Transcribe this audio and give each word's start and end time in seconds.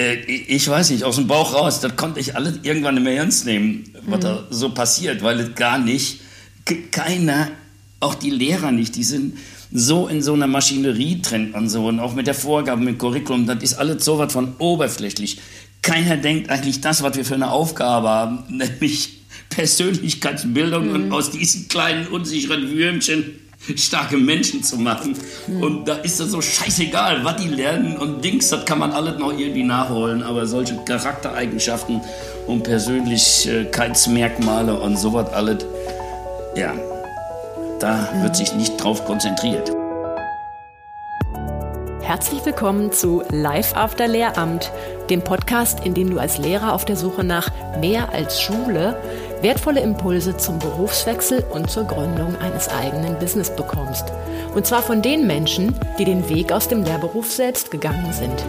Äh, 0.00 0.14
ich 0.24 0.68
weiß 0.68 0.90
nicht, 0.90 1.04
aus 1.04 1.16
dem 1.16 1.26
Bauch 1.26 1.54
raus, 1.54 1.80
das 1.80 1.96
konnte 1.96 2.20
ich 2.20 2.36
alles 2.36 2.54
irgendwann 2.62 2.94
nicht 2.94 3.04
mehr 3.04 3.16
ernst 3.16 3.46
nehmen, 3.46 3.84
was 4.06 4.18
mhm. 4.18 4.22
da 4.22 4.44
so 4.50 4.70
passiert, 4.70 5.22
weil 5.22 5.40
es 5.40 5.54
gar 5.54 5.78
nicht, 5.78 6.20
keiner, 6.90 7.48
auch 8.00 8.14
die 8.14 8.30
Lehrer 8.30 8.72
nicht, 8.72 8.96
die 8.96 9.04
sind 9.04 9.36
so 9.72 10.08
in 10.08 10.22
so 10.22 10.32
einer 10.32 10.46
Maschinerie 10.46 11.20
drin 11.20 11.52
und 11.52 11.68
so 11.68 11.86
und 11.86 12.00
auch 12.00 12.14
mit 12.14 12.26
der 12.26 12.34
Vorgabe, 12.34 12.80
mit 12.80 12.94
dem 12.94 12.98
Curriculum, 12.98 13.46
das 13.46 13.62
ist 13.62 13.74
alles 13.74 14.04
so 14.04 14.18
was 14.18 14.32
von 14.32 14.54
oberflächlich. 14.58 15.38
Keiner 15.82 16.16
denkt 16.16 16.50
eigentlich 16.50 16.80
das, 16.80 17.02
was 17.02 17.16
wir 17.16 17.24
für 17.24 17.34
eine 17.34 17.50
Aufgabe 17.50 18.08
haben, 18.08 18.44
nämlich 18.48 19.20
Persönlichkeitsbildung 19.50 20.88
mhm. 20.88 20.94
und 20.94 21.12
aus 21.12 21.30
diesen 21.30 21.68
kleinen 21.68 22.06
unsicheren 22.06 22.70
Würmchen 22.70 23.38
starke 23.76 24.16
Menschen 24.16 24.62
zu 24.62 24.78
machen. 24.78 25.16
Mhm. 25.46 25.62
Und 25.62 25.84
da 25.86 25.96
ist 25.96 26.18
das 26.20 26.30
so 26.30 26.40
scheißegal, 26.40 27.22
was 27.24 27.36
die 27.36 27.48
lernen 27.48 27.96
und 27.96 28.24
Dings, 28.24 28.48
das 28.48 28.64
kann 28.64 28.78
man 28.78 28.92
alles 28.92 29.18
noch 29.18 29.36
irgendwie 29.36 29.64
nachholen. 29.64 30.22
Aber 30.22 30.46
solche 30.46 30.76
Charaktereigenschaften 30.84 32.00
und 32.46 32.62
Persönlichkeitsmerkmale 32.62 34.78
und 34.78 34.96
sowas 34.98 35.30
alles, 35.32 35.66
ja, 36.56 36.74
da 37.78 38.08
mhm. 38.14 38.22
wird 38.22 38.36
sich 38.36 38.54
nicht 38.54 38.82
drauf 38.82 39.04
konzentriert. 39.04 39.70
Herzlich 42.02 42.44
willkommen 42.44 42.90
zu 42.90 43.22
Live 43.30 43.76
After 43.76 44.08
Lehramt, 44.08 44.72
dem 45.10 45.22
Podcast, 45.22 45.84
in 45.84 45.94
dem 45.94 46.10
du 46.10 46.18
als 46.18 46.38
Lehrer 46.38 46.72
auf 46.72 46.84
der 46.84 46.96
Suche 46.96 47.22
nach 47.22 47.48
mehr 47.78 48.12
als 48.12 48.40
Schule 48.40 49.00
wertvolle 49.42 49.80
Impulse 49.80 50.36
zum 50.36 50.58
Berufswechsel 50.58 51.44
und 51.50 51.70
zur 51.70 51.84
Gründung 51.84 52.36
eines 52.40 52.68
eigenen 52.68 53.18
Business 53.18 53.50
bekommst. 53.50 54.04
Und 54.54 54.66
zwar 54.66 54.82
von 54.82 55.02
den 55.02 55.26
Menschen, 55.26 55.74
die 55.98 56.04
den 56.04 56.28
Weg 56.28 56.52
aus 56.52 56.68
dem 56.68 56.84
Lehrberuf 56.84 57.30
selbst 57.30 57.70
gegangen 57.70 58.12
sind. 58.12 58.44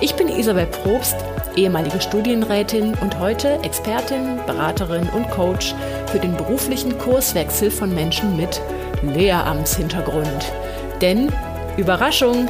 Ich 0.00 0.14
bin 0.14 0.28
Isabel 0.28 0.66
Probst, 0.66 1.16
ehemalige 1.56 2.00
Studienrätin 2.00 2.94
und 3.00 3.18
heute 3.18 3.58
Expertin, 3.62 4.40
Beraterin 4.46 5.08
und 5.14 5.30
Coach 5.30 5.74
für 6.06 6.18
den 6.18 6.36
beruflichen 6.36 6.98
Kurswechsel 6.98 7.70
von 7.70 7.94
Menschen 7.94 8.36
mit 8.36 8.60
Lehramtshintergrund. 9.02 10.52
Denn, 11.00 11.32
Überraschung, 11.76 12.48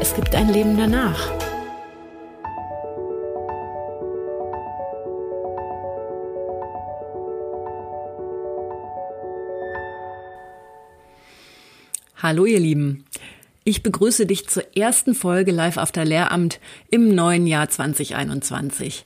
es 0.00 0.14
gibt 0.14 0.34
ein 0.34 0.48
Leben 0.48 0.76
danach. 0.76 1.43
Hallo 12.24 12.46
ihr 12.46 12.58
Lieben. 12.58 13.04
Ich 13.64 13.82
begrüße 13.82 14.24
dich 14.24 14.48
zur 14.48 14.74
ersten 14.74 15.14
Folge 15.14 15.52
Live 15.52 15.76
After 15.76 16.06
Lehramt 16.06 16.58
im 16.90 17.14
neuen 17.14 17.46
Jahr 17.46 17.68
2021. 17.68 19.04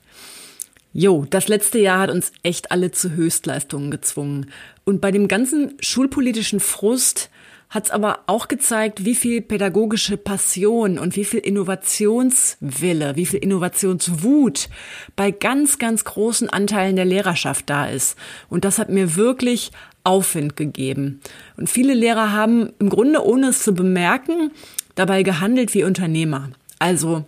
Jo, 0.93 1.25
das 1.29 1.49
letzte 1.49 1.79
Jahr 1.79 1.99
hat 1.99 2.11
uns 2.11 2.31
echt 2.43 2.71
alle 2.71 2.91
zu 2.91 3.11
Höchstleistungen 3.11 3.91
gezwungen. 3.91 4.49
Und 4.85 5.01
bei 5.01 5.11
dem 5.11 5.27
ganzen 5.27 5.73
schulpolitischen 5.81 6.61
Frust 6.61 7.29
hat 7.69 7.85
es 7.85 7.91
aber 7.91 8.19
auch 8.25 8.47
gezeigt, 8.47 9.05
wie 9.05 9.13
viel 9.15 9.41
pädagogische 9.41 10.15
Passion 10.15 10.97
und 10.97 11.15
wie 11.15 11.25
viel 11.25 11.41
Innovationswille, 11.41 13.15
wie 13.17 13.25
viel 13.25 13.39
Innovationswut 13.39 14.69
bei 15.15 15.31
ganz, 15.31 15.77
ganz 15.77 16.03
großen 16.03 16.49
Anteilen 16.49 16.95
der 16.95 17.05
Lehrerschaft 17.05 17.69
da 17.69 17.87
ist. 17.87 18.17
Und 18.47 18.65
das 18.65 18.79
hat 18.79 18.89
mir 18.89 19.15
wirklich 19.15 19.71
Aufwind 20.03 20.55
gegeben. 20.55 21.21
Und 21.57 21.69
viele 21.69 21.93
Lehrer 21.93 22.31
haben 22.31 22.71
im 22.79 22.89
Grunde, 22.89 23.23
ohne 23.25 23.49
es 23.49 23.63
zu 23.63 23.73
bemerken, 23.73 24.51
dabei 24.95 25.23
gehandelt 25.23 25.73
wie 25.73 25.83
Unternehmer. 25.83 26.49
Also 26.79 27.25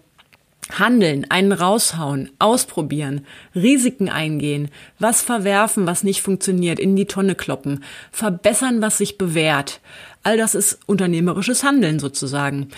Handeln, 0.77 1.25
einen 1.29 1.51
raushauen, 1.51 2.31
ausprobieren, 2.39 3.25
Risiken 3.55 4.09
eingehen, 4.09 4.69
was 4.99 5.21
verwerfen, 5.21 5.85
was 5.85 6.03
nicht 6.03 6.21
funktioniert, 6.21 6.79
in 6.79 6.95
die 6.95 7.05
Tonne 7.05 7.35
kloppen, 7.35 7.83
verbessern, 8.11 8.81
was 8.81 8.97
sich 8.97 9.17
bewährt. 9.17 9.81
All 10.23 10.37
das 10.37 10.55
ist 10.55 10.79
unternehmerisches 10.85 11.63
Handeln 11.63 11.99
sozusagen. 11.99 12.69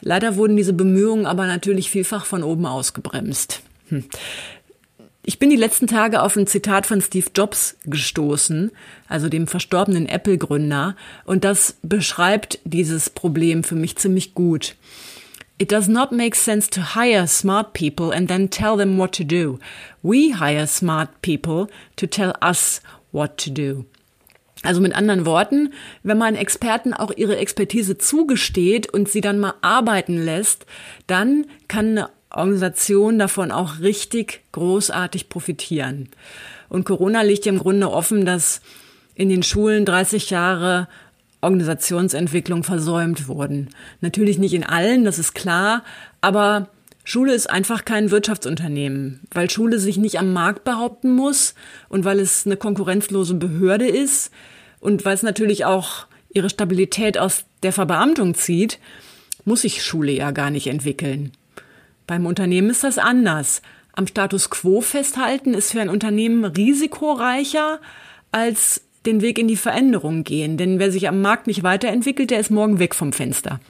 Leider 0.00 0.36
wurden 0.36 0.56
diese 0.56 0.72
Bemühungen 0.72 1.26
aber 1.26 1.46
natürlich 1.46 1.90
vielfach 1.90 2.24
von 2.24 2.42
oben 2.42 2.66
ausgebremst. 2.66 3.62
Hm. 3.88 4.04
Ich 5.22 5.38
bin 5.38 5.50
die 5.50 5.56
letzten 5.56 5.86
Tage 5.86 6.22
auf 6.22 6.36
ein 6.36 6.46
Zitat 6.46 6.86
von 6.86 7.00
Steve 7.02 7.26
Jobs 7.36 7.76
gestoßen, 7.84 8.70
also 9.06 9.28
dem 9.28 9.46
verstorbenen 9.46 10.06
Apple-Gründer, 10.06 10.96
und 11.24 11.44
das 11.44 11.76
beschreibt 11.82 12.58
dieses 12.64 13.10
Problem 13.10 13.62
für 13.62 13.74
mich 13.74 13.96
ziemlich 13.96 14.34
gut. 14.34 14.76
It 15.58 15.70
does 15.70 15.88
not 15.88 16.10
make 16.10 16.34
sense 16.34 16.70
to 16.70 16.94
hire 16.94 17.26
smart 17.26 17.74
people 17.74 18.16
and 18.16 18.28
then 18.28 18.48
tell 18.48 18.78
them 18.78 18.96
what 18.96 19.14
to 19.16 19.24
do. 19.24 19.58
We 20.02 20.34
hire 20.38 20.66
smart 20.66 21.20
people 21.20 21.66
to 21.96 22.06
tell 22.06 22.32
us 22.42 22.80
what 23.12 23.36
to 23.44 23.50
do. 23.50 23.84
Also 24.62 24.80
mit 24.80 24.94
anderen 24.94 25.26
Worten, 25.26 25.74
wenn 26.02 26.16
man 26.16 26.34
Experten 26.34 26.94
auch 26.94 27.10
ihre 27.14 27.36
Expertise 27.36 27.98
zugesteht 27.98 28.88
und 28.88 29.08
sie 29.08 29.20
dann 29.20 29.38
mal 29.38 29.54
arbeiten 29.60 30.16
lässt, 30.16 30.64
dann 31.06 31.46
kann 31.68 31.88
eine 31.90 32.08
Organisation 32.30 33.18
davon 33.18 33.50
auch 33.50 33.80
richtig 33.80 34.42
großartig 34.52 35.28
profitieren. 35.28 36.08
Und 36.68 36.84
Corona 36.84 37.22
liegt 37.22 37.46
im 37.46 37.58
Grunde 37.58 37.90
offen, 37.90 38.24
dass 38.24 38.60
in 39.14 39.28
den 39.28 39.42
Schulen 39.42 39.84
30 39.84 40.30
Jahre 40.30 40.88
Organisationsentwicklung 41.40 42.64
versäumt 42.64 43.26
wurden. 43.26 43.70
Natürlich 44.00 44.38
nicht 44.38 44.54
in 44.54 44.64
allen, 44.64 45.04
das 45.04 45.18
ist 45.18 45.34
klar, 45.34 45.82
aber 46.20 46.68
Schule 47.02 47.34
ist 47.34 47.48
einfach 47.48 47.84
kein 47.84 48.10
Wirtschaftsunternehmen, 48.10 49.20
weil 49.32 49.50
Schule 49.50 49.78
sich 49.78 49.96
nicht 49.96 50.18
am 50.18 50.32
Markt 50.32 50.64
behaupten 50.64 51.12
muss 51.12 51.54
und 51.88 52.04
weil 52.04 52.20
es 52.20 52.46
eine 52.46 52.56
konkurrenzlose 52.56 53.34
Behörde 53.34 53.88
ist 53.88 54.30
und 54.80 55.04
weil 55.04 55.14
es 55.14 55.22
natürlich 55.22 55.64
auch 55.64 56.06
ihre 56.32 56.50
Stabilität 56.50 57.18
aus 57.18 57.44
der 57.62 57.72
Verbeamtung 57.72 58.34
zieht, 58.34 58.78
muss 59.44 59.62
sich 59.62 59.82
Schule 59.82 60.12
ja 60.12 60.30
gar 60.30 60.50
nicht 60.50 60.66
entwickeln. 60.66 61.32
Beim 62.10 62.26
Unternehmen 62.26 62.70
ist 62.70 62.82
das 62.82 62.98
anders. 62.98 63.62
Am 63.92 64.08
Status 64.08 64.50
quo 64.50 64.80
festhalten 64.80 65.54
ist 65.54 65.70
für 65.70 65.80
ein 65.80 65.88
Unternehmen 65.88 66.44
risikoreicher 66.44 67.80
als 68.32 68.80
den 69.06 69.20
Weg 69.20 69.38
in 69.38 69.46
die 69.46 69.54
Veränderung 69.54 70.24
gehen. 70.24 70.56
Denn 70.56 70.80
wer 70.80 70.90
sich 70.90 71.06
am 71.06 71.22
Markt 71.22 71.46
nicht 71.46 71.62
weiterentwickelt, 71.62 72.32
der 72.32 72.40
ist 72.40 72.50
morgen 72.50 72.80
weg 72.80 72.96
vom 72.96 73.12
Fenster. 73.12 73.60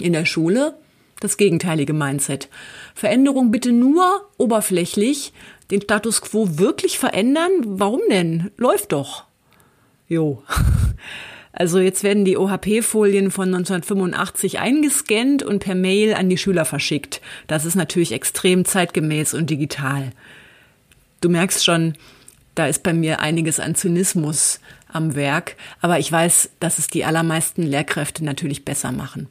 In 0.00 0.14
der 0.14 0.24
Schule 0.24 0.72
das 1.20 1.36
gegenteilige 1.36 1.92
Mindset. 1.92 2.48
Veränderung 2.94 3.50
bitte 3.50 3.72
nur 3.72 4.26
oberflächlich. 4.38 5.34
Den 5.70 5.82
Status 5.82 6.22
quo 6.22 6.58
wirklich 6.58 6.98
verändern? 6.98 7.50
Warum 7.62 8.00
denn? 8.10 8.52
Läuft 8.56 8.92
doch. 8.92 9.24
Jo. 10.08 10.42
Also 11.58 11.78
jetzt 11.78 12.04
werden 12.04 12.26
die 12.26 12.36
OHP-Folien 12.36 13.30
von 13.30 13.46
1985 13.46 14.58
eingescannt 14.58 15.42
und 15.42 15.60
per 15.60 15.74
Mail 15.74 16.12
an 16.12 16.28
die 16.28 16.36
Schüler 16.36 16.66
verschickt. 16.66 17.22
Das 17.46 17.64
ist 17.64 17.76
natürlich 17.76 18.12
extrem 18.12 18.66
zeitgemäß 18.66 19.32
und 19.32 19.48
digital. 19.48 20.10
Du 21.22 21.30
merkst 21.30 21.64
schon, 21.64 21.94
da 22.54 22.66
ist 22.66 22.82
bei 22.82 22.92
mir 22.92 23.20
einiges 23.20 23.58
an 23.58 23.74
Zynismus 23.74 24.60
am 24.92 25.14
Werk, 25.14 25.56
aber 25.80 25.98
ich 25.98 26.12
weiß, 26.12 26.50
dass 26.60 26.78
es 26.78 26.88
die 26.88 27.06
allermeisten 27.06 27.62
Lehrkräfte 27.62 28.22
natürlich 28.22 28.66
besser 28.66 28.92
machen. 28.92 29.26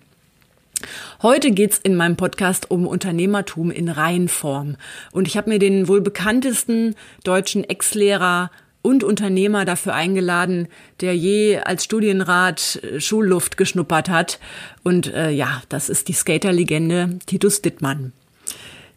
Heute 1.21 1.51
geht's 1.51 1.77
in 1.77 1.95
meinem 1.95 2.17
Podcast 2.17 2.71
um 2.71 2.87
Unternehmertum 2.87 3.69
in 3.69 3.87
Reihenform. 3.87 4.77
Und 5.11 5.27
ich 5.27 5.37
habe 5.37 5.49
mir 5.49 5.59
den 5.59 5.87
wohl 5.87 6.01
bekanntesten 6.01 6.95
deutschen 7.23 7.63
Ex-Lehrer 7.63 8.49
und 8.85 9.03
Unternehmer 9.03 9.65
dafür 9.65 9.95
eingeladen, 9.95 10.67
der 11.01 11.17
je 11.17 11.57
als 11.57 11.83
Studienrat 11.83 12.79
äh, 12.83 13.01
Schulluft 13.01 13.57
geschnuppert 13.57 14.09
hat. 14.09 14.39
Und 14.83 15.11
äh, 15.11 15.31
ja, 15.31 15.63
das 15.69 15.89
ist 15.89 16.07
die 16.07 16.13
Skaterlegende 16.13 17.17
Titus 17.25 17.63
Dittmann. 17.63 18.13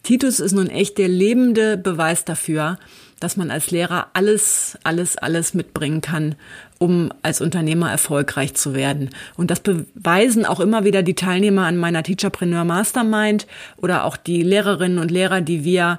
Titus 0.03 0.41
ist 0.41 0.53
nun 0.53 0.69
echt 0.69 0.99
der 0.99 1.09
lebende 1.09 1.79
Beweis 1.79 2.27
dafür, 2.27 2.79
dass 3.19 3.39
man 3.39 3.51
als 3.51 3.71
Lehrer 3.71 4.09
alles, 4.13 4.79
alles, 4.85 5.17
alles 5.17 5.55
mitbringen 5.55 6.03
kann, 6.03 6.35
um 6.79 7.11
als 7.23 7.41
Unternehmer 7.41 7.91
erfolgreich 7.91 8.55
zu 8.55 8.75
werden. 8.75 9.09
Und 9.37 9.51
das 9.51 9.61
beweisen 9.61 10.45
auch 10.45 10.61
immer 10.61 10.85
wieder 10.85 11.03
die 11.03 11.15
Teilnehmer 11.15 11.63
an 11.63 11.79
meiner 11.79 12.03
Teacherpreneur 12.03 12.65
Mastermind 12.65 13.47
oder 13.79 14.05
auch 14.05 14.19
die 14.19 14.43
Lehrerinnen 14.43 14.99
und 14.99 15.11
Lehrer, 15.11 15.41
die 15.41 15.65
wir 15.65 15.99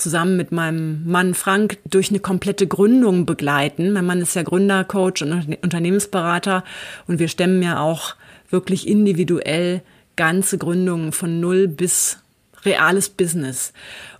zusammen 0.00 0.36
mit 0.36 0.52
meinem 0.52 1.06
Mann 1.06 1.34
Frank 1.34 1.78
durch 1.84 2.10
eine 2.10 2.20
komplette 2.20 2.66
Gründung 2.66 3.26
begleiten. 3.26 3.92
Mein 3.92 4.06
Mann 4.06 4.20
ist 4.20 4.34
ja 4.34 4.42
Gründer, 4.42 4.84
Coach 4.84 5.22
und 5.22 5.56
Unternehmensberater 5.62 6.64
und 7.06 7.18
wir 7.18 7.28
stemmen 7.28 7.62
ja 7.62 7.80
auch 7.80 8.14
wirklich 8.50 8.88
individuell 8.88 9.82
ganze 10.16 10.58
Gründungen 10.58 11.12
von 11.12 11.40
null 11.40 11.68
bis 11.68 12.18
reales 12.64 13.08
Business. 13.08 13.72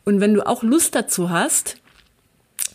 Und 0.04 0.20
wenn 0.20 0.34
du 0.34 0.46
auch 0.46 0.62
Lust 0.62 0.94
dazu 0.94 1.30
hast, 1.30 1.76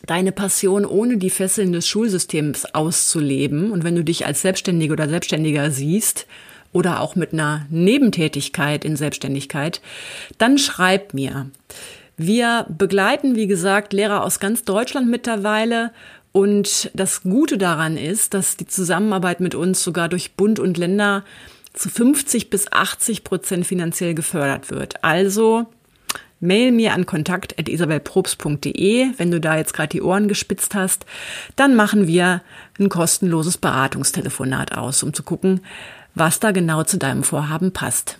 deine 0.06 0.32
Passion 0.32 0.86
ohne 0.86 1.18
die 1.18 1.30
Fesseln 1.30 1.72
des 1.74 1.88
Schulsystems 1.88 2.66
auszuleben 2.76 3.72
und 3.72 3.84
wenn 3.84 3.96
du 3.96 4.04
dich 4.04 4.26
als 4.26 4.42
Selbstständige 4.42 4.94
oder 4.94 5.10
Selbstständiger 5.10 5.72
siehst 5.72 6.28
oder 6.74 7.02
auch 7.02 7.16
mit 7.16 7.34
einer 7.34 7.66
Nebentätigkeit 7.70 8.86
in 8.86 8.96
Selbstständigkeit, 8.96 9.82
dann 10.38 10.58
schreib 10.58 11.14
mir. 11.14 11.50
Wir 12.18 12.66
begleiten, 12.70 13.36
wie 13.36 13.48
gesagt, 13.48 13.94
Lehrer 13.94 14.24
aus 14.24 14.40
ganz 14.40 14.64
Deutschland 14.64 15.10
mittlerweile. 15.10 15.92
Und 16.32 16.90
das 16.94 17.24
Gute 17.24 17.58
daran 17.58 17.98
ist, 17.98 18.34
dass 18.34 18.56
die 18.58 18.68
Zusammenarbeit 18.68 19.40
mit 19.40 19.56
uns 19.56 19.84
sogar 19.84 20.10
durch 20.10 20.36
Bund 20.36 20.60
und 20.60 20.78
Länder 20.78 21.24
zu 21.74 21.90
50 21.90 22.50
bis 22.50 22.72
80 22.72 23.24
Prozent 23.24 23.68
finanziell 23.68 24.16
gefördert 24.16 24.72
wird. 24.72 25.04
Also 25.04 25.68
mail 26.40 26.72
mir 26.72 26.94
an 26.94 27.06
kontakt.isabelprobst.de, 27.06 29.08
wenn 29.18 29.32
du 29.32 29.40
da 29.40 29.58
jetzt 29.58 29.74
gerade 29.74 29.90
die 29.90 30.02
Ohren 30.02 30.28
gespitzt 30.28 30.76
hast. 30.76 31.06
Dann 31.56 31.76
machen 31.76 32.08
wir 32.08 32.42
ein 32.80 32.90
kostenloses 32.90 33.58
Beratungstelefonat 33.58 34.78
aus, 34.78 35.04
um 35.04 35.14
zu 35.14 35.24
gucken, 35.24 35.62
was 36.16 36.40
da 36.40 36.52
genau 36.52 36.84
zu 36.84 36.98
deinem 36.98 37.24
Vorhaben 37.24 37.72
passt. 37.72 38.18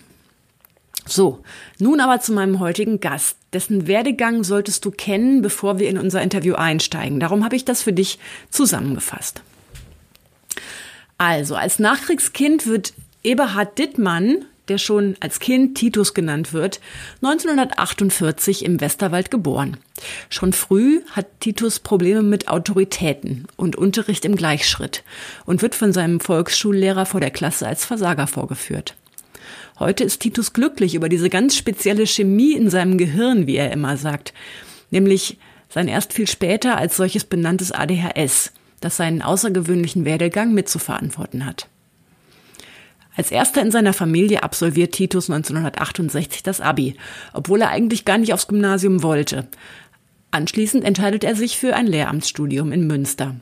So, 1.06 1.38
nun 1.78 2.00
aber 2.00 2.20
zu 2.20 2.32
meinem 2.32 2.58
heutigen 2.58 3.00
Gast. 3.00 3.38
Dessen 3.52 3.86
Werdegang 3.86 4.42
solltest 4.42 4.84
du 4.84 4.90
kennen, 4.90 5.40
bevor 5.40 5.78
wir 5.78 5.88
in 5.88 5.98
unser 5.98 6.20
Interview 6.20 6.54
einsteigen. 6.54 7.20
Darum 7.20 7.44
habe 7.44 7.56
ich 7.56 7.64
das 7.64 7.82
für 7.82 7.92
dich 7.92 8.18
zusammengefasst. 8.50 9.40
Also, 11.16 11.54
als 11.54 11.78
Nachkriegskind 11.78 12.66
wird 12.66 12.92
Eberhard 13.22 13.78
Dittmann, 13.78 14.44
der 14.68 14.78
schon 14.78 15.16
als 15.20 15.38
Kind 15.38 15.78
Titus 15.78 16.12
genannt 16.12 16.52
wird, 16.52 16.80
1948 17.22 18.64
im 18.64 18.80
Westerwald 18.80 19.30
geboren. 19.30 19.76
Schon 20.28 20.52
früh 20.52 21.02
hat 21.12 21.26
Titus 21.40 21.78
Probleme 21.78 22.22
mit 22.22 22.48
Autoritäten 22.48 23.46
und 23.56 23.76
Unterricht 23.76 24.24
im 24.24 24.34
Gleichschritt 24.34 25.04
und 25.44 25.62
wird 25.62 25.76
von 25.76 25.92
seinem 25.92 26.18
Volksschullehrer 26.18 27.06
vor 27.06 27.20
der 27.20 27.30
Klasse 27.30 27.66
als 27.66 27.84
Versager 27.84 28.26
vorgeführt. 28.26 28.96
Heute 29.78 30.04
ist 30.04 30.20
Titus 30.20 30.54
glücklich 30.54 30.94
über 30.94 31.10
diese 31.10 31.28
ganz 31.28 31.54
spezielle 31.54 32.06
Chemie 32.06 32.52
in 32.52 32.70
seinem 32.70 32.96
Gehirn, 32.96 33.46
wie 33.46 33.56
er 33.56 33.72
immer 33.72 33.98
sagt, 33.98 34.32
nämlich 34.90 35.38
sein 35.68 35.88
erst 35.88 36.14
viel 36.14 36.26
später 36.26 36.78
als 36.78 36.96
solches 36.96 37.24
benanntes 37.24 37.72
ADHS, 37.72 38.52
das 38.80 38.96
seinen 38.96 39.20
außergewöhnlichen 39.20 40.06
Werdegang 40.06 40.54
mitzuverantworten 40.54 41.44
hat. 41.44 41.68
Als 43.16 43.30
erster 43.30 43.60
in 43.60 43.70
seiner 43.70 43.92
Familie 43.92 44.42
absolviert 44.42 44.92
Titus 44.92 45.28
1968 45.30 46.42
das 46.42 46.60
Abi, 46.60 46.96
obwohl 47.34 47.60
er 47.60 47.70
eigentlich 47.70 48.04
gar 48.04 48.18
nicht 48.18 48.32
aufs 48.32 48.48
Gymnasium 48.48 49.02
wollte. 49.02 49.46
Anschließend 50.30 50.84
entscheidet 50.84 51.24
er 51.24 51.34
sich 51.34 51.58
für 51.58 51.74
ein 51.74 51.86
Lehramtsstudium 51.86 52.72
in 52.72 52.86
Münster. 52.86 53.36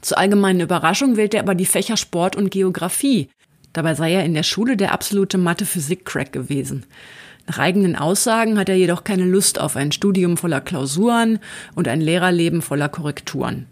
Zur 0.00 0.18
allgemeinen 0.18 0.60
Überraschung 0.60 1.16
wählt 1.16 1.34
er 1.34 1.40
aber 1.40 1.54
die 1.54 1.66
Fächer 1.66 1.96
Sport 1.96 2.36
und 2.36 2.50
Geografie, 2.50 3.28
Dabei 3.72 3.94
sei 3.94 4.14
er 4.14 4.24
in 4.24 4.34
der 4.34 4.42
Schule 4.42 4.76
der 4.76 4.92
absolute 4.92 5.38
Mathe-Physik-Crack 5.38 6.32
gewesen. 6.32 6.84
Nach 7.46 7.58
eigenen 7.58 7.96
Aussagen 7.96 8.58
hat 8.58 8.68
er 8.68 8.76
jedoch 8.76 9.04
keine 9.04 9.24
Lust 9.24 9.58
auf 9.58 9.76
ein 9.76 9.92
Studium 9.92 10.36
voller 10.36 10.60
Klausuren 10.60 11.38
und 11.74 11.88
ein 11.88 12.00
Lehrerleben 12.00 12.60
voller 12.60 12.88
Korrekturen. 12.88 13.66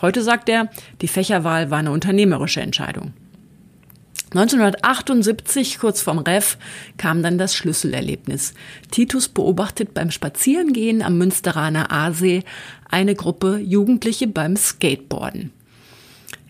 Heute 0.00 0.22
sagt 0.22 0.48
er, 0.48 0.68
die 1.00 1.08
Fächerwahl 1.08 1.70
war 1.70 1.78
eine 1.78 1.92
unternehmerische 1.92 2.60
Entscheidung. 2.60 3.12
1978, 4.32 5.78
kurz 5.80 6.00
vorm 6.02 6.18
Ref, 6.18 6.56
kam 6.96 7.22
dann 7.22 7.36
das 7.36 7.54
Schlüsselerlebnis. 7.54 8.54
Titus 8.90 9.28
beobachtet 9.28 9.92
beim 9.92 10.12
Spazierengehen 10.12 11.02
am 11.02 11.18
Münsteraner 11.18 11.90
Aasee 11.90 12.44
eine 12.88 13.16
Gruppe 13.16 13.58
Jugendliche 13.58 14.28
beim 14.28 14.56
Skateboarden. 14.56 15.52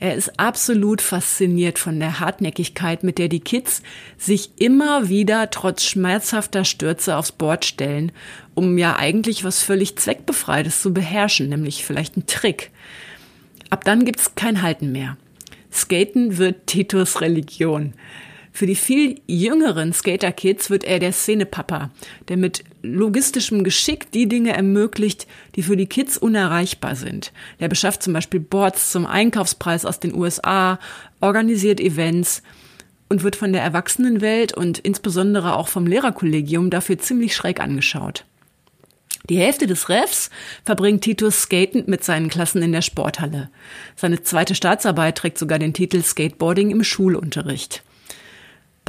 Er 0.00 0.14
ist 0.14 0.40
absolut 0.40 1.02
fasziniert 1.02 1.78
von 1.78 2.00
der 2.00 2.20
Hartnäckigkeit, 2.20 3.04
mit 3.04 3.18
der 3.18 3.28
die 3.28 3.40
Kids 3.40 3.82
sich 4.16 4.52
immer 4.56 5.10
wieder 5.10 5.50
trotz 5.50 5.84
schmerzhafter 5.84 6.64
Stürze 6.64 7.16
aufs 7.16 7.32
Board 7.32 7.66
stellen, 7.66 8.10
um 8.54 8.78
ja 8.78 8.96
eigentlich 8.96 9.44
was 9.44 9.62
völlig 9.62 9.96
Zweckbefreites 9.96 10.80
zu 10.80 10.94
beherrschen, 10.94 11.50
nämlich 11.50 11.84
vielleicht 11.84 12.16
ein 12.16 12.26
Trick. 12.26 12.70
Ab 13.68 13.84
dann 13.84 14.06
gibt's 14.06 14.34
kein 14.34 14.62
Halten 14.62 14.90
mehr. 14.90 15.18
Skaten 15.70 16.38
wird 16.38 16.66
Titus 16.66 17.20
Religion. 17.20 17.92
Für 18.60 18.66
die 18.66 18.74
viel 18.74 19.22
jüngeren 19.26 19.94
Skater-Kids 19.94 20.68
wird 20.68 20.84
er 20.84 20.98
der 20.98 21.12
Szenepapa, 21.12 21.88
der 22.28 22.36
mit 22.36 22.62
logistischem 22.82 23.64
Geschick 23.64 24.12
die 24.12 24.28
Dinge 24.28 24.52
ermöglicht, 24.52 25.26
die 25.56 25.62
für 25.62 25.78
die 25.78 25.86
Kids 25.86 26.18
unerreichbar 26.18 26.94
sind. 26.94 27.32
Der 27.58 27.68
beschafft 27.68 28.02
zum 28.02 28.12
Beispiel 28.12 28.38
Boards 28.38 28.92
zum 28.92 29.06
Einkaufspreis 29.06 29.86
aus 29.86 29.98
den 29.98 30.14
USA, 30.14 30.78
organisiert 31.22 31.80
Events 31.80 32.42
und 33.08 33.22
wird 33.22 33.34
von 33.34 33.54
der 33.54 33.62
Erwachsenenwelt 33.62 34.52
und 34.52 34.78
insbesondere 34.78 35.56
auch 35.56 35.68
vom 35.68 35.86
Lehrerkollegium 35.86 36.68
dafür 36.68 36.98
ziemlich 36.98 37.34
schräg 37.34 37.60
angeschaut. 37.60 38.26
Die 39.30 39.38
Hälfte 39.38 39.68
des 39.68 39.88
Refs 39.88 40.28
verbringt 40.66 41.00
Titus 41.00 41.40
skatend 41.40 41.88
mit 41.88 42.04
seinen 42.04 42.28
Klassen 42.28 42.60
in 42.60 42.72
der 42.72 42.82
Sporthalle. 42.82 43.48
Seine 43.96 44.22
zweite 44.22 44.54
Staatsarbeit 44.54 45.16
trägt 45.16 45.38
sogar 45.38 45.58
den 45.58 45.72
Titel 45.72 46.02
Skateboarding 46.02 46.70
im 46.70 46.84
Schulunterricht. 46.84 47.84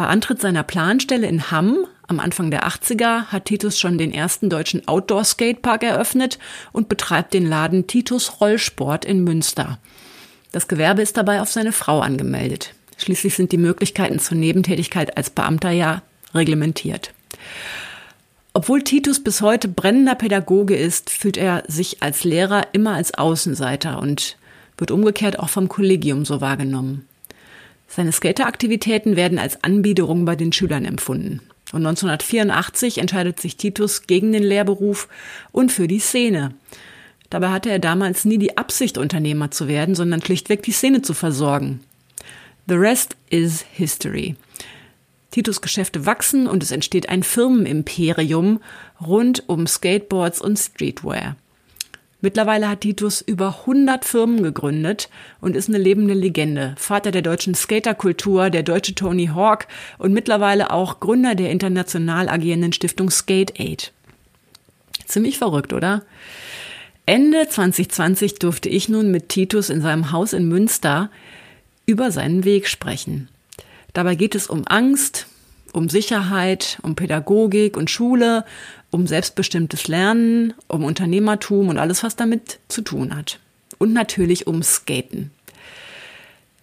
Bei 0.02 0.08
Antritt 0.08 0.42
seiner 0.42 0.64
Planstelle 0.64 1.28
in 1.28 1.52
Hamm 1.52 1.86
am 2.08 2.20
Anfang 2.20 2.50
der 2.50 2.68
80er 2.68 3.26
hat 3.28 3.46
Titus 3.46 3.78
schon 3.78 4.00
den 4.00 4.12
ersten 4.12 4.50
deutschen 4.50 4.88
Outdoor-Skatepark 4.88 5.84
eröffnet 5.84 6.40
und 6.72 6.90
betreibt 6.90 7.36
den 7.36 7.46
Laden 7.46 7.86
Titus 7.86 8.42
Rollsport 8.42 9.06
in 9.06 9.24
Münster. 9.24 9.78
Das 10.52 10.68
Gewerbe 10.68 11.04
ist 11.04 11.18
dabei 11.18 11.40
auf 11.40 11.52
seine 11.52 11.72
Frau 11.72 12.00
angemeldet. 12.00 12.74
Schließlich 12.98 13.36
sind 13.36 13.52
die 13.52 13.60
Möglichkeiten 13.60 14.18
zur 14.18 14.38
Nebentätigkeit 14.38 15.18
als 15.18 15.30
Beamter 15.30 15.70
ja 15.70 16.02
reglementiert. 16.34 17.14
Obwohl 18.54 18.82
Titus 18.82 19.24
bis 19.24 19.42
heute 19.42 19.68
brennender 19.68 20.16
Pädagoge 20.16 20.76
ist, 20.76 21.12
fühlt 21.12 21.38
er 21.38 21.64
sich 21.68 22.02
als 22.02 22.24
Lehrer 22.24 22.70
immer 22.72 22.96
als 22.96 23.14
Außenseiter 23.14 24.00
und 24.00 24.36
wird 24.80 24.90
umgekehrt 24.90 25.38
auch 25.38 25.50
vom 25.50 25.70
Kollegium 25.70 26.26
so 26.26 26.42
wahrgenommen. 26.42 27.06
Seine 27.94 28.14
Skateraktivitäten 28.14 29.18
werden 29.18 29.38
als 29.38 29.66
Anbiederung 29.66 30.24
bei 30.24 30.38
den 30.38 30.54
Schülern 30.54 30.86
empfunden. 30.86 31.42
Und 31.74 31.86
1984 31.86 33.00
entscheidet 33.00 33.42
sich 33.42 33.58
Titus 33.58 34.08
gegen 34.08 34.32
den 34.32 34.44
Lehrberuf 34.44 35.10
und 35.52 35.74
für 35.74 35.90
die 35.90 36.00
Szene. 36.00 36.54
Dabei 37.30 37.50
hatte 37.50 37.70
er 37.70 37.80
damals 37.80 38.24
nie 38.24 38.38
die 38.38 38.58
Absicht, 38.58 38.98
Unternehmer 38.98 39.52
zu 39.52 39.68
werden, 39.68 39.96
sondern 39.96 40.22
schlichtweg 40.22 40.64
die 40.64 40.72
Szene 40.72 41.02
zu 41.02 41.14
versorgen. 41.14 41.82
The 42.68 42.76
rest 42.76 43.18
is 43.30 43.66
history. 43.74 44.36
Titus 45.32 45.62
Geschäfte 45.62 46.06
wachsen 46.06 46.48
und 46.48 46.64
es 46.64 46.72
entsteht 46.72 47.10
ein 47.10 47.24
Firmenimperium 47.24 48.62
rund 49.06 49.48
um 49.48 49.68
Skateboards 49.68 50.42
und 50.42 50.58
Streetwear. 50.58 51.36
Mittlerweile 52.22 52.70
hat 52.70 52.82
Titus 52.82 53.22
über 53.22 53.62
100 53.62 54.06
Firmen 54.06 54.44
gegründet 54.44 55.10
und 55.42 55.56
ist 55.56 55.70
eine 55.70 55.80
lebende 55.80 56.14
Legende. 56.14 56.76
Vater 56.78 57.10
der 57.10 57.24
deutschen 57.24 57.56
Skaterkultur, 57.56 58.52
der 58.52 58.62
deutsche 58.62 58.94
Tony 58.94 59.28
Hawk 59.34 59.68
und 59.98 60.14
mittlerweile 60.14 60.72
auch 60.72 61.00
Gründer 61.00 61.34
der 61.34 61.50
international 61.50 62.30
agierenden 62.30 62.74
Stiftung 62.74 63.10
Skate 63.10 63.60
Aid. 63.60 63.92
Ziemlich 65.06 65.40
verrückt, 65.40 65.74
oder? 65.74 66.04
Ende 67.08 67.50
2020 67.50 68.36
durfte 68.36 68.70
ich 68.70 68.88
nun 68.88 69.10
mit 69.10 69.30
Titus 69.30 69.72
in 69.72 69.82
seinem 69.82 70.12
Haus 70.12 70.34
in 70.34 70.48
Münster 70.48 71.10
über 71.88 72.12
seinen 72.12 72.46
Weg 72.46 72.68
sprechen. 72.68 73.30
Dabei 73.94 74.14
geht 74.14 74.36
es 74.36 74.48
um 74.48 74.66
Angst, 74.68 75.26
um 75.74 75.90
Sicherheit, 75.90 76.80
um 76.84 76.96
Pädagogik 76.96 77.78
und 77.78 77.90
Schule, 77.90 78.46
um 78.92 79.08
selbstbestimmtes 79.08 79.88
Lernen, 79.88 80.54
um 80.68 80.84
Unternehmertum 80.84 81.70
und 81.70 81.78
alles, 81.78 82.04
was 82.04 82.16
damit 82.16 82.60
zu 82.68 82.82
tun 82.82 83.16
hat. 83.16 83.40
Und 83.78 83.94
natürlich 83.94 84.46
um 84.46 84.62
Skaten. 84.62 85.32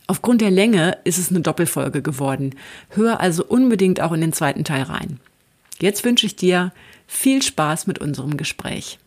Aufgrund 0.07 0.41
der 0.41 0.51
Länge 0.51 0.97
ist 1.05 1.19
es 1.19 1.31
eine 1.31 1.41
Doppelfolge 1.41 2.01
geworden. 2.01 2.55
Hör 2.91 3.21
also 3.21 3.45
unbedingt 3.45 4.01
auch 4.01 4.13
in 4.13 4.21
den 4.21 4.33
zweiten 4.33 4.65
Teil 4.65 4.83
rein. 4.83 5.21
Jetzt 5.81 6.05
wünsche 6.05 6.27
ich 6.27 6.37
dir 6.37 6.73
viel 7.07 7.43
Spaß 7.43 7.87
mit 7.87 7.99
unserem 7.99 8.37
Gespräch. 8.37 8.99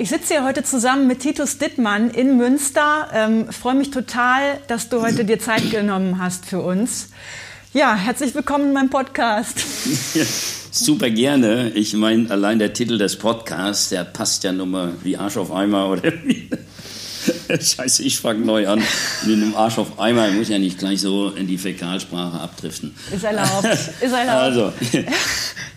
Ich 0.00 0.08
sitze 0.08 0.32
hier 0.32 0.44
heute 0.44 0.62
zusammen 0.62 1.06
mit 1.06 1.18
Titus 1.18 1.58
Dittmann 1.58 2.08
in 2.08 2.38
Münster. 2.38 3.08
Ähm, 3.12 3.52
freue 3.52 3.74
mich 3.74 3.90
total, 3.90 4.58
dass 4.66 4.88
du 4.88 5.02
heute 5.02 5.26
dir 5.26 5.38
Zeit 5.38 5.70
genommen 5.70 6.18
hast 6.18 6.46
für 6.46 6.60
uns. 6.60 7.10
Ja, 7.74 7.94
herzlich 7.96 8.34
willkommen 8.34 8.68
in 8.68 8.72
meinem 8.72 8.88
Podcast. 8.88 9.58
Super 10.70 11.10
gerne. 11.10 11.72
Ich 11.74 11.92
meine, 11.92 12.30
allein 12.30 12.58
der 12.58 12.72
Titel 12.72 12.96
des 12.96 13.16
Podcasts, 13.16 13.90
der 13.90 14.04
passt 14.04 14.42
ja 14.42 14.52
nun 14.52 14.70
mal 14.70 14.94
wie 15.02 15.18
Arsch 15.18 15.36
auf 15.36 15.52
Eimer 15.52 15.90
oder 15.90 16.10
wie. 16.24 16.48
Scheiße, 17.60 18.02
ich 18.02 18.18
fange 18.18 18.44
neu 18.44 18.68
an. 18.68 18.82
Mit 19.26 19.36
einem 19.36 19.54
Arsch 19.54 19.78
auf 19.78 19.98
Eimer 19.98 20.28
ich 20.28 20.34
muss 20.34 20.48
ja 20.48 20.58
nicht 20.58 20.78
gleich 20.78 21.00
so 21.00 21.30
in 21.30 21.46
die 21.46 21.58
Fäkalsprache 21.58 22.40
abdriften. 22.40 22.94
Ist 23.14 23.24
erlaubt. 23.24 23.64
Ist 24.00 24.12
erlaubt. 24.12 24.28
Also, 24.28 24.72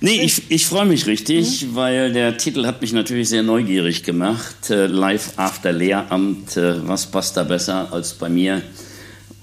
nee, 0.01 0.21
ich, 0.21 0.49
ich 0.49 0.65
freue 0.65 0.85
mich 0.85 1.05
richtig, 1.07 1.63
mhm. 1.63 1.75
weil 1.75 2.13
der 2.13 2.37
Titel 2.37 2.65
hat 2.65 2.81
mich 2.81 2.93
natürlich 2.93 3.29
sehr 3.29 3.43
neugierig 3.43 4.03
gemacht. 4.03 4.69
Äh, 4.69 4.87
Live 4.87 5.33
after 5.37 5.71
Lehramt, 5.71 6.57
äh, 6.57 6.87
was 6.87 7.07
passt 7.07 7.37
da 7.37 7.43
besser 7.43 7.91
als 7.91 8.13
bei 8.13 8.29
mir? 8.29 8.61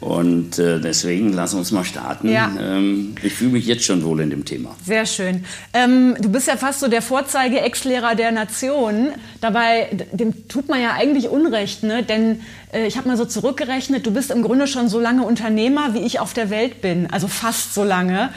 Und 0.00 0.58
äh, 0.58 0.80
deswegen 0.80 1.32
lass 1.32 1.52
uns 1.52 1.72
mal 1.72 1.84
starten. 1.84 2.30
Ja. 2.30 2.50
Ähm, 2.58 3.14
ich 3.22 3.34
fühle 3.34 3.52
mich 3.52 3.66
jetzt 3.66 3.84
schon 3.84 4.02
wohl 4.02 4.20
in 4.20 4.30
dem 4.30 4.46
Thema. 4.46 4.74
Sehr 4.84 5.04
schön. 5.04 5.44
Ähm, 5.74 6.16
du 6.18 6.30
bist 6.30 6.48
ja 6.48 6.56
fast 6.56 6.80
so 6.80 6.88
der 6.88 7.02
Vorzeige-Ex-Lehrer 7.02 8.14
der 8.14 8.32
Nation. 8.32 9.10
Dabei, 9.42 9.88
dem 10.12 10.48
tut 10.48 10.68
man 10.68 10.80
ja 10.80 10.92
eigentlich 10.92 11.28
Unrecht, 11.28 11.82
ne? 11.82 12.02
Denn 12.02 12.40
äh, 12.72 12.86
ich 12.86 12.96
habe 12.96 13.08
mal 13.08 13.18
so 13.18 13.26
zurückgerechnet, 13.26 14.06
du 14.06 14.10
bist 14.10 14.30
im 14.30 14.42
Grunde 14.42 14.66
schon 14.66 14.88
so 14.88 14.98
lange 14.98 15.22
Unternehmer, 15.22 15.92
wie 15.92 16.00
ich 16.00 16.18
auf 16.18 16.32
der 16.32 16.48
Welt 16.48 16.80
bin. 16.80 17.08
Also 17.10 17.28
fast 17.28 17.74
so 17.74 17.84
lange. 17.84 18.30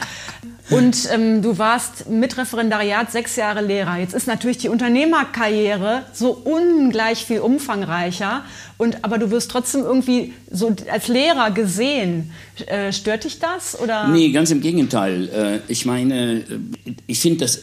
Und 0.74 1.10
ähm, 1.12 1.42
du 1.42 1.58
warst 1.58 2.10
mit 2.10 2.38
Referendariat 2.38 3.12
sechs 3.12 3.36
Jahre 3.36 3.62
Lehrer. 3.62 3.98
Jetzt 3.98 4.13
ist 4.13 4.27
natürlich 4.27 4.58
die 4.58 4.70
Unternehmerkarriere 4.70 6.03
so 6.13 6.32
ungleich 6.32 7.25
viel 7.25 7.39
umfangreicher. 7.39 8.44
Und, 8.77 9.03
aber 9.03 9.18
du 9.18 9.32
wirst 9.32 9.51
trotzdem 9.51 9.82
irgendwie 9.82 10.34
so 10.51 10.75
als 10.92 11.08
Lehrer 11.08 11.51
gesehen. 11.51 12.32
Äh, 12.65 12.92
stört 12.92 13.24
dich 13.24 13.39
das? 13.39 13.80
Oder? 13.80 14.08
Nee, 14.08 14.32
ganz 14.32 14.51
im 14.51 14.62
Gegenteil. 14.62 15.30
Äh, 15.68 15.72
ich 15.72 15.86
meine, 15.86 16.39
äh, 16.39 16.46
ich 17.08 17.20
finde 17.20 17.39
das 17.39 17.60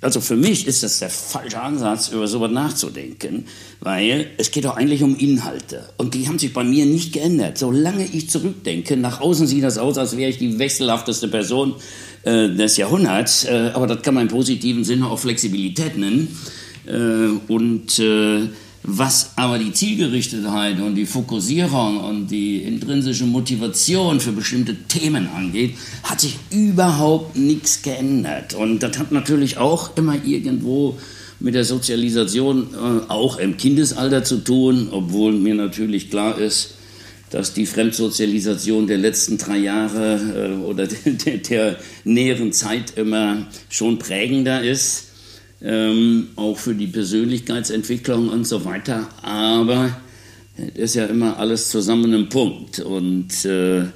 also 0.00 0.20
für 0.20 0.36
mich 0.36 0.66
ist 0.66 0.82
das 0.82 0.98
der 0.98 1.10
falsche 1.10 1.60
Ansatz, 1.60 2.08
über 2.08 2.26
sowas 2.28 2.50
nachzudenken, 2.50 3.46
weil 3.80 4.30
es 4.36 4.50
geht 4.50 4.64
doch 4.64 4.76
eigentlich 4.76 5.02
um 5.02 5.16
Inhalte. 5.16 5.88
Und 5.96 6.14
die 6.14 6.28
haben 6.28 6.38
sich 6.38 6.52
bei 6.52 6.64
mir 6.64 6.86
nicht 6.86 7.12
geändert. 7.12 7.58
Solange 7.58 8.04
ich 8.04 8.28
zurückdenke, 8.28 8.96
nach 8.96 9.20
außen 9.20 9.46
sieht 9.46 9.64
das 9.64 9.78
aus, 9.78 9.98
als 9.98 10.16
wäre 10.16 10.30
ich 10.30 10.38
die 10.38 10.58
wechselhafteste 10.58 11.28
Person 11.28 11.74
äh, 12.22 12.48
des 12.48 12.76
Jahrhunderts, 12.76 13.44
äh, 13.44 13.70
aber 13.74 13.86
das 13.86 14.02
kann 14.02 14.14
man 14.14 14.24
im 14.24 14.28
positiven 14.28 14.84
Sinne 14.84 15.06
auch 15.06 15.18
Flexibilität 15.18 15.96
nennen. 15.96 16.28
Äh, 16.86 17.52
und 17.52 17.98
äh, 17.98 18.48
was 18.82 19.32
aber 19.36 19.58
die 19.58 19.72
Zielgerichtetheit 19.72 20.80
und 20.80 20.94
die 20.94 21.04
Fokussierung 21.04 21.98
und 21.98 22.28
die 22.28 22.62
intrinsische 22.62 23.26
Motivation 23.26 24.20
für 24.20 24.32
bestimmte 24.32 24.74
Themen 24.74 25.28
angeht, 25.36 25.74
hat 26.04 26.20
sich 26.20 26.38
überhaupt 26.50 27.36
nichts 27.36 27.82
geändert. 27.82 28.54
Und 28.54 28.82
das 28.82 28.98
hat 28.98 29.12
natürlich 29.12 29.58
auch 29.58 29.96
immer 29.96 30.16
irgendwo 30.24 30.96
mit 31.40 31.54
der 31.54 31.64
Sozialisation 31.64 32.68
äh, 32.72 33.10
auch 33.10 33.38
im 33.38 33.56
Kindesalter 33.56 34.24
zu 34.24 34.38
tun, 34.38 34.88
obwohl 34.90 35.32
mir 35.32 35.54
natürlich 35.54 36.10
klar 36.10 36.38
ist, 36.38 36.74
dass 37.30 37.52
die 37.52 37.66
Fremdsozialisation 37.66 38.86
der 38.86 38.98
letzten 38.98 39.38
drei 39.38 39.58
Jahre 39.58 40.56
äh, 40.60 40.64
oder 40.64 40.86
der, 41.04 41.38
der, 41.38 41.76
näheren 42.04 42.52
Zeit 42.52 42.96
immer 42.96 43.46
schon 43.68 43.98
prägender 43.98 44.62
ist, 44.62 45.08
ähm, 45.62 46.28
auch 46.36 46.58
für 46.58 46.74
die 46.74 46.86
Persönlichkeitsentwicklung 46.86 48.28
und 48.28 48.46
so 48.46 48.64
weiter. 48.64 49.08
Aber 49.22 49.96
es 50.56 50.74
ist 50.76 50.94
ja 50.94 51.06
immer 51.06 51.38
alles 51.38 51.70
zusammen 51.70 52.12
im 52.14 52.28
Punkt. 52.28 52.80
Und 52.80 53.44
äh, 53.44 53.86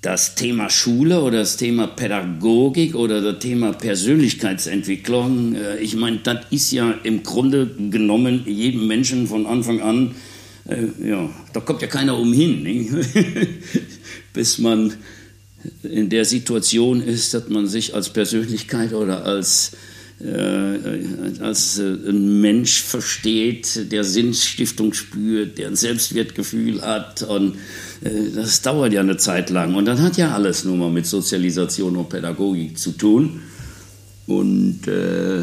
das 0.00 0.34
Thema 0.34 0.70
Schule 0.70 1.20
oder 1.20 1.40
das 1.40 1.56
Thema 1.56 1.86
Pädagogik 1.86 2.94
oder 2.94 3.20
das 3.20 3.38
Thema 3.40 3.72
Persönlichkeitsentwicklung, 3.72 5.54
äh, 5.54 5.78
ich 5.78 5.94
meine, 5.94 6.18
das 6.18 6.46
ist 6.50 6.72
ja 6.72 6.94
im 7.02 7.22
Grunde 7.22 7.66
genommen 7.90 8.44
jedem 8.46 8.86
Menschen 8.86 9.26
von 9.26 9.46
Anfang 9.46 9.80
an 9.80 10.14
äh, 10.70 11.08
ja, 11.08 11.28
da 11.52 11.60
kommt 11.60 11.82
ja 11.82 11.88
keiner 11.88 12.16
umhin, 12.18 12.64
bis 14.32 14.58
man 14.58 14.94
in 15.82 16.08
der 16.08 16.24
Situation 16.24 17.02
ist, 17.02 17.34
dass 17.34 17.48
man 17.48 17.66
sich 17.66 17.94
als 17.94 18.10
Persönlichkeit 18.10 18.94
oder 18.94 19.24
als, 19.24 19.72
äh, 20.20 21.42
als 21.42 21.78
äh, 21.78 21.82
ein 21.82 22.40
Mensch 22.40 22.82
versteht, 22.82 23.92
der 23.92 24.04
Sinnstiftung 24.04 24.94
spürt, 24.94 25.58
der 25.58 25.68
ein 25.68 25.76
Selbstwertgefühl 25.76 26.80
hat. 26.80 27.22
Und 27.22 27.56
äh, 28.02 28.30
das 28.34 28.62
dauert 28.62 28.92
ja 28.92 29.00
eine 29.00 29.18
Zeit 29.18 29.50
lang. 29.50 29.74
Und 29.74 29.84
dann 29.84 30.00
hat 30.00 30.16
ja 30.16 30.34
alles 30.34 30.64
nur 30.64 30.76
mal 30.76 30.90
mit 30.90 31.06
Sozialisation 31.06 31.96
und 31.96 32.08
Pädagogik 32.08 32.78
zu 32.78 32.92
tun. 32.92 33.42
Und 34.26 34.86
äh, 34.86 35.42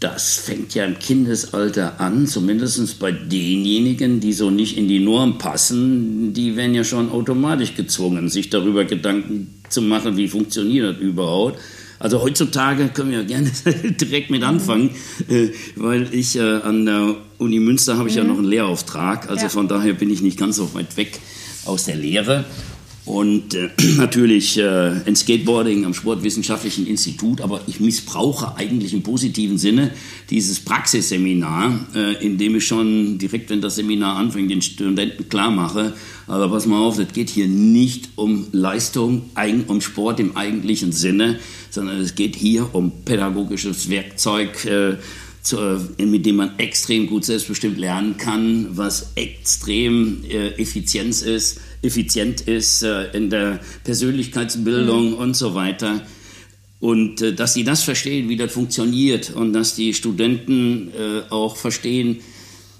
das 0.00 0.36
fängt 0.36 0.74
ja 0.74 0.84
im 0.84 0.98
Kindesalter 0.98 2.00
an, 2.00 2.26
zumindest 2.26 2.98
bei 2.98 3.12
denjenigen, 3.12 4.20
die 4.20 4.34
so 4.34 4.50
nicht 4.50 4.76
in 4.76 4.88
die 4.88 4.98
Norm 4.98 5.38
passen, 5.38 6.34
die 6.34 6.54
werden 6.54 6.74
ja 6.74 6.84
schon 6.84 7.10
automatisch 7.10 7.74
gezwungen, 7.74 8.28
sich 8.28 8.50
darüber 8.50 8.84
Gedanken 8.84 9.54
zu 9.70 9.80
machen, 9.80 10.16
wie 10.16 10.28
funktioniert 10.28 10.96
das 10.96 11.02
überhaupt. 11.02 11.58
Also 11.98 12.20
heutzutage 12.20 12.88
können 12.88 13.10
wir 13.10 13.20
ja 13.20 13.24
gerne 13.24 13.50
direkt 14.00 14.28
mit 14.28 14.42
anfangen, 14.42 14.90
äh, 15.28 15.48
weil 15.76 16.12
ich 16.12 16.36
äh, 16.36 16.42
an 16.42 16.84
der 16.84 17.16
Uni 17.38 17.58
Münster 17.58 17.96
habe 17.96 18.10
ich 18.10 18.16
mhm. 18.16 18.22
ja 18.22 18.28
noch 18.28 18.38
einen 18.38 18.48
Lehrauftrag, 18.48 19.30
also 19.30 19.44
ja. 19.44 19.48
von 19.48 19.66
daher 19.66 19.94
bin 19.94 20.10
ich 20.10 20.20
nicht 20.20 20.38
ganz 20.38 20.56
so 20.56 20.74
weit 20.74 20.98
weg 20.98 21.18
aus 21.64 21.84
der 21.84 21.96
Lehre 21.96 22.44
und 23.06 23.54
äh, 23.54 23.70
natürlich 23.96 24.58
äh, 24.58 24.90
ein 25.06 25.16
Skateboarding 25.16 25.84
am 25.84 25.94
Sportwissenschaftlichen 25.94 26.86
Institut, 26.86 27.40
aber 27.40 27.60
ich 27.66 27.80
missbrauche 27.80 28.56
eigentlich 28.56 28.92
im 28.92 29.02
positiven 29.02 29.58
Sinne 29.58 29.92
dieses 30.28 30.60
Praxisseminar, 30.60 31.86
äh, 31.94 32.24
in 32.24 32.36
dem 32.36 32.56
ich 32.56 32.66
schon 32.66 33.16
direkt, 33.18 33.48
wenn 33.50 33.60
das 33.60 33.76
Seminar 33.76 34.16
anfängt, 34.16 34.50
den 34.50 34.60
Studenten 34.60 35.28
klar 35.28 35.52
mache, 35.52 35.94
aber 36.26 36.48
pass 36.48 36.66
mal 36.66 36.80
auf, 36.80 36.98
es 36.98 37.12
geht 37.12 37.30
hier 37.30 37.46
nicht 37.46 38.10
um 38.16 38.48
Leistung, 38.50 39.30
um 39.68 39.80
Sport 39.80 40.18
im 40.18 40.36
eigentlichen 40.36 40.90
Sinne, 40.90 41.38
sondern 41.70 42.00
es 42.00 42.16
geht 42.16 42.34
hier 42.34 42.74
um 42.74 43.04
pädagogisches 43.04 43.88
Werkzeug, 43.88 44.64
äh, 44.64 44.96
zu, 45.42 45.58
äh, 45.58 46.04
mit 46.04 46.26
dem 46.26 46.36
man 46.36 46.58
extrem 46.58 47.06
gut 47.06 47.24
selbstbestimmt 47.24 47.78
lernen 47.78 48.16
kann, 48.16 48.66
was 48.72 49.12
extrem 49.14 50.24
äh, 50.24 50.48
Effizienz 50.60 51.22
ist 51.22 51.60
effizient 51.86 52.42
ist 52.42 52.82
äh, 52.82 53.10
in 53.12 53.30
der 53.30 53.60
Persönlichkeitsbildung 53.84 55.10
mhm. 55.10 55.14
und 55.14 55.36
so 55.36 55.54
weiter. 55.54 56.02
Und 56.80 57.22
äh, 57.22 57.32
dass 57.32 57.54
sie 57.54 57.64
das 57.64 57.82
verstehen, 57.82 58.28
wie 58.28 58.36
das 58.36 58.52
funktioniert 58.52 59.30
und 59.34 59.52
dass 59.52 59.74
die 59.74 59.94
Studenten 59.94 60.88
äh, 60.88 61.30
auch 61.30 61.56
verstehen, 61.56 62.20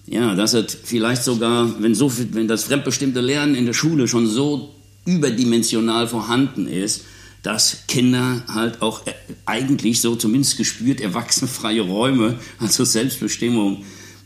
ja, 0.07 0.35
dass 0.35 0.55
es 0.55 0.77
vielleicht 0.85 1.25
sogar, 1.25 1.83
wenn, 1.83 1.95
so, 1.95 2.13
wenn 2.33 2.47
das 2.47 2.65
fremdbestimmte 2.65 3.21
Lernen 3.21 3.55
in 3.55 3.67
der 3.67 3.73
Schule 3.73 4.07
schon 4.07 4.27
so 4.27 4.75
überdimensional 5.05 6.07
vorhanden 6.07 6.69
ist, 6.69 7.05
dass 7.43 7.87
Kinder 7.87 8.45
halt 8.49 8.83
auch 8.83 9.03
eigentlich 9.47 10.01
so 10.01 10.17
zumindest 10.17 10.57
gespürt 10.57 11.01
erwachsenenfreie 11.01 11.81
Räume, 11.81 12.39
also 12.59 12.85
Selbstbestimmung, 12.85 13.85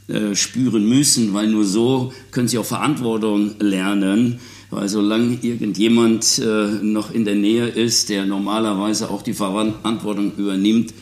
äh, 0.08 0.34
spüren 0.34 0.88
müssen, 0.88 1.34
weil 1.34 1.46
nur 1.46 1.64
so 1.64 2.12
können 2.30 2.48
sie 2.48 2.58
auch 2.58 2.64
Verantwortung 2.64 3.54
lernen 3.60 4.40
weil 4.70 4.88
solange 4.88 5.38
irgendjemand 5.42 6.38
äh, 6.38 6.68
noch 6.82 7.12
in 7.12 7.24
der 7.24 7.34
Nähe 7.34 7.66
ist, 7.66 8.08
der 8.08 8.24
normalerweise 8.26 9.10
auch 9.10 9.22
die 9.22 9.34
Verantwortung 9.34 10.32
übernimmt, 10.36 10.94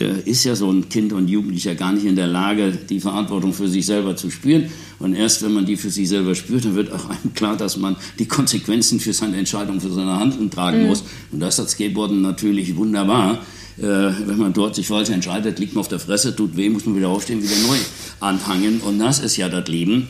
äh, 0.00 0.28
ist 0.28 0.44
ja 0.44 0.56
so 0.56 0.70
ein 0.70 0.88
Kind 0.88 1.12
und 1.12 1.28
Jugendlicher 1.28 1.74
gar 1.74 1.92
nicht 1.92 2.04
in 2.04 2.16
der 2.16 2.26
Lage, 2.26 2.72
die 2.72 2.98
Verantwortung 2.98 3.52
für 3.52 3.68
sich 3.68 3.86
selber 3.86 4.16
zu 4.16 4.30
spüren. 4.30 4.70
Und 4.98 5.14
erst 5.14 5.42
wenn 5.42 5.52
man 5.52 5.66
die 5.66 5.76
für 5.76 5.90
sich 5.90 6.08
selber 6.08 6.34
spürt, 6.34 6.64
dann 6.64 6.74
wird 6.74 6.92
auch 6.92 7.08
einem 7.08 7.32
klar, 7.34 7.56
dass 7.56 7.76
man 7.76 7.96
die 8.18 8.26
Konsequenzen 8.26 8.98
für 8.98 9.12
seine 9.12 9.36
Entscheidung, 9.36 9.80
für 9.80 9.92
seine 9.92 10.18
Handlung 10.18 10.50
tragen 10.50 10.82
mhm. 10.82 10.86
muss. 10.88 11.04
Und 11.30 11.40
das 11.40 11.58
hat 11.58 11.70
Skateboarden 11.70 12.20
natürlich 12.20 12.76
wunderbar. 12.76 13.38
Äh, 13.78 13.82
wenn 13.82 14.38
man 14.38 14.52
dort 14.52 14.74
sich 14.74 14.86
falsch 14.88 15.10
entscheidet, 15.10 15.58
liegt 15.58 15.74
man 15.74 15.80
auf 15.80 15.88
der 15.88 16.00
Fresse, 16.00 16.34
tut 16.34 16.56
weh, 16.56 16.68
muss 16.68 16.84
man 16.86 16.96
wieder 16.96 17.08
aufstehen, 17.08 17.42
wieder 17.42 17.56
neu 17.68 17.76
anfangen. 18.20 18.80
Und 18.80 18.98
das 18.98 19.20
ist 19.20 19.36
ja 19.36 19.48
das 19.48 19.68
Leben. 19.68 20.08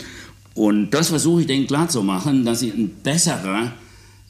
Und 0.54 0.90
das 0.90 1.08
versuche 1.08 1.42
ich 1.42 1.46
denen 1.46 1.66
klarzumachen, 1.66 2.44
dass 2.44 2.60
sie 2.60 2.70
ein 2.70 2.90
besserer 3.02 3.72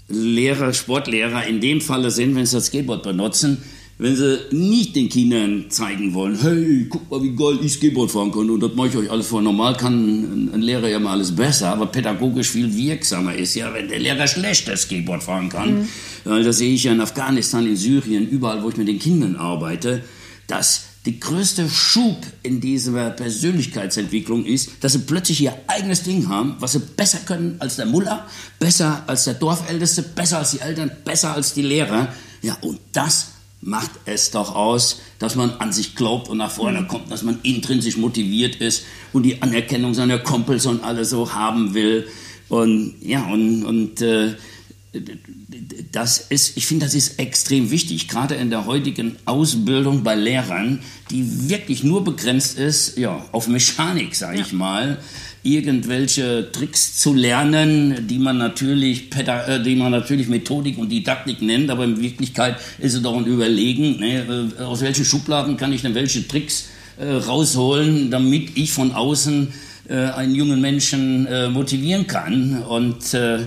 Lehrer, 0.09 0.73
Sportlehrer 0.73 1.47
in 1.47 1.61
dem 1.61 1.81
Falle 1.81 2.11
sind, 2.11 2.35
wenn 2.35 2.47
sie 2.47 2.57
das 2.57 2.67
Skateboard 2.67 3.03
benutzen, 3.03 3.59
wenn 3.99 4.17
sie 4.17 4.39
nicht 4.51 4.97
den 4.97 5.09
Kindern 5.09 5.67
zeigen 5.69 6.13
wollen, 6.13 6.39
hey, 6.41 6.87
guck 6.89 7.11
mal, 7.11 7.23
wie 7.23 7.37
geil 7.37 7.59
ich 7.63 7.75
Skateboard 7.75 8.11
fahren 8.11 8.33
kann 8.33 8.51
und 8.51 8.61
das 8.61 8.75
mache 8.75 8.89
ich 8.89 8.97
euch 8.97 9.11
alles 9.11 9.29
vor. 9.29 9.43
Normal 9.43 9.77
kann 9.77 10.51
ein 10.53 10.61
Lehrer 10.61 10.89
ja 10.89 10.99
mal 10.99 11.13
alles 11.13 11.35
besser, 11.35 11.69
aber 11.69 11.87
pädagogisch 11.87 12.51
viel 12.51 12.75
wirksamer 12.75 13.35
ist 13.35 13.55
ja, 13.55 13.73
wenn 13.73 13.89
der 13.89 14.01
Lehrer 14.01 14.27
schlecht 14.27 14.67
das 14.69 14.83
Skateboard 14.83 15.23
fahren 15.23 15.49
kann. 15.49 15.89
Mhm. 16.25 16.45
Das 16.45 16.59
sehe 16.59 16.75
ich 16.75 16.85
ja 16.85 16.93
in 16.93 17.01
Afghanistan, 17.01 17.67
in 17.67 17.77
Syrien, 17.77 18.29
überall, 18.29 18.63
wo 18.63 18.71
ich 18.71 18.77
mit 18.77 18.89
den 18.89 18.99
Kindern 18.99 19.37
arbeite, 19.37 20.03
dass 20.47 20.92
die 21.05 21.19
größte 21.19 21.69
Schub 21.69 22.19
in 22.43 22.61
dieser 22.61 23.11
Persönlichkeitsentwicklung 23.11 24.45
ist, 24.45 24.71
dass 24.81 24.93
sie 24.93 25.01
plötzlich 25.01 25.41
ihr 25.41 25.55
eigenes 25.67 26.05
Ding 26.05 26.29
haben, 26.29 26.57
was 26.61 26.73
sie 26.73 26.79
besser 26.79 27.19
können 27.27 27.57
als 27.59 27.77
der 27.77 27.87
Muller, 27.87 28.27
besser 28.59 29.03
als 29.07 29.25
der 29.25 29.35
Dorfälteste, 29.35 30.03
besser 30.03 30.39
als 30.39 30.53
die 30.53 30.61
Eltern, 30.61 30.93
besser 31.05 31.35
als 31.35 31.55
die 31.55 31.63
Lehrer. 31.63 32.09
Ja, 32.41 32.57
und 32.61 32.79
das 32.93 33.33
macht 33.61 33.91
es 34.07 34.31
doch 34.31 34.55
aus, 34.55 35.01
dass 35.19 35.35
man 35.35 35.51
an 35.53 35.73
sich 35.73 35.97
glaubt 35.97 36.29
und 36.29 36.39
nach 36.39 36.51
vorne 36.51 36.87
kommt, 36.87 37.11
dass 37.11 37.23
man 37.23 37.39
intrinsisch 37.43 37.97
motiviert 37.97 38.57
ist 38.57 38.85
und 39.13 39.25
die 39.25 39.43
Anerkennung 39.43 39.95
seiner 39.95 40.19
Kumpels 40.19 40.67
und 40.67 40.85
alles 40.85 41.11
so 41.11 41.33
haben 41.33 41.75
will. 41.75 42.07
Und 42.49 42.97
ja, 43.01 43.25
und, 43.27 43.65
und 43.65 44.03
äh, 44.03 44.35
das 45.93 46.19
ist, 46.19 46.57
ich 46.57 46.67
finde, 46.67 46.85
das 46.85 46.95
ist 46.95 47.19
extrem 47.19 47.71
wichtig, 47.71 48.09
gerade 48.09 48.35
in 48.35 48.51
der 48.51 48.67
heutigen 48.67 49.17
Ausbildung 49.25 50.03
bei 50.03 50.15
Lehrern, 50.15 50.81
die 51.11 51.49
wirklich 51.49 51.83
nur 51.83 52.05
begrenzt 52.05 52.59
ist, 52.59 52.99
ja, 52.99 53.25
auf 53.33 53.49
Mechanik, 53.49 54.15
sage 54.15 54.41
ich 54.41 54.53
mal. 54.53 54.99
irgendwelche 55.43 56.51
Tricks 56.53 56.99
zu 56.99 57.15
lernen, 57.15 58.07
die 58.07 58.19
man 58.19 58.39
natürlich, 58.39 59.11
äh, 59.17 59.63
die 59.63 59.75
man 59.75 59.91
natürlich 59.91 60.29
Methodik 60.29 60.79
und 60.79 60.91
Didaktik 60.91 61.43
nennt, 61.43 61.71
aber 61.71 61.85
in 61.85 62.01
Wirklichkeit 62.01 62.57
ist 62.79 62.95
es 62.95 63.03
doch 63.03 63.17
ein 63.17 63.27
Überlegen, 63.27 63.99
ne? 63.99 64.51
Äh, 64.59 64.63
aus 64.63 64.83
welchen 64.83 65.05
Schubladen 65.05 65.57
kann 65.57 65.73
ich 65.73 65.83
denn 65.83 65.95
welche 65.95 66.27
Tricks 66.27 66.69
äh, 66.99 67.07
rausholen, 67.07 68.11
damit 68.11 68.57
ich 68.57 68.73
von 68.73 68.93
außen 68.93 69.49
äh, 69.89 69.95
einen 69.95 70.35
jungen 70.35 70.61
Menschen 70.61 71.27
äh, 71.27 71.49
motivieren 71.49 72.07
kann. 72.07 72.63
Und 72.63 73.13
äh, 73.15 73.47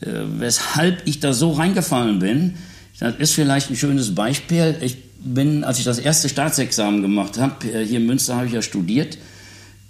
weshalb 0.00 1.06
ich 1.06 1.20
da 1.20 1.32
so 1.32 1.52
reingefallen 1.52 2.18
bin, 2.18 2.54
das 2.98 3.16
ist 3.16 3.32
vielleicht 3.32 3.70
ein 3.70 3.76
schönes 3.76 4.14
Beispiel. 4.14 4.76
Ich 4.80 4.96
bin, 5.18 5.64
als 5.64 5.78
ich 5.78 5.84
das 5.84 5.98
erste 5.98 6.28
Staatsexamen 6.28 7.02
gemacht 7.02 7.38
habe, 7.38 7.66
hier 7.66 7.98
in 7.98 8.06
Münster 8.06 8.36
habe 8.36 8.46
ich 8.46 8.52
ja 8.52 8.62
studiert 8.62 9.18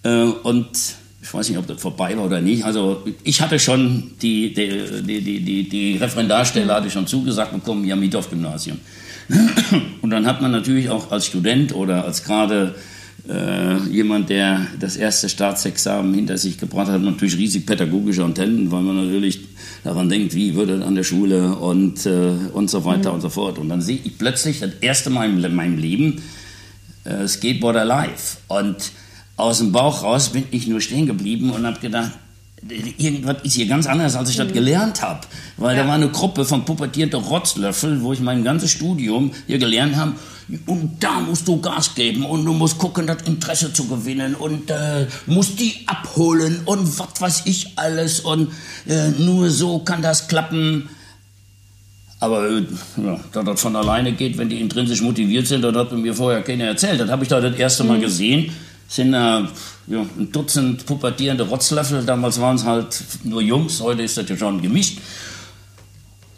und 0.02 0.68
ich 1.26 1.34
weiß 1.34 1.48
nicht, 1.48 1.58
ob 1.58 1.66
das 1.66 1.80
vorbei 1.80 2.16
war 2.16 2.25
oder 2.25 2.40
nicht. 2.40 2.64
Also 2.64 3.04
ich 3.25 3.40
hatte 3.40 3.58
schon 3.58 4.12
die, 4.22 4.54
die, 4.54 5.02
die, 5.02 5.40
die, 5.40 5.68
die 5.68 5.96
Referendarstelle 5.96 6.72
hatte 6.72 6.86
ich 6.86 6.92
schon 6.92 7.08
zugesagt 7.08 7.52
bekommen, 7.52 7.84
ja, 7.84 7.96
Miethoff-Gymnasium. 7.96 8.78
Und 10.02 10.10
dann 10.10 10.25
hat 10.25 10.40
man 10.40 10.52
natürlich 10.52 10.88
auch 10.88 11.10
als 11.10 11.26
Student 11.26 11.75
oder 11.75 12.04
als 12.04 12.22
gerade 12.22 12.76
äh, 13.28 13.78
jemand, 13.88 14.30
der 14.30 14.66
das 14.78 14.97
erste 14.97 15.28
Staatsexamen 15.28 16.14
hinter 16.14 16.38
sich 16.38 16.59
gebracht 16.59 16.88
hat, 16.88 17.02
natürlich 17.02 17.37
riesig 17.37 17.66
pädagogische 17.66 18.25
Antennen, 18.25 18.71
weil 18.71 18.83
man 18.83 19.04
natürlich 19.04 19.40
daran 19.85 20.09
denkt, 20.09 20.35
wie 20.35 20.54
würde 20.54 20.85
an 20.85 20.95
der 20.95 21.02
Schule 21.02 21.56
und, 21.56 22.06
äh, 22.06 22.33
und 22.52 22.71
so 22.71 22.85
weiter 22.85 23.11
mhm. 23.11 23.16
und 23.16 23.21
so 23.21 23.28
fort. 23.28 23.59
Und 23.59 23.68
dann 23.68 23.80
sehe 23.80 23.99
ich 24.02 24.18
plötzlich 24.18 24.61
das 24.61 24.71
erste 24.80 25.11
Mal 25.11 25.28
in 25.28 25.54
meinem 25.54 25.78
Leben 25.78 26.23
äh, 27.04 27.26
Skateboarder 27.26 27.85
live. 27.85 28.38
Und 28.49 28.92
aus 29.37 29.59
dem 29.59 29.73
Bauch 29.73 30.02
raus 30.02 30.30
bin 30.30 30.45
ich 30.50 30.66
nur 30.66 30.80
stehen 30.80 31.06
geblieben 31.06 31.50
und 31.50 31.66
habe 31.66 31.80
gedacht, 31.80 32.12
irgendwas 32.99 33.37
ist 33.42 33.54
hier 33.54 33.66
ganz 33.66 33.87
anders, 33.87 34.16
als 34.16 34.30
ich 34.30 34.37
das 34.37 34.49
mhm. 34.49 34.54
gelernt 34.54 35.02
habe. 35.02 35.21
Weil 35.56 35.76
ja. 35.76 35.83
da 35.83 35.88
war 35.88 35.97
eine 35.97 36.09
Gruppe 36.09 36.45
von 36.45 36.64
pubertierten 36.64 37.21
Rotzlöffel, 37.21 38.02
wo 38.02 38.12
ich 38.12 38.21
mein 38.21 38.45
ganzes 38.45 38.71
Studium 38.71 39.33
hier 39.47 39.59
gelernt 39.59 39.97
habe. 39.97 40.12
Und 40.67 41.03
da 41.03 41.21
musst 41.21 41.49
du 41.49 41.61
Gas 41.61 41.95
geben 41.95 42.25
und 42.25 42.45
du 42.45 42.53
musst 42.53 42.79
gucken, 42.79 43.07
das 43.07 43.23
Interesse 43.23 43.73
zu 43.73 43.88
gewinnen 43.88 44.35
und 44.37 44.71
äh, 44.71 45.07
musst 45.26 45.59
die 45.59 45.75
abholen 45.87 46.61
und 46.67 46.99
was 46.99 47.21
weiß 47.21 47.43
ich 47.47 47.76
alles. 47.76 48.21
Und 48.21 48.53
äh, 48.87 49.09
nur 49.19 49.50
so 49.50 49.81
kann 49.81 50.03
das 50.03 50.29
klappen. 50.29 50.88
Aber 52.21 52.49
äh, 52.49 52.62
ja, 53.05 53.21
da 53.33 53.43
das 53.43 53.61
von 53.61 53.75
alleine 53.75 54.12
geht, 54.12 54.38
wenn 54.38 54.49
die 54.49 54.61
intrinsisch 54.61 55.03
motiviert 55.03 55.49
sind, 55.49 55.62
das 55.62 55.75
hat 55.75 55.93
mir 55.93 56.15
vorher 56.15 56.43
keiner 56.43 56.67
erzählt. 56.67 57.00
Das 57.00 57.11
habe 57.11 57.25
ich 57.25 57.29
da 57.29 57.41
das 57.41 57.57
erste 57.57 57.83
Mal 57.83 57.99
mhm. 57.99 58.03
gesehen 58.03 58.53
sind 58.88 59.15
äh, 59.15 59.19
ja, 59.19 60.07
ein 60.19 60.31
Dutzend 60.33 60.87
pubertierende 60.87 61.45
Rotzlöffel. 61.45 62.05
Damals 62.05 62.41
waren 62.41 62.57
es 62.57 62.65
halt 62.65 63.03
nur 63.25 63.43
Jungs, 63.43 63.81
heute 63.81 64.03
ist 64.03 64.17
das 64.17 64.29
ja 64.29 64.37
schon 64.37 64.62
gemischt. 64.62 64.99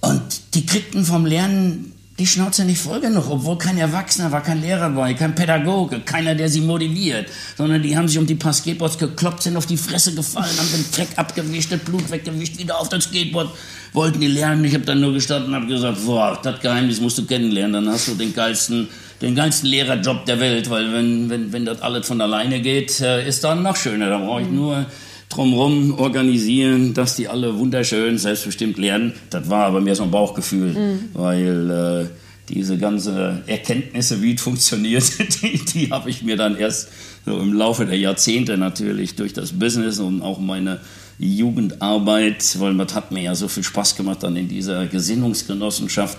Und 0.01 0.23
die 0.55 0.65
kriegten 0.65 1.05
vom 1.05 1.27
Lernen 1.27 1.93
die 2.19 2.27
Schnauze 2.27 2.65
nicht 2.65 2.81
voll 2.81 3.01
genug, 3.01 3.31
obwohl 3.31 3.59
kein 3.59 3.79
Erwachsener 3.79 4.33
war, 4.33 4.43
kein 4.43 4.61
Lehrer 4.61 4.95
war, 4.97 5.13
kein 5.15 5.35
Pädagoge, 5.35 6.01
keiner, 6.01 6.35
der 6.35 6.49
sie 6.49 6.61
motiviert, 6.61 7.29
sondern 7.57 7.83
die 7.83 7.97
haben 7.97 8.09
sich 8.09 8.19
um 8.19 8.27
die 8.27 8.35
paar 8.35 8.53
Skateboards 8.53 8.99
gekloppt, 8.99 9.45
sind 9.45 9.57
auf 9.57 9.67
die 9.67 9.77
Fresse 9.77 10.15
gefallen, 10.15 10.57
haben 10.59 10.69
den 10.73 10.91
Dreck 10.91 11.09
abgewischt, 11.17 11.71
das 11.71 11.81
Blut 11.81 12.11
weggewischt, 12.11 12.59
wieder 12.59 12.79
auf 12.81 12.89
das 12.89 13.05
Skateboard, 13.05 13.51
wollten 13.93 14.21
die 14.21 14.27
lernen. 14.27 14.65
Ich 14.65 14.75
habe 14.75 14.85
dann 14.85 15.01
nur 15.01 15.13
gestanden 15.13 15.51
und 15.51 15.61
habe 15.61 15.67
gesagt, 15.67 16.05
boah, 16.05 16.39
das 16.43 16.61
Geheimnis 16.61 17.01
musst 17.01 17.19
du 17.19 17.25
kennenlernen, 17.25 17.85
dann 17.85 17.95
hast 17.95 18.09
du 18.09 18.15
den 18.15 18.35
geilsten 18.35 18.89
den 19.21 19.35
ganzen 19.35 19.67
Lehrerjob 19.67 20.27
der 20.27 20.39
Welt, 20.39 20.71
weil 20.71 20.93
wenn, 20.93 21.29
wenn, 21.29 21.53
wenn 21.53 21.65
das 21.65 21.83
alles 21.83 22.07
von 22.07 22.21
alleine 22.21 22.61
geht, 22.61 23.01
äh, 23.01 23.27
ist 23.27 23.43
dann 23.43 23.63
noch 23.63 23.77
schöner. 23.77 24.11
Da 24.11 24.19
brauche 24.19 24.43
ich 24.43 24.49
nur 24.49 24.87
drumherum 25.29 25.99
organisieren, 25.99 26.95
dass 26.95 27.17
die 27.17 27.29
alle 27.29 27.59
wunderschön, 27.59 28.19
selbstbestimmt 28.19 28.79
lernen. 28.79 29.13
Das 29.31 29.51
war 29.51 29.67
aber 29.67 29.81
mehr 29.81 29.95
so 29.95 30.05
ein 30.05 30.11
Bauchgefühl, 30.11 30.73
mhm. 30.73 30.99
weil 31.13 31.71
äh, 31.71 32.07
diese 32.49 32.79
ganze 32.79 33.43
Erkenntnisse, 33.47 34.23
wie 34.23 34.35
es 34.35 34.41
funktioniert, 34.41 35.05
die, 35.43 35.65
die 35.65 35.91
habe 35.91 36.09
ich 36.09 36.23
mir 36.23 36.37
dann 36.37 36.57
erst 36.57 36.89
so 37.27 37.39
im 37.39 37.53
Laufe 37.53 37.85
der 37.85 37.99
Jahrzehnte 37.99 38.57
natürlich 38.57 39.17
durch 39.17 39.33
das 39.33 39.53
Business 39.53 39.99
und 39.99 40.23
auch 40.23 40.39
meine 40.39 40.81
Jugendarbeit, 41.19 42.59
weil 42.59 42.77
das 42.77 42.95
hat 42.95 43.13
mir 43.13 43.23
ja 43.23 43.35
so 43.35 43.49
viel 43.49 43.65
Spaß 43.65 43.97
gemacht, 43.97 44.23
dann 44.23 44.37
in 44.37 44.49
dieser 44.49 44.87
Gesinnungsgenossenschaft 44.87 46.19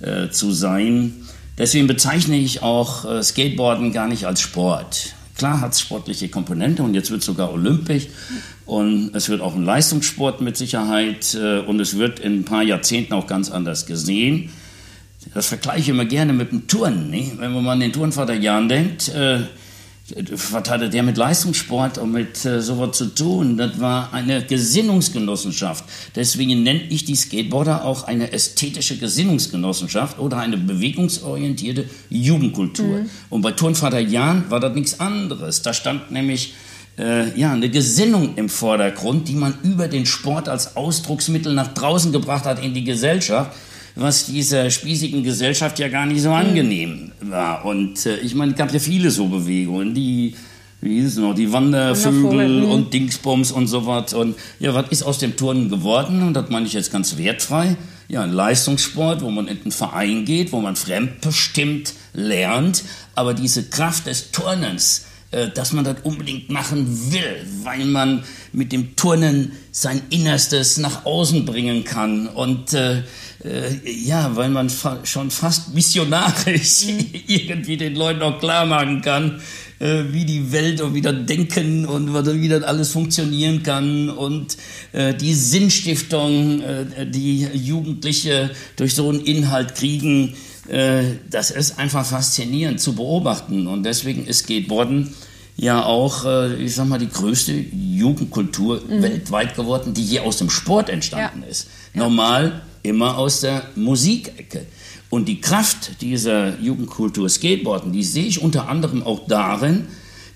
äh, 0.00 0.30
zu 0.30 0.52
sein 0.52 1.14
Deswegen 1.58 1.86
bezeichne 1.86 2.36
ich 2.36 2.62
auch 2.62 3.04
äh, 3.06 3.22
Skateboarden 3.22 3.92
gar 3.92 4.08
nicht 4.08 4.26
als 4.26 4.40
Sport. 4.40 5.14
Klar 5.36 5.60
hat 5.60 5.72
es 5.72 5.80
sportliche 5.80 6.28
Komponente 6.28 6.82
und 6.82 6.94
jetzt 6.94 7.10
wird 7.10 7.20
es 7.20 7.26
sogar 7.26 7.52
olympisch 7.52 8.08
und 8.64 9.14
es 9.14 9.28
wird 9.28 9.42
auch 9.42 9.54
ein 9.54 9.64
Leistungssport 9.64 10.40
mit 10.40 10.56
Sicherheit 10.56 11.34
äh, 11.34 11.58
und 11.58 11.78
es 11.78 11.98
wird 11.98 12.20
in 12.20 12.40
ein 12.40 12.44
paar 12.44 12.62
Jahrzehnten 12.62 13.12
auch 13.12 13.26
ganz 13.26 13.50
anders 13.50 13.86
gesehen. 13.86 14.50
Das 15.34 15.46
vergleiche 15.46 15.80
ich 15.80 15.88
immer 15.90 16.04
gerne 16.04 16.32
mit 16.32 16.52
dem 16.52 16.66
Turnen. 16.68 17.10
Nicht? 17.10 17.38
Wenn 17.38 17.52
man 17.52 17.66
an 17.66 17.80
den 17.80 17.92
Turnvater 17.92 18.34
Jan 18.34 18.68
denkt, 18.68 19.08
äh, 19.08 19.40
was 20.14 20.70
hatte 20.70 20.88
der 20.88 21.02
mit 21.02 21.16
Leistungssport 21.16 21.98
und 21.98 22.12
mit 22.12 22.44
äh, 22.44 22.62
sowas 22.62 22.96
zu 22.96 23.06
tun? 23.06 23.56
Das 23.56 23.80
war 23.80 24.12
eine 24.12 24.44
Gesinnungsgenossenschaft. 24.44 25.84
Deswegen 26.14 26.62
nenne 26.62 26.82
ich 26.88 27.04
die 27.04 27.16
Skateboarder 27.16 27.84
auch 27.84 28.04
eine 28.04 28.32
ästhetische 28.32 28.98
Gesinnungsgenossenschaft 28.98 30.20
oder 30.20 30.38
eine 30.38 30.58
bewegungsorientierte 30.58 31.86
Jugendkultur. 32.08 33.00
Mhm. 33.00 33.10
Und 33.30 33.42
bei 33.42 33.50
Turnvater 33.52 33.98
Jan 33.98 34.48
war 34.48 34.60
das 34.60 34.74
nichts 34.74 35.00
anderes. 35.00 35.62
Da 35.62 35.72
stand 35.72 36.12
nämlich 36.12 36.54
äh, 36.98 37.36
ja, 37.38 37.52
eine 37.52 37.68
Gesinnung 37.68 38.36
im 38.36 38.48
Vordergrund, 38.48 39.26
die 39.26 39.34
man 39.34 39.54
über 39.64 39.88
den 39.88 40.06
Sport 40.06 40.48
als 40.48 40.76
Ausdrucksmittel 40.76 41.52
nach 41.52 41.74
draußen 41.74 42.12
gebracht 42.12 42.44
hat 42.44 42.64
in 42.64 42.74
die 42.74 42.84
Gesellschaft 42.84 43.50
was 43.96 44.26
dieser 44.26 44.70
spießigen 44.70 45.24
Gesellschaft 45.24 45.78
ja 45.78 45.88
gar 45.88 46.06
nicht 46.06 46.22
so 46.22 46.30
angenehm 46.30 47.12
war. 47.20 47.64
Und 47.64 48.06
äh, 48.06 48.18
ich 48.18 48.34
meine, 48.34 48.52
es 48.52 48.58
gab 48.58 48.72
ja 48.72 48.78
viele 48.78 49.10
so 49.10 49.26
Bewegungen, 49.26 49.94
die 49.94 50.34
wie 50.82 51.00
hieß 51.00 51.06
es 51.06 51.16
noch, 51.16 51.34
die 51.34 51.52
Wandervögel 51.52 52.60
mhm. 52.60 52.70
und 52.70 52.94
Dingsbums 52.94 53.50
und 53.50 53.66
sowas. 53.66 54.12
Und 54.12 54.36
ja, 54.60 54.74
was 54.74 54.90
ist 54.90 55.02
aus 55.02 55.18
dem 55.18 55.36
Turnen 55.36 55.70
geworden? 55.70 56.22
Und 56.22 56.34
das 56.34 56.50
meine 56.50 56.66
ich 56.66 56.74
jetzt 56.74 56.92
ganz 56.92 57.16
wertfrei. 57.16 57.76
Ja, 58.08 58.22
ein 58.22 58.32
Leistungssport, 58.32 59.22
wo 59.22 59.30
man 59.30 59.48
in 59.48 59.60
einen 59.62 59.72
Verein 59.72 60.24
geht, 60.24 60.52
wo 60.52 60.60
man 60.60 60.76
fremdbestimmt 60.76 61.94
lernt. 62.12 62.84
Aber 63.14 63.34
diese 63.34 63.64
Kraft 63.64 64.06
des 64.06 64.30
Turnens, 64.30 65.06
äh, 65.32 65.48
dass 65.48 65.72
man 65.72 65.84
das 65.84 65.96
unbedingt 66.02 66.50
machen 66.50 67.10
will, 67.10 67.44
weil 67.64 67.84
man 67.86 68.22
mit 68.52 68.70
dem 68.70 68.94
Turnen 68.96 69.52
sein 69.72 70.02
Innerstes 70.10 70.76
nach 70.76 71.04
außen 71.04 71.44
bringen 71.46 71.84
kann 71.84 72.28
und 72.28 72.74
äh, 72.74 73.02
äh, 73.44 73.90
ja, 73.90 74.34
weil 74.34 74.50
man 74.50 74.70
fa 74.70 75.00
schon 75.04 75.30
fast 75.30 75.74
missionarisch 75.74 76.86
mhm. 76.86 77.06
irgendwie 77.26 77.76
den 77.76 77.94
Leuten 77.94 78.22
auch 78.22 78.38
klar 78.38 78.66
machen 78.66 79.02
kann, 79.02 79.40
äh, 79.78 80.04
wie 80.10 80.24
die 80.24 80.52
Welt 80.52 80.80
und 80.80 80.94
wie 80.94 81.02
das 81.02 81.26
Denken 81.26 81.86
und 81.86 82.14
wie 82.14 82.48
das 82.48 82.62
alles 82.62 82.90
funktionieren 82.90 83.62
kann 83.62 84.08
und 84.08 84.56
äh, 84.92 85.14
die 85.14 85.34
Sinnstiftung, 85.34 86.62
äh, 86.62 87.06
die 87.06 87.46
Jugendliche 87.52 88.50
durch 88.76 88.94
so 88.94 89.08
einen 89.08 89.20
Inhalt 89.20 89.74
kriegen, 89.74 90.34
äh, 90.68 91.02
das 91.30 91.50
ist 91.50 91.78
einfach 91.78 92.04
faszinierend 92.04 92.80
zu 92.80 92.94
beobachten 92.94 93.66
und 93.66 93.82
deswegen 93.82 94.26
ist 94.26 94.40
Skateboarden 94.40 95.14
ja 95.56 95.84
auch, 95.84 96.24
äh, 96.24 96.54
ich 96.56 96.74
sag 96.74 96.86
mal, 96.86 96.98
die 96.98 97.08
größte 97.08 97.52
Jugendkultur 97.52 98.82
mhm. 98.86 99.02
weltweit 99.02 99.56
geworden, 99.56 99.94
die 99.94 100.02
hier 100.02 100.24
aus 100.24 100.38
dem 100.38 100.50
Sport 100.50 100.90
entstanden 100.90 101.42
ja. 101.42 101.48
ist. 101.48 101.68
Normal 101.94 102.62
immer 102.88 103.18
aus 103.18 103.40
der 103.40 103.62
Musikecke. 103.74 104.66
Und 105.10 105.26
die 105.26 105.40
Kraft 105.40 106.00
dieser 106.00 106.58
Jugendkultur 106.60 107.28
Skateboarden, 107.28 107.92
die 107.92 108.02
sehe 108.02 108.26
ich 108.26 108.42
unter 108.42 108.68
anderem 108.68 109.02
auch 109.02 109.26
darin, 109.28 109.86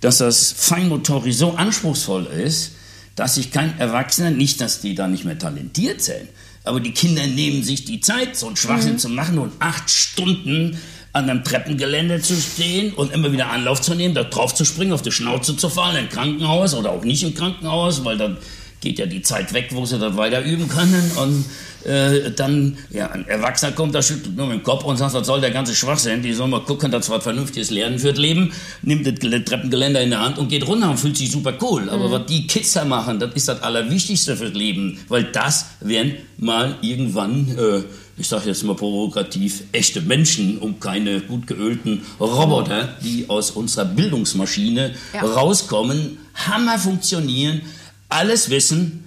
dass 0.00 0.18
das 0.18 0.52
feinmotorisch 0.52 1.36
so 1.36 1.52
anspruchsvoll 1.52 2.26
ist, 2.26 2.72
dass 3.16 3.34
sich 3.34 3.50
kein 3.50 3.78
Erwachsener, 3.78 4.30
nicht, 4.30 4.60
dass 4.60 4.80
die 4.80 4.94
da 4.94 5.08
nicht 5.08 5.24
mehr 5.24 5.38
talentiert 5.38 6.00
sind, 6.00 6.28
aber 6.64 6.80
die 6.80 6.92
Kinder 6.92 7.26
nehmen 7.26 7.62
sich 7.62 7.84
die 7.84 8.00
Zeit, 8.00 8.36
so 8.36 8.46
einen 8.46 8.56
Schwachsinn 8.56 8.94
mhm. 8.94 8.98
zu 8.98 9.08
machen 9.08 9.38
und 9.38 9.52
acht 9.58 9.90
Stunden 9.90 10.78
an 11.12 11.28
einem 11.28 11.42
Treppengelände 11.42 12.20
zu 12.20 12.36
stehen 12.36 12.92
und 12.92 13.12
immer 13.12 13.32
wieder 13.32 13.50
Anlauf 13.50 13.80
zu 13.80 13.94
nehmen, 13.94 14.14
da 14.14 14.22
drauf 14.22 14.54
zu 14.54 14.64
springen, 14.64 14.92
auf 14.92 15.02
die 15.02 15.10
Schnauze 15.10 15.56
zu 15.56 15.68
fallen, 15.68 15.96
im 15.96 16.08
Krankenhaus 16.08 16.74
oder 16.74 16.92
auch 16.92 17.02
nicht 17.02 17.22
im 17.24 17.34
Krankenhaus, 17.34 18.04
weil 18.04 18.16
dann 18.16 18.36
geht 18.80 18.98
ja 18.98 19.06
die 19.06 19.22
Zeit 19.22 19.52
weg, 19.52 19.68
wo 19.72 19.84
sie 19.84 19.98
das 19.98 20.16
weiter 20.16 20.42
üben 20.42 20.68
können 20.68 21.10
und 21.16 21.44
äh, 21.84 22.30
dann, 22.32 22.76
ja, 22.90 23.10
ein 23.10 23.26
Erwachsener 23.26 23.72
kommt, 23.72 23.94
da 23.94 24.02
schüttelt 24.02 24.36
nur 24.36 24.46
mit 24.46 24.58
dem 24.58 24.62
Kopf 24.62 24.84
und 24.84 24.96
sagt, 24.96 25.14
was 25.14 25.26
soll 25.26 25.40
der 25.40 25.50
ganze 25.50 25.74
Schwachsinn, 25.74 26.22
die 26.22 26.32
sollen 26.32 26.50
mal 26.50 26.60
gucken, 26.60 26.90
dass 26.90 27.08
was 27.08 27.22
Vernünftiges 27.22 27.70
lernen 27.70 27.98
für 27.98 28.10
das 28.10 28.18
Leben, 28.18 28.52
nimmt 28.82 29.06
das 29.06 29.14
Treppengeländer 29.44 30.00
in 30.02 30.10
der 30.10 30.20
Hand 30.20 30.38
und 30.38 30.48
geht 30.48 30.66
runter 30.66 30.90
und 30.90 30.98
fühlt 30.98 31.16
sich 31.16 31.30
super 31.30 31.54
cool. 31.62 31.88
Aber 31.88 32.08
mhm. 32.08 32.12
was 32.12 32.26
die 32.26 32.46
Kids 32.46 32.72
da 32.74 32.84
machen, 32.84 33.18
das 33.18 33.34
ist 33.34 33.48
das 33.48 33.62
Allerwichtigste 33.62 34.36
fürs 34.36 34.52
Leben, 34.52 34.98
weil 35.08 35.24
das 35.24 35.66
werden 35.80 36.16
mal 36.36 36.76
irgendwann, 36.82 37.48
äh, 37.56 37.82
ich 38.18 38.28
sage 38.28 38.48
jetzt 38.48 38.62
mal 38.64 38.76
provokativ, 38.76 39.62
echte 39.72 40.00
Menschen 40.02 40.58
und 40.58 40.80
keine 40.80 41.20
gut 41.20 41.46
geölten 41.46 42.02
Roboter, 42.18 42.96
die 43.02 43.26
aus 43.28 43.50
unserer 43.52 43.86
Bildungsmaschine 43.86 44.94
ja. 45.14 45.20
rauskommen, 45.22 46.18
Hammer 46.34 46.78
funktionieren, 46.78 47.62
alles 48.08 48.50
wissen, 48.50 49.04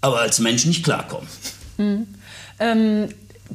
aber 0.00 0.20
als 0.20 0.38
Mensch 0.38 0.66
nicht 0.66 0.84
klarkommen. 0.84 1.28
Hm. 1.80 2.06
Ähm, 2.58 3.08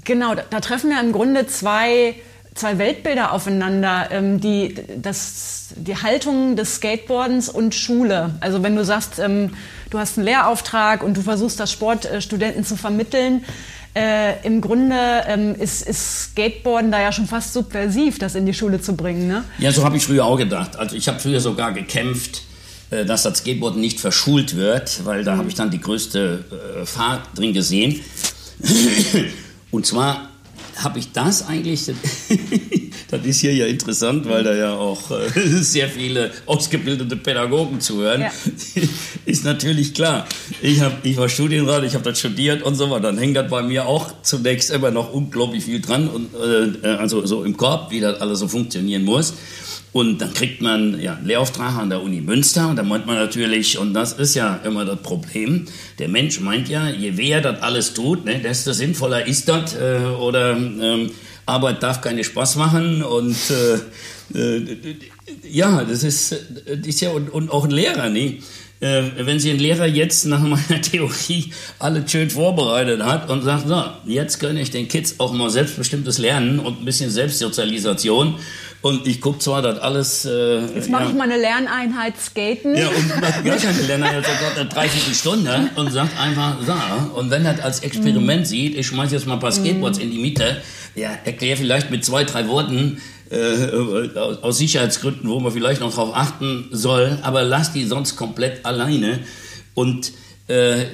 genau, 0.04 0.36
da, 0.36 0.44
da, 0.50 0.60
treffen 0.60 0.90
wir 0.90 1.00
im 1.00 1.12
Grunde 1.12 1.48
zwei, 1.48 2.16
zwei 2.56 2.78
Weltbilder 2.78 3.32
aufeinander, 3.32 4.10
ähm, 4.12 4.42
die, 4.42 4.76
das, 5.02 5.70
die 5.76 5.96
Haltung 5.96 6.56
des 6.56 6.76
Skateboardens 6.76 7.50
und 7.50 7.76
Schule. 7.76 8.36
Also 8.40 8.64
wenn 8.64 8.76
du 8.76 8.84
sagst, 8.84 9.20
ähm, 9.20 9.52
du 9.92 10.00
hast 10.00 10.18
einen 10.18 10.26
Lehrauftrag 10.26 11.04
und 11.04 11.16
du 11.18 11.22
versuchst 11.22 11.60
das 11.60 11.72
Sportstudenten 11.72 12.64
zu 12.64 12.76
vermitteln, 12.76 13.46
äh, 13.96 14.46
im 14.46 14.60
Grunde 14.60 15.24
ähm, 15.28 15.56
ist, 15.56 15.88
ist, 15.88 16.32
Skateboarden 16.32 16.92
da 16.92 17.02
ja 17.02 17.12
schon 17.12 17.28
fast 17.28 17.54
subversiv, 17.54 18.20
das 18.20 18.36
in 18.36 18.46
die 18.46 18.54
Schule 18.54 18.82
zu 18.82 18.96
bringen. 18.96 19.28
Ne? 19.28 19.46
Ja, 19.58 19.72
so 19.72 19.86
habe 19.86 19.96
ich 19.96 20.06
früher 20.06 20.26
auch 20.26 20.38
gedacht. 20.38 20.76
Also 20.76 20.98
ich 20.98 21.08
habe 21.08 21.20
früher 21.20 21.40
sogar 21.40 21.72
gekämpft, 21.72 22.42
äh, 22.92 23.06
dass 23.06 23.24
das 23.24 23.40
Skateboarden 23.40 23.80
nicht 23.80 24.00
verschult 24.00 24.58
wird, 24.58 25.06
weil 25.06 25.24
da 25.24 25.34
mhm. 25.36 25.38
habe 25.40 25.50
ich 25.50 25.56
dann 25.56 25.72
die 25.72 25.80
größte 25.80 26.44
äh, 26.82 26.86
Fahrt 26.86 27.22
drin 27.36 27.54
gesehen. 27.54 28.02
Und 29.72 29.86
zwar 29.86 30.30
habe 30.78 31.00
ich 31.00 31.12
das 31.12 31.48
eigentlich, 31.48 31.86
das 33.12 33.26
ist 33.26 33.40
hier 33.40 33.54
ja 33.54 33.66
interessant, 33.66 34.28
weil 34.28 34.44
da 34.44 34.54
ja 34.54 34.74
auch 34.74 35.12
äh, 35.12 35.30
sehr 35.62 35.88
viele 35.90 36.32
ausgebildete 36.46 37.16
Pädagogen 37.16 37.80
zuhören, 37.80 38.22
ja. 38.22 38.32
ist 39.26 39.46
natürlich 39.46 39.94
klar. 39.94 40.28
Ich, 40.62 40.82
hab, 40.82 41.06
ich 41.06 41.16
war 41.18 41.30
Studienrat, 41.30 41.84
ich 41.84 41.94
habe 41.94 42.04
das 42.04 42.20
studiert 42.20 42.62
und 42.64 42.76
so 42.76 42.90
weiter. 42.90 43.04
Dann 43.04 43.18
hängt 43.18 43.38
das 43.38 43.50
bei 43.50 43.64
mir 43.64 43.86
auch 43.86 44.22
zunächst 44.22 44.70
immer 44.70 44.92
noch 44.92 45.14
unglaublich 45.14 45.64
viel 45.64 45.82
dran, 45.82 46.10
und, 46.10 46.34
äh, 46.34 46.88
also 46.88 47.26
so 47.26 47.44
im 47.44 47.56
Korb, 47.56 47.92
wie 47.92 48.02
das 48.02 48.20
alles 48.20 48.40
so 48.40 48.48
funktionieren 48.48 49.04
muss. 49.04 49.34
Und 49.96 50.20
dann 50.20 50.34
kriegt 50.34 50.62
man 50.62 51.00
ja, 51.00 51.16
einen 51.16 51.26
Lehrauftrag 51.26 51.78
an 51.78 51.90
der 51.90 52.04
Uni 52.04 52.20
Münster 52.20 52.74
da 52.76 52.84
meint 52.84 53.06
man 53.06 53.16
natürlich, 53.16 53.78
und 53.78 53.94
das 53.94 54.12
ist 54.12 54.36
ja 54.36 54.60
immer 54.66 54.84
das 54.84 55.02
Problem, 55.02 55.68
der 56.00 56.10
Mensch 56.10 56.42
meint 56.42 56.68
ja, 56.68 56.90
je 56.90 57.14
mehr 57.14 57.40
das 57.40 57.62
alles 57.62 57.94
tut, 57.94 58.26
ne, 58.26 58.40
desto 58.40 58.74
sinnvoller 58.74 59.26
ist 59.26 59.48
das 59.48 59.74
äh, 59.76 60.02
oder 60.20 60.58
ähm, 60.58 61.12
Arbeit 61.46 61.82
darf 61.82 62.02
keine 62.02 62.26
Spaß 62.26 62.58
machen 62.58 63.04
und 63.04 63.38
äh, 64.34 64.38
äh, 64.38 64.78
ja, 65.50 65.86
das 65.86 66.04
ist, 66.04 66.36
das 66.66 66.86
ist 66.86 67.00
ja 67.00 67.12
und, 67.12 67.30
und 67.30 67.50
auch 67.50 67.64
ein 67.64 67.72
Lehrer, 67.72 68.10
ne? 68.10 68.40
Äh, 68.82 69.04
wenn 69.20 69.40
Sie 69.40 69.50
einen 69.50 69.60
Lehrer 69.60 69.86
jetzt 69.86 70.26
nach 70.26 70.42
meiner 70.42 70.82
Theorie 70.82 71.54
alles 71.80 72.12
schön 72.12 72.30
vorbereitet 72.30 73.02
hat 73.02 73.30
und 73.30 73.44
sagt, 73.44 73.70
so, 73.70 73.82
jetzt 74.06 74.42
gönne 74.42 74.60
ich 74.60 74.72
den 74.72 74.90
Kids 74.90 75.22
auch 75.22 75.32
mal 75.32 75.50
selbstbestimmtes 75.50 76.18
Lernen 76.18 76.60
und 76.60 76.82
ein 76.82 76.86
bisschen 76.86 77.10
Selbstsozialisation 77.10 78.36
und 78.86 79.08
ich 79.08 79.20
gucke 79.20 79.40
zwar 79.40 79.64
das 79.64 79.80
alles. 79.80 80.26
Äh, 80.26 80.60
Jetzt 80.76 80.92
mache 80.92 81.06
ja. 81.06 81.10
ich 81.10 81.16
mal 81.16 81.24
eine 81.24 81.38
Lerneinheit 81.38 82.14
Skaten. 82.20 82.76
Ja, 82.76 82.88
und 82.90 83.08
mache 83.20 83.42
gar 83.42 83.58
keine 83.58 83.82
Lerneinheit, 83.82 84.24
sogar 84.24 84.56
eine 84.56 84.70
Dreiviertelstunde 84.70 85.72
und 85.76 85.92
sagt 85.92 86.20
einfach, 86.20 86.58
so. 86.62 87.20
Und 87.20 87.32
wenn 87.32 87.44
er 87.48 87.54
das 87.56 87.66
als 87.66 87.80
Experiment 87.80 88.44
mm. 88.44 88.46
sieht, 88.46 88.78
ich 88.78 88.86
schmeiße 88.86 89.16
jetzt 89.16 89.26
mal 89.26 89.34
ein 89.34 89.40
paar 89.40 89.52
Skateboards 89.52 89.98
mm. 89.98 90.02
in 90.02 90.12
die 90.12 90.20
Mitte, 90.20 90.62
ja, 90.94 91.18
erkläre 91.24 91.58
vielleicht 91.58 91.90
mit 91.90 92.06
zwei, 92.06 92.26
drei 92.26 92.48
Worten, 92.48 93.02
äh, 93.32 94.20
aus 94.44 94.60
Sicherheitsgründen, 94.60 95.28
wo 95.28 95.40
man 95.40 95.52
vielleicht 95.52 95.82
noch 95.82 95.92
drauf 95.92 96.16
achten 96.16 96.68
soll, 96.70 97.18
aber 97.24 97.42
lass 97.42 97.74
die 97.74 97.86
sonst 97.86 98.16
komplett 98.16 98.68
alleine. 98.68 99.22
Und 99.74 100.12
äh, 100.48 100.86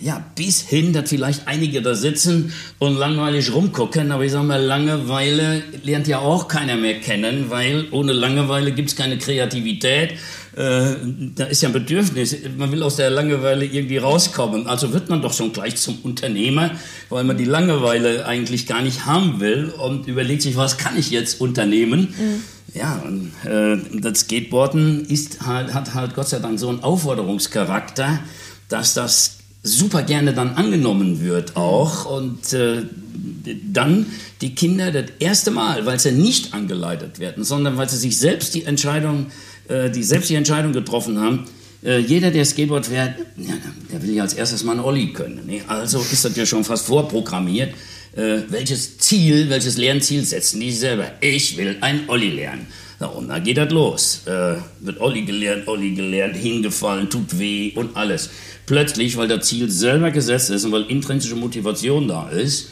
ja, 0.00 0.24
bis 0.34 0.62
hin, 0.62 0.92
dass 0.92 1.10
vielleicht 1.10 1.46
einige 1.46 1.82
da 1.82 1.94
sitzen 1.94 2.52
und 2.78 2.96
langweilig 2.96 3.52
rumgucken, 3.52 4.10
aber 4.10 4.24
ich 4.24 4.32
sage 4.32 4.46
mal, 4.46 4.62
Langeweile 4.62 5.62
lernt 5.82 6.06
ja 6.06 6.20
auch 6.20 6.48
keiner 6.48 6.76
mehr 6.76 7.00
kennen, 7.00 7.46
weil 7.50 7.86
ohne 7.90 8.12
Langeweile 8.12 8.72
gibt 8.72 8.88
es 8.88 8.96
keine 8.96 9.18
Kreativität. 9.18 10.12
Äh, 10.56 10.94
da 11.34 11.44
ist 11.44 11.62
ja 11.62 11.68
ein 11.68 11.74
Bedürfnis, 11.74 12.34
man 12.56 12.72
will 12.72 12.82
aus 12.82 12.96
der 12.96 13.10
Langeweile 13.10 13.66
irgendwie 13.66 13.98
rauskommen. 13.98 14.66
Also 14.66 14.94
wird 14.94 15.10
man 15.10 15.20
doch 15.20 15.34
schon 15.34 15.52
gleich 15.52 15.76
zum 15.76 15.98
Unternehmer, 16.02 16.70
weil 17.10 17.24
man 17.24 17.36
die 17.36 17.44
Langeweile 17.44 18.24
eigentlich 18.24 18.66
gar 18.66 18.80
nicht 18.80 19.04
haben 19.04 19.38
will 19.38 19.68
und 19.68 20.08
überlegt 20.08 20.40
sich, 20.40 20.56
was 20.56 20.78
kann 20.78 20.96
ich 20.96 21.10
jetzt 21.10 21.42
unternehmen? 21.42 22.14
Mhm. 22.18 22.42
Ja, 22.74 23.02
und 23.06 23.32
äh, 23.44 24.00
das 24.00 24.20
Skateboarden 24.20 25.04
ist 25.06 25.46
halt, 25.46 25.72
hat 25.72 25.94
halt 25.94 26.14
Gott 26.14 26.28
sei 26.28 26.38
Dank 26.38 26.58
so 26.58 26.68
einen 26.68 26.82
Aufforderungscharakter, 26.82 28.20
dass 28.68 28.94
das 28.94 29.38
super 29.62 30.02
gerne 30.02 30.32
dann 30.32 30.54
angenommen 30.54 31.20
wird 31.20 31.56
auch 31.56 32.04
und 32.06 32.52
äh, 32.52 32.82
dann 33.72 34.06
die 34.40 34.54
Kinder 34.54 34.92
das 34.92 35.06
erste 35.18 35.50
Mal, 35.50 35.86
weil 35.86 35.98
sie 35.98 36.12
nicht 36.12 36.54
angeleitet 36.54 37.18
werden, 37.18 37.44
sondern 37.44 37.76
weil 37.76 37.88
sie 37.88 37.96
sich 37.96 38.18
selbst 38.18 38.54
die 38.54 38.64
Entscheidung, 38.64 39.26
äh, 39.68 39.90
die 39.90 40.02
selbst 40.02 40.30
die 40.30 40.34
Entscheidung 40.34 40.72
getroffen 40.72 41.20
haben, 41.20 41.46
äh, 41.84 41.98
jeder, 41.98 42.30
der 42.30 42.44
Skateboard 42.44 42.86
fährt, 42.86 43.14
ja, 43.36 43.54
der 43.92 44.02
will 44.02 44.14
ja 44.14 44.22
als 44.22 44.34
erstes 44.34 44.64
mal 44.64 44.72
einen 44.72 44.80
Olli 44.80 45.12
können. 45.12 45.46
Ne? 45.46 45.62
Also 45.68 46.00
ist 46.00 46.24
das 46.24 46.36
ja 46.36 46.46
schon 46.46 46.64
fast 46.64 46.86
vorprogrammiert. 46.86 47.74
Äh, 48.16 48.40
welches 48.48 48.98
Ziel, 48.98 49.50
welches 49.50 49.76
Lernziel 49.76 50.24
setzen 50.24 50.60
die 50.60 50.72
selber? 50.72 51.12
Ich 51.20 51.56
will 51.56 51.76
ein 51.80 52.08
Olli 52.08 52.30
lernen. 52.30 52.66
Na, 52.98 53.08
und 53.08 53.28
dann 53.28 53.42
geht 53.42 53.58
das 53.58 53.70
los. 53.70 54.22
Äh, 54.26 54.56
wird 54.80 55.00
Olli 55.00 55.22
gelernt, 55.22 55.68
Olli 55.68 55.94
gelernt, 55.94 56.36
hingefallen, 56.36 57.10
tut 57.10 57.38
weh 57.38 57.72
und 57.74 57.96
alles. 57.96 58.30
Plötzlich, 58.64 59.16
weil 59.16 59.28
das 59.28 59.46
Ziel 59.46 59.70
selber 59.70 60.10
gesetzt 60.10 60.50
ist 60.50 60.64
und 60.64 60.72
weil 60.72 60.84
intrinsische 60.84 61.36
Motivation 61.36 62.08
da 62.08 62.28
ist, 62.30 62.70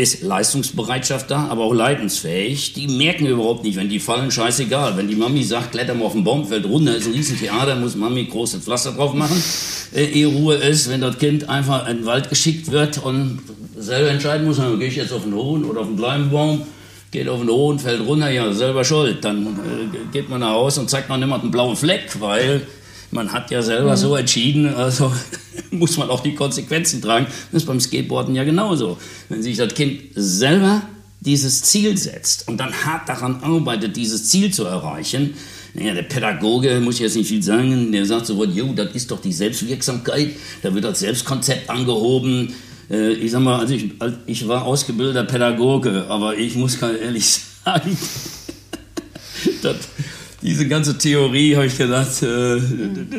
ist 0.00 0.22
Leistungsbereitschaft 0.22 1.30
da, 1.30 1.48
aber 1.48 1.64
auch 1.64 1.74
leidensfähig. 1.74 2.72
Die 2.72 2.88
merken 2.88 3.26
überhaupt 3.26 3.64
nicht, 3.64 3.76
wenn 3.76 3.90
die 3.90 4.00
fallen, 4.00 4.30
scheißegal. 4.30 4.96
Wenn 4.96 5.08
die 5.08 5.14
Mami 5.14 5.44
sagt, 5.44 5.72
kletter 5.72 5.94
mal 5.94 6.06
auf 6.06 6.14
den 6.14 6.24
Baum, 6.24 6.46
fällt 6.46 6.64
runter, 6.64 6.96
ist 6.96 7.06
ein 7.06 7.12
Riesentheater, 7.12 7.76
muss 7.76 7.96
Mami 7.96 8.24
große 8.24 8.60
Pflaster 8.60 8.92
drauf 8.92 9.12
machen, 9.12 9.42
äh, 9.94 10.04
ehe 10.04 10.26
Ruhe 10.26 10.54
ist. 10.54 10.88
Wenn 10.88 11.02
das 11.02 11.18
Kind 11.18 11.50
einfach 11.50 11.86
in 11.86 11.98
den 11.98 12.06
Wald 12.06 12.30
geschickt 12.30 12.70
wird 12.70 12.98
und 13.04 13.40
selber 13.76 14.10
entscheiden 14.10 14.46
muss, 14.46 14.56
gehe 14.56 14.88
ich 14.88 14.96
jetzt 14.96 15.12
auf 15.12 15.24
den 15.24 15.34
hohen 15.34 15.64
oder 15.64 15.80
auf 15.80 15.86
den 15.86 15.98
kleinen 15.98 16.30
Baum, 16.30 16.62
geht 17.10 17.28
auf 17.28 17.40
den 17.40 17.50
hohen, 17.50 17.78
fällt 17.78 18.06
runter, 18.06 18.30
ja, 18.30 18.52
selber 18.52 18.84
schuld. 18.84 19.24
Dann 19.24 19.46
äh, 19.46 20.12
geht 20.12 20.28
man 20.28 20.40
nach 20.40 20.52
Hause 20.52 20.80
und 20.80 20.90
zeigt 20.90 21.08
noch 21.08 21.16
niemand 21.16 21.42
einen 21.42 21.50
blauen 21.50 21.76
Fleck, 21.76 22.20
weil 22.20 22.66
man 23.10 23.32
hat 23.32 23.50
ja 23.50 23.62
selber 23.62 23.92
mhm. 23.92 23.96
so 23.96 24.16
entschieden, 24.16 24.72
also 24.72 25.12
muss 25.70 25.96
man 25.96 26.10
auch 26.10 26.20
die 26.20 26.34
Konsequenzen 26.34 27.02
tragen. 27.02 27.26
Das 27.50 27.62
ist 27.62 27.66
beim 27.66 27.80
Skateboarden 27.80 28.34
ja 28.34 28.44
genauso. 28.44 28.98
Wenn 29.28 29.42
sich 29.42 29.56
das 29.56 29.74
Kind 29.74 30.00
selber 30.14 30.82
dieses 31.20 31.62
Ziel 31.62 31.98
setzt 31.98 32.48
und 32.48 32.58
dann 32.58 32.72
hart 32.72 33.08
daran 33.08 33.42
arbeitet, 33.42 33.96
dieses 33.96 34.28
Ziel 34.28 34.52
zu 34.52 34.64
erreichen, 34.64 35.34
ja, 35.74 35.94
der 35.94 36.02
Pädagoge, 36.02 36.80
muss 36.80 36.96
ich 36.96 37.02
jetzt 37.02 37.16
nicht 37.16 37.28
viel 37.28 37.42
sagen, 37.42 37.92
der 37.92 38.04
sagt 38.06 38.26
so, 38.26 38.44
jo, 38.44 38.72
das 38.72 38.94
ist 38.94 39.10
doch 39.10 39.20
die 39.20 39.32
Selbstwirksamkeit, 39.32 40.30
da 40.62 40.74
wird 40.74 40.84
das 40.84 41.00
Selbstkonzept 41.00 41.70
angehoben, 41.70 42.54
äh, 42.90 43.12
ich 43.12 43.30
sag 43.30 43.40
mal, 43.40 43.60
also 43.60 43.74
ich, 43.74 43.90
ich 44.26 44.48
war 44.48 44.64
ausgebildeter 44.64 45.24
Pädagoge, 45.24 46.06
aber 46.08 46.36
ich 46.36 46.56
muss 46.56 46.78
ganz 46.78 46.98
ehrlich 47.00 47.26
sagen, 47.64 47.96
das, 49.62 49.76
diese 50.42 50.66
ganze 50.66 50.98
Theorie, 50.98 51.54
habe 51.54 51.66
ich 51.66 51.78
gedacht, 51.78 52.22
äh, 52.22 52.60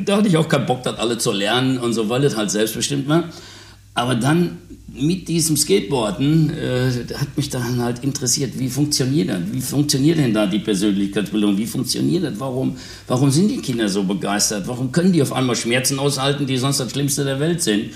da 0.04 0.18
hatte 0.18 0.28
ich 0.28 0.38
auch 0.38 0.50
keinen 0.50 0.66
Bock, 0.66 0.84
das 0.84 0.98
alle 0.98 1.18
zu 1.18 1.32
lernen 1.32 1.78
und 1.78 1.94
so, 1.94 2.10
weil 2.10 2.24
es 2.24 2.36
halt 2.36 2.52
selbstbestimmt 2.52 3.08
war. 3.08 3.30
Aber 3.94 4.16
dann 4.16 4.58
mit 4.94 5.28
diesem 5.28 5.56
Skateboarden 5.56 6.50
äh, 6.58 6.92
hat 7.16 7.38
mich 7.38 7.50
dann 7.50 7.82
halt 7.82 8.04
interessiert, 8.04 8.58
wie 8.58 8.68
funktioniert 8.68 9.30
das? 9.30 9.40
Wie 9.52 9.62
funktioniert 9.62 10.18
denn 10.18 10.34
da 10.34 10.48
die 10.48 10.60
Persönlichkeitsbildung? 10.60 11.58
Wie 11.58 11.66
funktioniert 11.66 12.24
das? 12.24 12.40
Warum, 12.40 12.76
warum 13.08 13.32
sind 13.32 13.50
die 13.50 13.58
Kinder 13.58 13.88
so 13.88 14.04
begeistert? 14.04 14.68
Warum 14.68 14.92
können 14.92 15.14
die 15.14 15.22
auf 15.22 15.32
einmal 15.32 15.56
Schmerzen 15.56 16.00
aushalten, 16.00 16.46
die 16.46 16.58
sonst 16.58 16.80
das 16.80 16.92
Schlimmste 16.92 17.24
der 17.24 17.40
Welt 17.40 17.62
sind? 17.62 17.92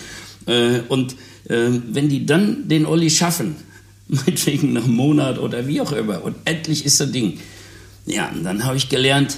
Äh, 0.45 0.81
und 0.88 1.15
wenn 1.47 2.10
die 2.10 2.25
dann 2.25 2.67
den 2.67 2.86
Olli 2.86 3.10
schaffen, 3.10 3.55
meinetwegen 4.08 4.73
nach 4.73 4.84
einem 4.84 4.95
Monat 4.95 5.39
oder 5.39 5.67
wie 5.67 5.81
auch 5.81 5.91
immer, 5.91 6.23
und 6.23 6.36
endlich 6.45 6.86
ist 6.86 6.99
das 6.99 7.12
Ding. 7.12 7.39
Ja, 8.05 8.31
dann 8.43 8.63
habe 8.63 8.77
ich 8.77 8.89
gelernt, 8.89 9.38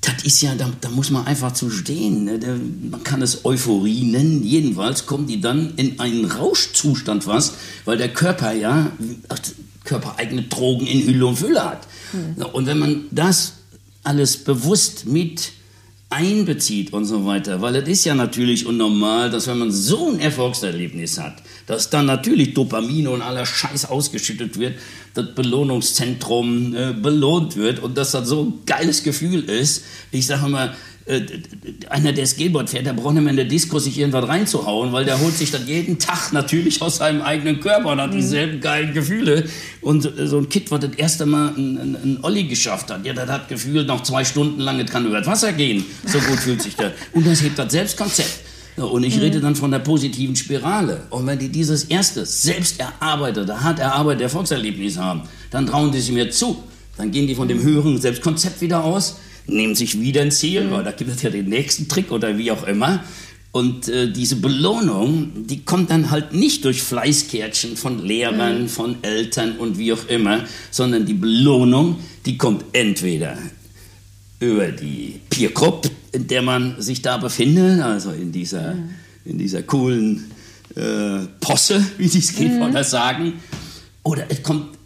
das 0.00 0.24
ist 0.24 0.42
ja, 0.42 0.56
da, 0.56 0.68
da, 0.80 0.88
muss 0.88 1.10
man 1.10 1.26
einfach 1.26 1.52
zu 1.52 1.70
stehen. 1.70 2.24
Ne? 2.24 2.38
Da, 2.40 2.56
man 2.90 3.04
kann 3.04 3.22
es 3.22 3.44
Euphorie 3.44 4.02
nennen. 4.02 4.42
Jedenfalls 4.42 5.06
kommen 5.06 5.28
die 5.28 5.40
dann 5.40 5.74
in 5.76 6.00
einen 6.00 6.24
Rauschzustand 6.24 7.22
fast, 7.22 7.54
weil 7.84 7.98
der 7.98 8.12
Körper 8.12 8.52
ja 8.52 8.90
ach, 9.28 9.38
körpereigene 9.84 10.42
Drogen 10.42 10.86
in 10.86 11.06
Hülle 11.06 11.26
und 11.26 11.36
Fülle 11.36 11.64
hat. 11.64 11.86
Mhm. 12.12 12.44
Und 12.46 12.66
wenn 12.66 12.78
man 12.78 13.04
das 13.12 13.54
alles 14.02 14.38
bewusst 14.38 15.06
mit 15.06 15.52
einbezieht 16.12 16.92
und 16.92 17.06
so 17.06 17.24
weiter. 17.26 17.60
Weil 17.62 17.76
es 17.76 17.88
ist 17.88 18.04
ja 18.04 18.14
natürlich 18.14 18.66
unnormal, 18.66 19.30
dass 19.30 19.48
wenn 19.48 19.58
man 19.58 19.72
so 19.72 20.10
ein 20.10 20.20
Erfolgserlebnis 20.20 21.18
hat, 21.18 21.42
dass 21.66 21.90
dann 21.90 22.06
natürlich 22.06 22.54
Dopamin 22.54 23.08
und 23.08 23.22
aller 23.22 23.46
Scheiß 23.46 23.86
ausgeschüttet 23.86 24.58
wird, 24.58 24.74
das 25.14 25.34
Belohnungszentrum 25.34 26.74
äh, 26.74 26.92
belohnt 26.92 27.56
wird 27.56 27.80
und 27.80 27.96
dass 27.96 28.12
das 28.12 28.28
so 28.28 28.44
ein 28.44 28.52
geiles 28.66 29.02
Gefühl 29.02 29.44
ist. 29.44 29.84
Ich 30.10 30.26
sage 30.26 30.46
immer, 30.46 30.74
äh, 31.06 31.20
einer, 31.88 32.12
der 32.12 32.26
Skateboard 32.26 32.70
fährt, 32.70 32.86
der 32.86 32.92
braucht 32.92 33.14
nicht 33.14 33.22
mehr 33.22 33.30
in 33.30 33.36
der 33.36 33.46
Disco 33.46 33.78
sich 33.78 33.98
irgendwas 33.98 34.28
reinzuhauen, 34.28 34.92
weil 34.92 35.04
der 35.04 35.20
holt 35.20 35.34
sich 35.34 35.50
dann 35.50 35.66
jeden 35.66 35.98
Tag 35.98 36.32
natürlich 36.32 36.80
aus 36.80 36.98
seinem 36.98 37.22
eigenen 37.22 37.58
Körper 37.60 37.90
und 37.90 38.00
hat 38.00 38.12
mhm. 38.12 38.16
dieselben 38.16 38.60
geilen 38.60 38.94
Gefühle. 38.94 39.44
Und 39.80 40.08
so 40.24 40.38
ein 40.38 40.48
Kind, 40.48 40.70
was 40.70 40.80
das 40.80 40.94
erste 40.96 41.26
Mal 41.26 41.54
einen, 41.56 41.96
einen 41.96 42.18
Olli 42.22 42.44
geschafft 42.44 42.90
hat, 42.90 43.04
ja, 43.04 43.12
das 43.14 43.28
hat 43.28 43.48
Gefühl, 43.48 43.84
noch 43.84 44.02
zwei 44.04 44.24
Stunden 44.24 44.60
lang, 44.60 44.78
das 44.78 44.90
kann 44.90 45.04
über 45.04 45.18
das 45.18 45.26
Wasser 45.26 45.52
gehen. 45.52 45.84
So 46.06 46.18
gut 46.20 46.38
fühlt 46.38 46.62
sich 46.62 46.76
der. 46.76 46.92
Und 47.12 47.26
das 47.26 47.42
hebt 47.42 47.58
das 47.58 47.72
Selbstkonzept. 47.72 48.40
Ja, 48.76 48.84
und 48.84 49.04
ich 49.04 49.16
mhm. 49.16 49.22
rede 49.22 49.40
dann 49.40 49.54
von 49.54 49.70
der 49.70 49.80
positiven 49.80 50.34
Spirale. 50.34 51.02
Und 51.10 51.26
wenn 51.26 51.38
die 51.38 51.50
dieses 51.50 51.84
erste, 51.84 52.24
selbst 52.24 52.80
erarbeitete, 52.80 53.62
hart 53.62 53.78
erarbeitete 53.78 54.24
Erfolgserlebnis 54.24 54.96
haben, 54.96 55.22
dann 55.50 55.66
trauen 55.66 55.92
die 55.92 56.00
sich 56.00 56.12
mir 56.12 56.30
zu. 56.30 56.62
Dann 56.96 57.10
gehen 57.10 57.26
die 57.26 57.34
von 57.34 57.48
dem 57.48 57.62
höheren 57.62 58.00
Selbstkonzept 58.00 58.62
wieder 58.62 58.82
aus 58.82 59.16
nehmen 59.46 59.74
sich 59.74 60.00
wieder 60.00 60.22
ein 60.22 60.30
Ziel, 60.30 60.64
mhm. 60.64 60.70
weil 60.72 60.84
da 60.84 60.92
gibt 60.92 61.10
es 61.10 61.22
ja 61.22 61.30
den 61.30 61.48
nächsten 61.48 61.88
Trick 61.88 62.10
oder 62.10 62.38
wie 62.38 62.50
auch 62.50 62.66
immer. 62.66 63.02
Und 63.52 63.88
äh, 63.88 64.10
diese 64.10 64.36
Belohnung, 64.36 65.46
die 65.46 65.62
kommt 65.62 65.90
dann 65.90 66.10
halt 66.10 66.32
nicht 66.32 66.64
durch 66.64 66.82
Fleißkärtchen 66.82 67.76
von 67.76 68.04
Lehrern, 68.04 68.62
mhm. 68.62 68.68
von 68.68 68.96
Eltern 69.02 69.58
und 69.58 69.76
wie 69.76 69.92
auch 69.92 70.08
immer, 70.08 70.44
sondern 70.70 71.04
die 71.04 71.14
Belohnung, 71.14 71.96
die 72.24 72.38
kommt 72.38 72.64
entweder 72.72 73.36
über 74.40 74.68
die 74.68 75.20
Peer 75.28 75.50
Group, 75.50 75.90
in 76.12 76.26
der 76.26 76.42
man 76.42 76.80
sich 76.80 77.02
da 77.02 77.18
befindet, 77.18 77.80
also 77.80 78.10
in 78.10 78.32
dieser, 78.32 78.74
mhm. 78.74 78.90
in 79.26 79.38
dieser 79.38 79.62
coolen 79.62 80.30
äh, 80.74 81.26
Posse, 81.40 81.84
wie 81.98 82.08
die 82.08 82.22
Skateboarder 82.22 82.80
mhm. 82.80 82.84
sagen, 82.84 83.32
oder 84.02 84.24
es 84.30 84.42
kommt 84.42 84.78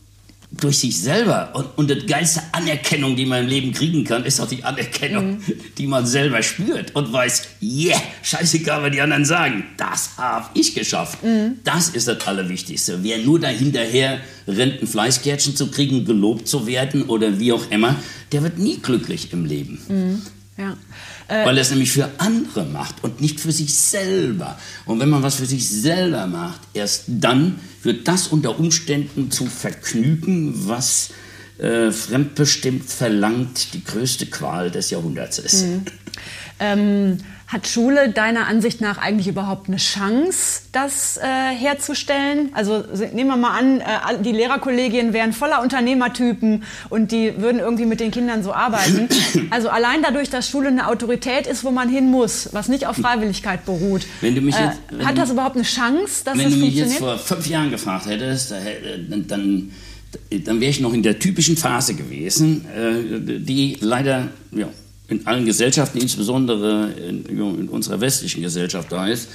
durch 0.51 0.79
sich 0.79 1.01
selber. 1.01 1.51
Und, 1.55 1.67
und 1.77 1.91
die 1.91 2.07
geilste 2.07 2.43
Anerkennung, 2.53 3.17
die 3.17 3.27
man 3.27 3.45
im 3.45 3.49
Leben 3.49 3.73
kriegen 3.73 4.05
kann, 4.05 4.25
ist 4.25 4.41
auch 4.41 4.49
die 4.49 4.65
Anerkennung, 4.65 5.39
mhm. 5.39 5.43
die 5.77 5.87
man 5.87 6.07
selber 6.07 6.43
spürt 6.43 6.95
und 6.95 7.13
weiß, 7.13 7.43
yeah, 7.61 8.01
scheißegal, 8.23 8.83
was 8.83 8.91
die 8.93 9.01
anderen 9.01 9.25
sagen, 9.25 9.65
das 9.77 10.11
habe 10.17 10.49
ich 10.55 10.75
geschafft. 10.75 11.23
Mhm. 11.23 11.59
Das 11.65 11.89
ist 11.91 12.09
das 12.09 12.27
Allerwichtigste. 12.27 13.03
Wer 13.03 13.19
nur 13.19 13.41
dahinterher 13.41 14.21
rennt, 14.47 14.83
ein 14.83 14.87
Fleißkärtchen 14.87 15.57
zu 15.57 15.71
kriegen, 15.71 16.05
gelobt 16.05 16.49
zu 16.49 16.67
werden 16.67 17.05
oder 17.05 17.39
wie 17.41 17.53
auch 17.53 17.71
immer, 17.71 17.97
der 18.33 18.43
wird 18.43 18.59
nie 18.59 18.79
glücklich 18.79 19.33
im 19.33 19.45
Leben. 19.45 19.81
Mhm. 19.89 20.23
Ja. 20.59 20.77
Äh, 21.29 21.45
Weil 21.45 21.57
er 21.59 21.63
es 21.63 21.71
nämlich 21.71 21.91
für 21.91 22.09
andere 22.19 22.65
macht 22.65 23.03
und 23.03 23.21
nicht 23.21 23.41
für 23.41 23.53
sich 23.53 23.75
selber. 23.75 24.59
Und 24.85 25.01
wenn 25.01 25.09
man 25.09 25.23
was 25.23 25.35
für 25.35 25.47
sich 25.47 25.69
selber 25.69 26.27
macht, 26.27 26.61
erst 26.73 27.05
dann 27.09 27.59
wird 27.87 28.07
das 28.07 28.29
unter 28.29 28.59
Umständen 28.59 29.31
zu 29.31 29.47
vergnügen, 29.47 30.69
was 30.69 31.11
äh, 31.59 31.91
fremdbestimmt 31.91 32.85
verlangt, 32.85 33.73
die 33.73 33.83
größte 33.83 34.27
Qual 34.27 34.71
des 34.71 34.91
Jahrhunderts 34.91 35.39
ist. 35.39 35.65
Mhm. 35.65 35.83
Ähm, 36.61 37.19
hat 37.47 37.69
Schule 37.69 38.11
deiner 38.11 38.49
Ansicht 38.49 38.81
nach 38.81 38.99
eigentlich 38.99 39.29
überhaupt 39.29 39.69
eine 39.69 39.77
Chance, 39.77 40.63
das 40.73 41.17
äh, 41.17 41.23
herzustellen? 41.55 42.51
Also 42.55 42.85
nehmen 43.13 43.31
wir 43.31 43.37
mal 43.37 43.57
an, 43.57 43.81
äh, 43.81 44.23
die 44.23 44.33
Lehrerkollegien 44.33 45.13
wären 45.13 45.33
voller 45.33 45.63
Unternehmertypen 45.63 46.65
und 46.89 47.13
die 47.13 47.41
würden 47.41 47.61
irgendwie 47.61 47.87
mit 47.87 48.01
den 48.01 48.11
Kindern 48.11 48.43
so 48.43 48.53
arbeiten. 48.53 49.09
Also 49.51 49.69
allein 49.69 50.03
dadurch, 50.03 50.29
dass 50.29 50.49
Schule 50.49 50.69
eine 50.69 50.89
Autorität 50.89 51.47
ist, 51.47 51.63
wo 51.63 51.71
man 51.71 51.89
hin 51.89 52.11
muss, 52.11 52.49
was 52.53 52.69
nicht 52.69 52.87
auf 52.87 52.97
Freiwilligkeit 52.97 53.65
beruht. 53.65 54.07
Wenn 54.21 54.35
du 54.35 54.41
mich 54.41 54.57
äh, 54.57 54.65
jetzt, 54.65 54.81
äh, 54.99 55.05
hat 55.05 55.19
das 55.19 55.31
überhaupt 55.31 55.57
eine 55.57 55.65
Chance, 55.65 56.25
dass 56.25 56.37
Wenn 56.37 56.51
du 56.51 56.57
mich 56.57 56.75
jetzt 56.75 56.99
vor 56.99 57.19
fünf 57.19 57.47
Jahren 57.47 57.71
gefragt 57.71 58.07
hättest, 58.07 58.53
dann, 59.09 59.27
dann 59.27 60.61
wäre 60.61 60.71
ich 60.71 60.81
noch 60.81 60.93
in 60.93 61.03
der 61.03 61.19
typischen 61.19 61.57
Phase 61.57 61.95
gewesen, 61.95 62.65
äh, 62.75 63.41
die 63.41 63.77
leider 63.81 64.29
ja, 64.53 64.69
in 65.09 65.27
allen 65.27 65.47
Gesellschaften, 65.47 65.99
insbesondere 65.99 66.93
in, 66.93 67.25
in 67.27 67.69
unserer 67.69 68.01
westlichen 68.01 68.43
Gesellschaft 68.43 68.91
da 68.91 69.07
ist. 69.07 69.29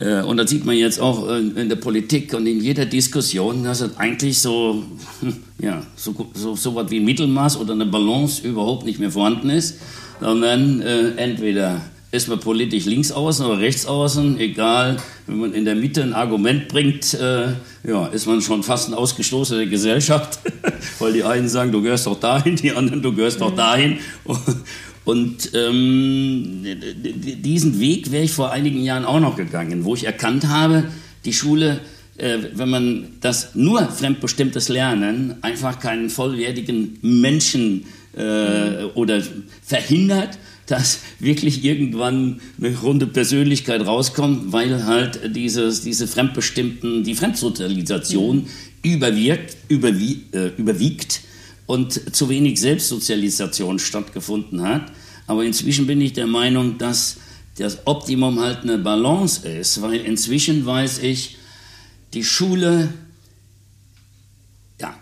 Äh, 0.00 0.22
und 0.22 0.36
das 0.38 0.50
sieht 0.50 0.64
man 0.64 0.76
jetzt 0.76 1.00
auch 1.00 1.28
in 1.28 1.68
der 1.68 1.76
Politik 1.76 2.32
und 2.34 2.46
in 2.46 2.60
jeder 2.60 2.86
Diskussion, 2.86 3.64
dass 3.64 3.80
es 3.80 3.96
eigentlich 3.96 4.38
so, 4.38 4.84
ja, 5.58 5.82
so, 5.96 6.14
so, 6.34 6.56
so 6.56 6.74
was 6.74 6.90
wie 6.90 7.00
Mittelmaß 7.00 7.58
oder 7.58 7.74
eine 7.74 7.86
Balance 7.86 8.46
überhaupt 8.46 8.86
nicht 8.86 8.98
mehr 8.98 9.10
vorhanden 9.10 9.50
ist, 9.50 9.78
sondern 10.20 10.80
äh, 10.80 11.10
entweder 11.16 11.82
ist 12.12 12.28
man 12.28 12.38
politisch 12.40 12.84
links 12.84 13.10
außen 13.10 13.46
oder 13.46 13.58
rechts 13.58 13.86
außen, 13.86 14.38
egal, 14.38 14.98
wenn 15.26 15.38
man 15.38 15.54
in 15.54 15.64
der 15.64 15.74
Mitte 15.74 16.02
ein 16.02 16.12
Argument 16.12 16.68
bringt, 16.68 17.14
äh, 17.14 17.54
ja, 17.88 18.06
ist 18.08 18.26
man 18.26 18.42
schon 18.42 18.62
fast 18.62 18.90
ein 18.90 18.94
ausgestoßene 18.94 19.66
Gesellschaft, 19.66 20.38
weil 20.98 21.14
die 21.14 21.24
einen 21.24 21.48
sagen, 21.48 21.72
du 21.72 21.80
gehörst 21.80 22.06
doch 22.06 22.20
dahin, 22.20 22.56
die 22.56 22.72
anderen, 22.72 23.00
du 23.00 23.14
gehörst 23.14 23.40
doch 23.40 23.54
dahin. 23.56 23.98
Und 24.24 24.40
ähm, 25.06 26.64
diesen 26.64 27.80
Weg 27.80 28.12
wäre 28.12 28.24
ich 28.24 28.32
vor 28.32 28.52
einigen 28.52 28.82
Jahren 28.82 29.04
auch 29.04 29.20
noch 29.20 29.36
gegangen, 29.36 29.84
wo 29.84 29.94
ich 29.94 30.04
erkannt 30.04 30.46
habe, 30.46 30.84
die 31.24 31.32
Schule, 31.32 31.80
äh, 32.18 32.38
wenn 32.54 32.68
man 32.68 33.08
das 33.20 33.54
nur 33.54 33.88
fremdbestimmtes 33.88 34.68
Lernen 34.68 35.36
einfach 35.42 35.80
keinen 35.80 36.08
vollwertigen 36.08 36.98
Menschen 37.02 37.86
äh, 38.16 38.84
oder 38.94 39.22
verhindert, 39.64 40.38
dass 40.66 41.00
wirklich 41.18 41.64
irgendwann 41.64 42.40
eine 42.58 42.76
runde 42.78 43.06
Persönlichkeit 43.06 43.84
rauskommt, 43.84 44.52
weil 44.52 44.86
halt 44.86 45.34
dieses, 45.34 45.82
diese 45.82 46.06
fremdbestimmten, 46.06 47.02
die 47.02 47.14
Fremdsozialisation 47.14 48.46
überwirkt, 48.82 49.56
überwie, 49.68 50.22
äh, 50.32 50.50
überwiegt 50.56 51.22
und 51.72 52.14
zu 52.14 52.28
wenig 52.28 52.60
Selbstsozialisation 52.60 53.78
stattgefunden 53.78 54.60
hat. 54.60 54.92
Aber 55.26 55.42
inzwischen 55.42 55.86
bin 55.86 56.02
ich 56.02 56.12
der 56.12 56.26
Meinung, 56.26 56.76
dass 56.76 57.16
das 57.56 57.86
Optimum 57.86 58.40
halt 58.40 58.58
eine 58.58 58.76
Balance 58.76 59.48
ist, 59.48 59.80
weil 59.80 60.00
inzwischen 60.00 60.66
weiß 60.66 60.98
ich, 60.98 61.38
die 62.12 62.24
Schule, 62.24 62.92
ja, 64.82 64.94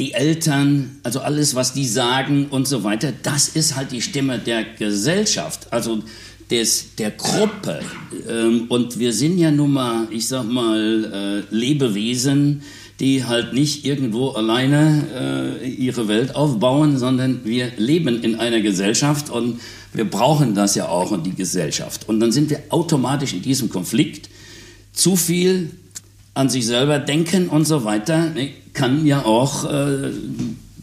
die 0.00 0.12
Eltern, 0.12 0.98
also 1.04 1.20
alles, 1.20 1.54
was 1.54 1.72
die 1.72 1.86
sagen 1.86 2.48
und 2.48 2.66
so 2.66 2.82
weiter, 2.82 3.12
das 3.22 3.50
ist 3.50 3.76
halt 3.76 3.92
die 3.92 4.02
Stimme 4.02 4.40
der 4.40 4.64
Gesellschaft, 4.64 5.72
also 5.72 6.02
des, 6.50 6.96
der 6.96 7.12
Gruppe. 7.12 7.78
Ähm, 8.28 8.66
und 8.68 8.98
wir 8.98 9.12
sind 9.12 9.38
ja 9.38 9.52
nun 9.52 9.74
mal, 9.74 10.08
ich 10.10 10.26
sag 10.26 10.50
mal, 10.50 11.44
äh, 11.48 11.54
Lebewesen, 11.54 12.62
die 13.02 13.24
halt 13.24 13.52
nicht 13.52 13.84
irgendwo 13.84 14.28
alleine 14.28 15.58
äh, 15.60 15.68
ihre 15.68 16.06
Welt 16.06 16.36
aufbauen, 16.36 16.98
sondern 16.98 17.40
wir 17.44 17.72
leben 17.76 18.22
in 18.22 18.36
einer 18.36 18.60
Gesellschaft 18.60 19.28
und 19.28 19.60
wir 19.92 20.04
brauchen 20.04 20.54
das 20.54 20.76
ja 20.76 20.88
auch 20.88 21.10
und 21.10 21.26
die 21.26 21.34
Gesellschaft. 21.34 22.08
Und 22.08 22.20
dann 22.20 22.30
sind 22.30 22.48
wir 22.48 22.62
automatisch 22.68 23.32
in 23.32 23.42
diesem 23.42 23.70
Konflikt. 23.70 24.30
Zu 24.92 25.16
viel 25.16 25.70
an 26.34 26.48
sich 26.48 26.64
selber 26.64 27.00
denken 27.00 27.48
und 27.48 27.64
so 27.64 27.84
weiter 27.84 28.30
ne, 28.30 28.50
kann 28.72 29.04
ja 29.04 29.24
auch 29.24 29.64
äh, 29.64 30.12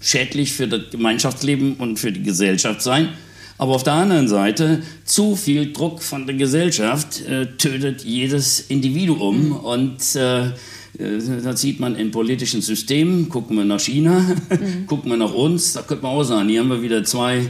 schädlich 0.02 0.52
für 0.52 0.68
das 0.68 0.92
Gemeinschaftsleben 0.92 1.76
und 1.76 2.00
für 2.00 2.12
die 2.12 2.24
Gesellschaft 2.24 2.82
sein. 2.82 3.10
Aber 3.58 3.76
auf 3.76 3.84
der 3.84 3.94
anderen 3.94 4.28
Seite, 4.28 4.82
zu 5.06 5.38
viel 5.38 5.72
Druck 5.72 6.04
von 6.04 6.28
der 6.28 6.36
Gesellschaft 6.36 7.22
äh, 7.22 7.46
tötet 7.58 8.04
jedes 8.04 8.60
Individuum 8.60 9.48
mhm. 9.48 9.56
und 9.56 10.16
äh, 10.16 10.48
äh, 10.48 10.52
das 10.98 11.62
sieht 11.62 11.80
man 11.80 11.96
in 11.96 12.12
politischen 12.12 12.62
Systemen. 12.62 13.30
Gucken 13.30 13.58
wir 13.58 13.66
nach 13.66 13.80
China, 13.80 14.20
mhm. 14.20 14.86
gucken 14.88 15.12
wir 15.12 15.18
nach 15.18 15.34
uns, 15.34 15.74
da 15.74 15.82
könnte 15.82 16.04
man 16.04 16.14
auch 16.14 16.24
sagen, 16.24 16.50
hier 16.50 16.62
haben 16.62 16.70
wir 16.70 16.82
wieder 16.82 17.04
zwei 17.04 17.50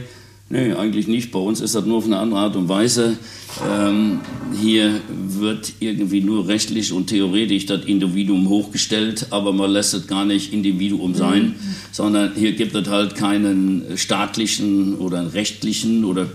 Nee, 0.52 0.72
eigentlich 0.72 1.06
nicht. 1.06 1.30
Bei 1.30 1.38
uns 1.38 1.60
ist 1.60 1.76
das 1.76 1.84
nur 1.86 1.98
auf 1.98 2.06
eine 2.06 2.18
andere 2.18 2.40
Art 2.40 2.56
und 2.56 2.68
Weise. 2.68 3.16
Ähm, 3.68 4.18
hier 4.60 5.00
wird 5.28 5.74
irgendwie 5.78 6.22
nur 6.22 6.48
rechtlich 6.48 6.92
und 6.92 7.06
theoretisch 7.06 7.66
das 7.66 7.84
Individuum 7.84 8.48
hochgestellt, 8.48 9.28
aber 9.30 9.52
man 9.52 9.70
lässt 9.70 9.94
es 9.94 10.08
gar 10.08 10.24
nicht 10.24 10.52
Individuum 10.52 11.14
sein, 11.14 11.42
mhm. 11.42 11.54
sondern 11.92 12.34
hier 12.34 12.52
gibt 12.54 12.74
es 12.74 12.88
halt 12.88 13.14
keinen 13.14 13.96
staatlichen 13.96 14.96
oder 14.96 15.32
rechtlichen 15.34 16.04
oder 16.04 16.26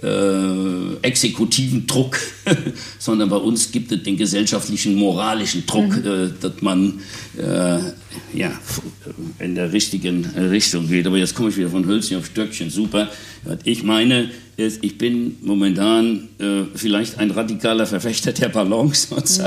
äh, 0.00 0.94
exekutiven 1.02 1.88
Druck, 1.88 2.20
sondern 3.00 3.30
bei 3.30 3.36
uns 3.36 3.72
gibt 3.72 3.90
es 3.90 4.04
den 4.04 4.16
gesellschaftlichen, 4.16 4.94
moralischen 4.94 5.66
Druck, 5.66 5.88
mhm. 5.88 6.06
äh, 6.06 6.30
dass 6.40 6.62
man 6.62 7.00
äh, 7.36 7.78
ja, 8.34 8.52
in 9.38 9.54
der 9.54 9.72
richtigen 9.72 10.24
Richtung 10.24 10.88
geht. 10.88 11.06
Aber 11.06 11.18
jetzt 11.18 11.34
komme 11.34 11.48
ich 11.48 11.56
wieder 11.56 11.70
von 11.70 11.86
Hölzchen 11.86 12.18
auf 12.18 12.26
Stöckchen, 12.26 12.70
super. 12.70 13.10
Ich 13.64 13.82
meine, 13.82 14.30
ich 14.56 14.98
bin 14.98 15.36
momentan 15.42 16.28
äh, 16.38 16.62
vielleicht 16.74 17.18
ein 17.18 17.30
radikaler 17.30 17.86
Verfechter 17.86 18.32
der 18.32 18.48
Balance 18.48 19.14
und, 19.14 19.38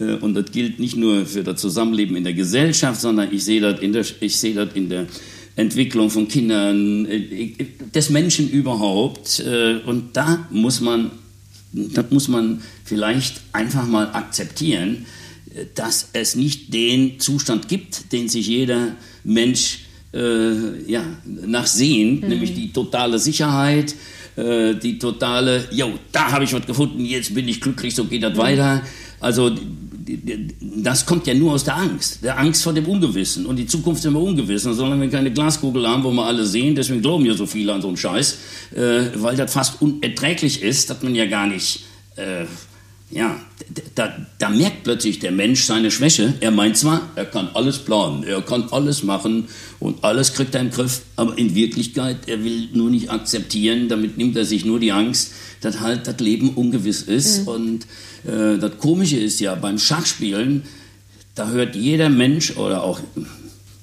mhm. 0.00 0.06
äh, 0.06 0.14
und 0.14 0.34
das 0.34 0.50
gilt 0.50 0.78
nicht 0.80 0.96
nur 0.96 1.26
für 1.26 1.44
das 1.44 1.60
Zusammenleben 1.60 2.16
in 2.16 2.24
der 2.24 2.34
Gesellschaft, 2.34 3.00
sondern 3.00 3.32
ich 3.32 3.44
sehe 3.44 3.60
das 3.60 3.80
in 3.80 3.92
der, 3.92 4.04
ich 4.20 4.36
sehe 4.36 4.54
das 4.54 4.70
in 4.74 4.88
der 4.88 5.06
Entwicklung 5.54 6.10
von 6.10 6.28
Kindern, 6.28 7.06
äh, 7.06 7.54
des 7.94 8.10
Menschen 8.10 8.50
überhaupt. 8.50 9.40
Äh, 9.40 9.80
und 9.86 10.16
da 10.16 10.46
muss 10.50 10.80
man, 10.80 11.10
das 11.72 12.10
muss 12.10 12.28
man 12.28 12.62
vielleicht 12.84 13.40
einfach 13.52 13.86
mal 13.86 14.12
akzeptieren, 14.12 15.06
dass 15.74 16.08
es 16.12 16.34
nicht 16.34 16.72
den 16.72 17.20
Zustand 17.20 17.68
gibt, 17.68 18.12
den 18.12 18.28
sich 18.28 18.46
jeder 18.46 18.96
Mensch 19.24 19.80
äh, 20.12 20.90
ja, 20.90 21.04
nach 21.24 21.66
sehnt, 21.66 22.22
mhm. 22.22 22.28
nämlich 22.28 22.54
die 22.54 22.72
totale 22.72 23.18
Sicherheit, 23.18 23.94
äh, 24.36 24.74
die 24.74 24.98
totale, 24.98 25.68
jo, 25.70 25.92
da 26.10 26.32
habe 26.32 26.44
ich 26.44 26.52
was 26.52 26.66
gefunden, 26.66 27.04
jetzt 27.04 27.34
bin 27.34 27.48
ich 27.48 27.60
glücklich, 27.60 27.94
so 27.94 28.04
geht 28.04 28.22
das 28.22 28.36
weiter. 28.36 28.82
Also 29.20 29.52
das 30.60 31.06
kommt 31.06 31.26
ja 31.26 31.34
nur 31.34 31.52
aus 31.52 31.64
der 31.64 31.76
Angst, 31.76 32.24
der 32.24 32.38
Angst 32.38 32.62
vor 32.62 32.72
dem 32.72 32.86
Ungewissen. 32.86 33.46
Und 33.46 33.56
die 33.56 33.66
Zukunft 33.66 34.00
ist 34.00 34.06
immer 34.06 34.20
ungewiss. 34.20 34.66
Und 34.66 34.74
solange 34.74 35.02
wir 35.02 35.10
keine 35.10 35.32
Glaskugel 35.32 35.86
haben, 35.88 36.02
wo 36.02 36.10
wir 36.10 36.24
alle 36.24 36.44
sehen, 36.44 36.74
deswegen 36.74 37.02
glauben 37.02 37.24
ja 37.24 37.34
so 37.34 37.46
viele 37.46 37.72
an 37.72 37.82
so 37.82 37.88
einen 37.88 37.96
Scheiß, 37.96 38.38
äh, 38.74 39.02
weil 39.16 39.36
das 39.36 39.52
fast 39.52 39.80
unerträglich 39.80 40.62
ist, 40.62 40.90
dass 40.90 41.02
man 41.02 41.14
ja 41.14 41.26
gar 41.26 41.46
nicht, 41.46 41.84
äh, 42.16 42.44
ja, 43.12 43.38
da, 43.94 44.16
da, 44.38 44.48
merkt 44.48 44.84
plötzlich 44.84 45.18
der 45.18 45.32
Mensch 45.32 45.64
seine 45.64 45.90
Schwäche. 45.90 46.32
Er 46.40 46.50
meint 46.50 46.78
zwar, 46.78 47.10
er 47.14 47.26
kann 47.26 47.50
alles 47.52 47.78
planen, 47.78 48.24
er 48.24 48.40
kann 48.40 48.68
alles 48.70 49.02
machen 49.02 49.48
und 49.80 50.02
alles 50.02 50.32
kriegt 50.32 50.54
er 50.54 50.62
im 50.62 50.70
Griff, 50.70 51.02
aber 51.16 51.36
in 51.36 51.54
Wirklichkeit, 51.54 52.26
er 52.26 52.42
will 52.42 52.70
nur 52.72 52.90
nicht 52.90 53.10
akzeptieren, 53.10 53.88
damit 53.88 54.16
nimmt 54.16 54.36
er 54.36 54.46
sich 54.46 54.64
nur 54.64 54.80
die 54.80 54.92
Angst, 54.92 55.32
dass 55.60 55.80
halt 55.80 56.06
das 56.06 56.18
Leben 56.20 56.50
ungewiss 56.50 57.02
ist. 57.02 57.42
Mhm. 57.42 57.48
Und 57.48 57.86
äh, 58.24 58.58
das 58.58 58.78
Komische 58.78 59.18
ist 59.18 59.40
ja, 59.40 59.54
beim 59.56 59.78
Schachspielen, 59.78 60.62
da 61.34 61.50
hört 61.50 61.76
jeder 61.76 62.08
Mensch 62.08 62.56
oder 62.56 62.82
auch, 62.82 63.00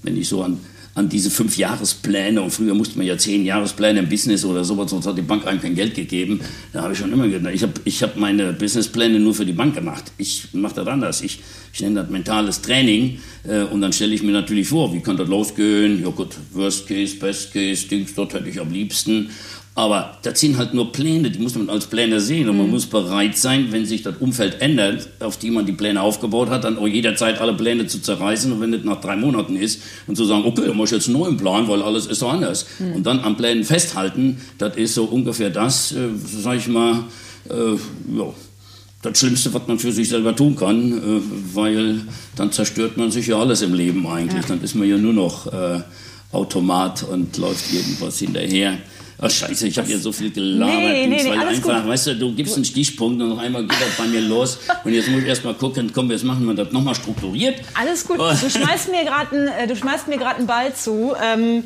wenn 0.02 0.18
ich 0.18 0.28
so 0.28 0.42
an 0.42 0.60
an 1.00 1.08
diese 1.08 1.32
fünf 1.32 1.58
Jahrespläne 1.58 2.42
und 2.42 2.52
früher 2.52 2.76
musste 2.76 2.98
man 2.98 3.08
ja 3.08 3.18
zehn 3.18 3.46
Jahrespläne 3.46 4.00
im 4.00 4.10
Business 4.10 4.44
oder 4.44 4.66
sowas, 4.66 4.90
sonst 4.92 5.08
hat 5.08 5.18
die 5.18 5.22
Bank 5.22 5.48
einem 5.48 5.62
kein 5.62 5.74
Geld 5.74 5.96
gegeben. 5.96 6.42
Da 6.74 6.82
habe 6.82 6.92
ich 6.92 7.00
schon 7.00 7.14
immer 7.14 7.28
gedacht, 7.28 7.54
ich 7.56 7.64
habe 7.64 7.74
ich 7.86 8.04
hab 8.04 8.18
meine 8.18 8.52
Businesspläne 8.52 9.18
nur 9.18 9.34
für 9.34 9.46
die 9.46 9.54
Bank 9.54 9.76
gemacht. 9.76 10.12
Ich 10.18 10.50
mache 10.52 10.76
das 10.76 10.88
anders. 10.88 11.22
Ich, 11.22 11.40
ich 11.72 11.80
nenne 11.80 12.02
das 12.02 12.10
mentales 12.10 12.62
Training 12.62 13.20
äh, 13.48 13.62
und 13.62 13.80
dann 13.80 13.94
stelle 13.94 14.14
ich 14.14 14.24
mir 14.24 14.34
natürlich 14.34 14.68
vor, 14.68 14.94
wie 14.94 15.00
kann 15.00 15.16
das 15.16 15.30
losgehen? 15.30 16.04
Ja 16.04 16.10
gut, 16.10 16.36
Worst 16.52 16.88
Case, 16.88 17.16
Best 17.16 17.54
Case, 17.54 17.88
Dings, 17.88 18.14
dort 18.14 18.34
hätte 18.34 18.50
ich 18.50 18.60
am 18.60 18.72
liebsten. 18.72 19.30
Aber 19.76 20.18
das 20.24 20.40
sind 20.40 20.58
halt 20.58 20.74
nur 20.74 20.92
Pläne, 20.92 21.32
die 21.32 21.40
muss 21.40 21.56
man 21.56 21.70
als 21.70 21.86
Pläne 21.86 22.20
sehen. 22.20 22.50
Und 22.50 22.58
man 22.58 22.66
mhm. 22.66 22.74
muss 22.74 22.86
bereit 22.86 23.38
sein, 23.38 23.72
wenn 23.72 23.86
sich 23.86 24.02
das 24.02 24.16
Umfeld 24.20 24.62
ändert, 24.62 25.08
auf 25.22 25.38
die 25.38 25.52
man 25.52 25.66
die 25.66 25.72
Pläne 25.72 26.02
aufgebaut 26.02 26.50
hat, 26.50 26.66
dann 26.66 26.78
auch 26.78 26.88
jederzeit 26.88 27.40
alle 27.40 27.54
Pläne 27.54 27.88
zu 27.88 28.02
zerreißen. 28.02 28.52
Und 28.52 28.60
wenn 28.62 28.72
das 28.72 28.84
nach 28.84 29.00
drei 29.00 29.16
Monaten 29.16 29.56
ist 29.56 29.82
und 30.08 30.18
zu 30.18 30.26
sagen, 30.26 30.44
okay, 30.46 30.64
dann 30.68 30.76
mache 30.76 30.86
ich 30.86 30.92
jetzt 30.92 31.08
einen 31.08 31.18
neuen 31.18 31.38
Plan, 31.38 31.68
weil 31.68 31.82
alles 31.82 32.08
ist 32.08 32.20
so 32.20 32.28
anders. 32.28 32.66
Mhm. 32.80 32.94
Und 32.94 33.06
dann 33.06 33.20
an 33.20 33.38
Plänen 33.38 33.64
festhalten, 33.64 34.42
das 34.58 34.76
ist 34.76 34.96
so 34.96 35.06
ungefähr 35.06 35.50
das, 35.50 35.94
äh, 35.94 36.10
sag 36.26 36.58
ich 36.58 36.68
mal, 36.68 37.06
äh, 37.50 38.18
ja, 38.18 38.34
das 39.02 39.18
Schlimmste, 39.18 39.54
was 39.54 39.68
man 39.68 39.80
für 39.80 39.92
sich 39.92 40.10
selber 40.10 40.36
tun 40.36 40.56
kann, 40.56 40.92
äh, 40.92 41.22
weil 41.54 42.02
dann 42.36 42.52
zerstört 42.52 42.98
man 42.98 43.12
sich 43.12 43.28
ja 43.28 43.40
alles 43.40 43.62
im 43.62 43.74
Leben 43.74 44.06
eigentlich. 44.08 44.42
Ja. 44.42 44.50
Dann 44.50 44.62
ist 44.62 44.76
man 44.76 44.90
ja 44.90 44.98
nur 44.98 45.14
noch 45.14 45.48
äh, 45.48 45.80
Automat 46.32 47.04
und 47.04 47.38
läuft 47.38 47.72
irgendwas 47.74 48.20
hinterher. 48.20 48.78
Ach 49.22 49.30
scheiße, 49.30 49.68
ich 49.68 49.78
habe 49.78 49.88
hier 49.88 50.00
so 50.00 50.12
viel 50.12 50.32
gelabert. 50.32 50.76
Nee, 50.76 51.08
nee, 51.08 51.24
nee, 51.24 51.32
alles 51.32 51.58
einfach, 51.58 51.82
gut. 51.82 51.90
weißt 51.90 52.08
du, 52.08 52.16
du 52.16 52.34
gibst 52.34 52.56
einen 52.56 52.64
Stichpunkt 52.64 53.22
und 53.22 53.30
noch 53.30 53.38
einmal 53.38 53.64
geht 53.64 53.82
das 53.82 53.98
bei 53.98 54.06
mir 54.06 54.22
los. 54.22 54.60
Und 54.86 54.94
jetzt 54.94 55.10
muss 55.10 55.22
ich 55.22 55.28
erst 55.28 55.44
mal 55.44 55.54
gucken, 55.54 55.92
komm, 55.94 56.10
jetzt 56.12 56.24
machen 56.24 56.46
wir 56.48 56.54
das 56.54 56.72
nochmal 56.72 56.96
strukturiert. 56.96 57.62
Alles 57.74 58.06
gut, 58.06 58.18
du 58.18 58.50
schmeißt 58.50 58.90
mir 58.90 59.04
gerade 59.04 59.36
einen, 59.36 59.50
einen 59.50 60.48
Ball 60.48 60.74
zu. 60.74 61.14
Ähm, 61.22 61.64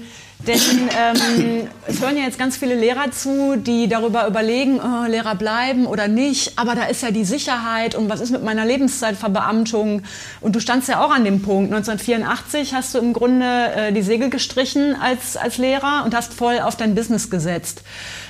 denn 0.48 0.90
ähm, 0.90 1.68
es 1.88 2.02
hören 2.02 2.18
ja 2.18 2.24
jetzt 2.24 2.38
ganz 2.38 2.58
viele 2.58 2.76
Lehrer 2.76 3.12
zu, 3.12 3.56
die 3.56 3.88
darüber 3.88 4.28
überlegen, 4.28 4.80
oh, 4.80 5.08
Lehrer 5.08 5.36
bleiben 5.36 5.86
oder 5.86 6.08
nicht. 6.08 6.58
Aber 6.58 6.76
da 6.76 6.84
ist 6.86 7.02
ja 7.02 7.12
die 7.12 7.24
Sicherheit 7.24 7.96
und 7.96 8.10
was 8.10 8.20
ist 8.20 8.32
mit 8.32 8.44
meiner 8.44 8.66
Lebenszeitverbeamtung? 8.66 10.02
Und 10.42 10.56
du 10.56 10.60
standst 10.60 10.90
ja 10.90 11.04
auch 11.04 11.12
an 11.12 11.24
dem 11.24 11.42
Punkt. 11.42 11.74
1984 11.74 12.74
hast 12.74 12.94
du 12.94 13.00
im 13.00 13.14
Grunde 13.14 13.46
äh, 13.46 13.94
die 13.94 14.02
Segel 14.02 14.30
gestrichen 14.30 14.96
als, 14.96 15.38
als 15.38 15.58
Lehrer 15.58 16.04
und 16.06 16.14
hast 16.14 16.34
voll 16.34 16.60
auf 16.60 16.76
dein 16.76 16.94
Business 16.94 17.30
gesetzt. 17.30 17.84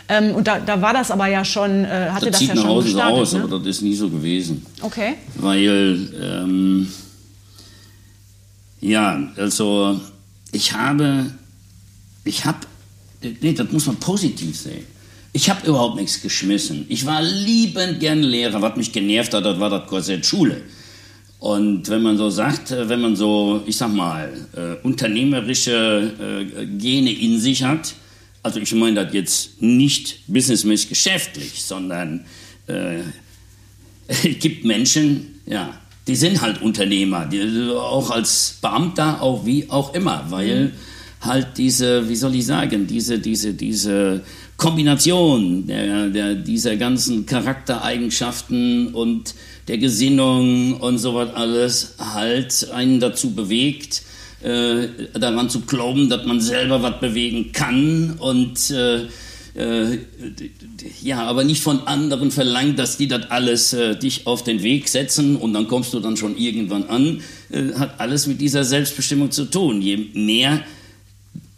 Ähm, 0.08 0.36
und 0.36 0.48
da, 0.48 0.60
da 0.60 0.82
war 0.82 0.94
das 0.94 1.10
aber 1.10 1.28
ja 1.28 1.44
schon, 1.44 1.86
äh, 1.86 2.10
hatte 2.12 2.30
das, 2.30 2.40
das 2.40 2.50
ja 2.50 2.56
schon 2.56 2.68
Hause 2.68 2.88
gestartet. 2.90 3.20
aus, 3.20 3.34
ne? 3.34 3.44
aber 3.44 3.60
das 3.60 3.68
ist 3.68 3.82
nie 3.82 3.96
so 3.96 4.10
gewesen. 4.10 4.66
Okay. 4.82 5.16
Weil, 5.36 6.10
ähm, 6.22 6.92
ja, 8.82 9.20
also 9.38 10.00
ich 10.52 10.74
habe 10.74 11.32
ich 12.24 12.46
habe, 12.46 12.60
nee, 13.22 13.54
das 13.54 13.72
muss 13.72 13.86
man 13.86 13.98
positiv 13.98 14.58
sehen. 14.58 14.86
Ich 15.34 15.50
habe 15.50 15.66
überhaupt 15.68 15.96
nichts 15.96 16.22
geschmissen. 16.22 16.86
Ich 16.90 17.06
war 17.06 17.22
liebend 17.22 18.00
gern 18.00 18.22
Lehrer. 18.22 18.62
Was 18.62 18.78
mich 18.78 18.92
genervt 18.92 19.34
hat, 19.34 19.44
das 19.44 19.60
war 19.60 19.70
das 19.70 19.88
Korsett 19.88 20.26
Schule. 20.26 20.62
Und 21.40 21.90
wenn 21.90 22.04
man 22.04 22.18
so 22.18 22.30
sagt, 22.30 22.72
äh, 22.72 22.88
wenn 22.88 23.02
man 23.02 23.16
so, 23.16 23.64
ich 23.66 23.76
sag 23.76 23.92
mal, 23.92 24.32
äh, 24.56 24.86
unternehmerische 24.86 26.46
äh, 26.50 26.66
Gene 26.78 27.12
in 27.12 27.40
sich 27.40 27.64
hat, 27.64 27.96
also 28.44 28.60
ich 28.60 28.74
meine 28.74 29.04
das 29.04 29.14
jetzt 29.14 29.62
nicht 29.62 30.20
businessmäßig 30.28 30.90
geschäftlich, 30.90 31.64
sondern 31.64 32.26
äh, 32.68 33.00
es 34.08 34.40
gibt 34.40 34.64
Menschen, 34.64 35.42
ja, 35.46 35.78
die 36.08 36.16
sind 36.16 36.42
halt 36.42 36.62
Unternehmer, 36.62 37.26
die, 37.26 37.72
auch 37.72 38.12
als 38.12 38.60
Beamter, 38.62 39.22
auch 39.22 39.46
wie 39.46 39.70
auch 39.70 39.94
immer, 39.94 40.26
weil 40.30 40.66
mhm 40.66 40.72
halt 41.24 41.58
diese, 41.58 42.10
wie 42.10 42.16
soll 42.16 42.36
ich 42.36 42.46
sagen, 42.46 42.88
diese, 42.88 43.20
diese, 43.20 43.54
diese 43.54 44.22
Kombination 44.58 45.68
der, 45.68 46.10
der, 46.10 46.36
dieser 46.36 46.76
ganzen 46.76 47.26
Charaktereigenschaften 47.26 48.94
und 48.94 49.34
der 49.68 49.78
Gesinnung 49.78 50.80
und 50.80 50.98
sowas 50.98 51.30
alles 51.34 51.96
halt 51.98 52.70
einen 52.72 53.00
dazu 53.00 53.32
bewegt, 53.32 54.04
äh, 54.44 54.88
daran 55.14 55.50
zu 55.50 55.62
glauben, 55.62 56.10
dass 56.10 56.26
man 56.26 56.42
selber 56.42 56.82
was 56.84 57.00
bewegen 57.00 57.52
kann 57.54 58.16
und 58.20 58.70
äh, 58.72 59.08
äh, 59.56 60.00
ja, 61.02 61.24
aber 61.24 61.44
nicht 61.44 61.62
von 61.62 61.86
anderen 61.88 62.32
verlangt, 62.32 62.80
dass 62.80 62.98
die 62.98 63.08
das 63.08 63.30
alles 63.30 63.74
äh, 63.74 63.96
dich 63.96 64.26
auf 64.26 64.44
den 64.44 64.64
Weg 64.64 64.90
setzen 64.90 65.36
und 65.36 65.54
dann 65.54 65.68
kommst 65.68 65.94
du 65.94 66.00
dann 66.00 66.18
schon 66.18 66.38
irgendwann 66.38 66.86
an, 66.86 67.22
äh, 67.52 67.74
hat 67.76 68.00
alles 68.00 68.26
mit 68.26 68.42
dieser 68.42 68.64
Selbstbestimmung 68.64 69.30
zu 69.30 69.46
tun. 69.46 69.82
Je 69.82 69.98
mehr 70.14 70.62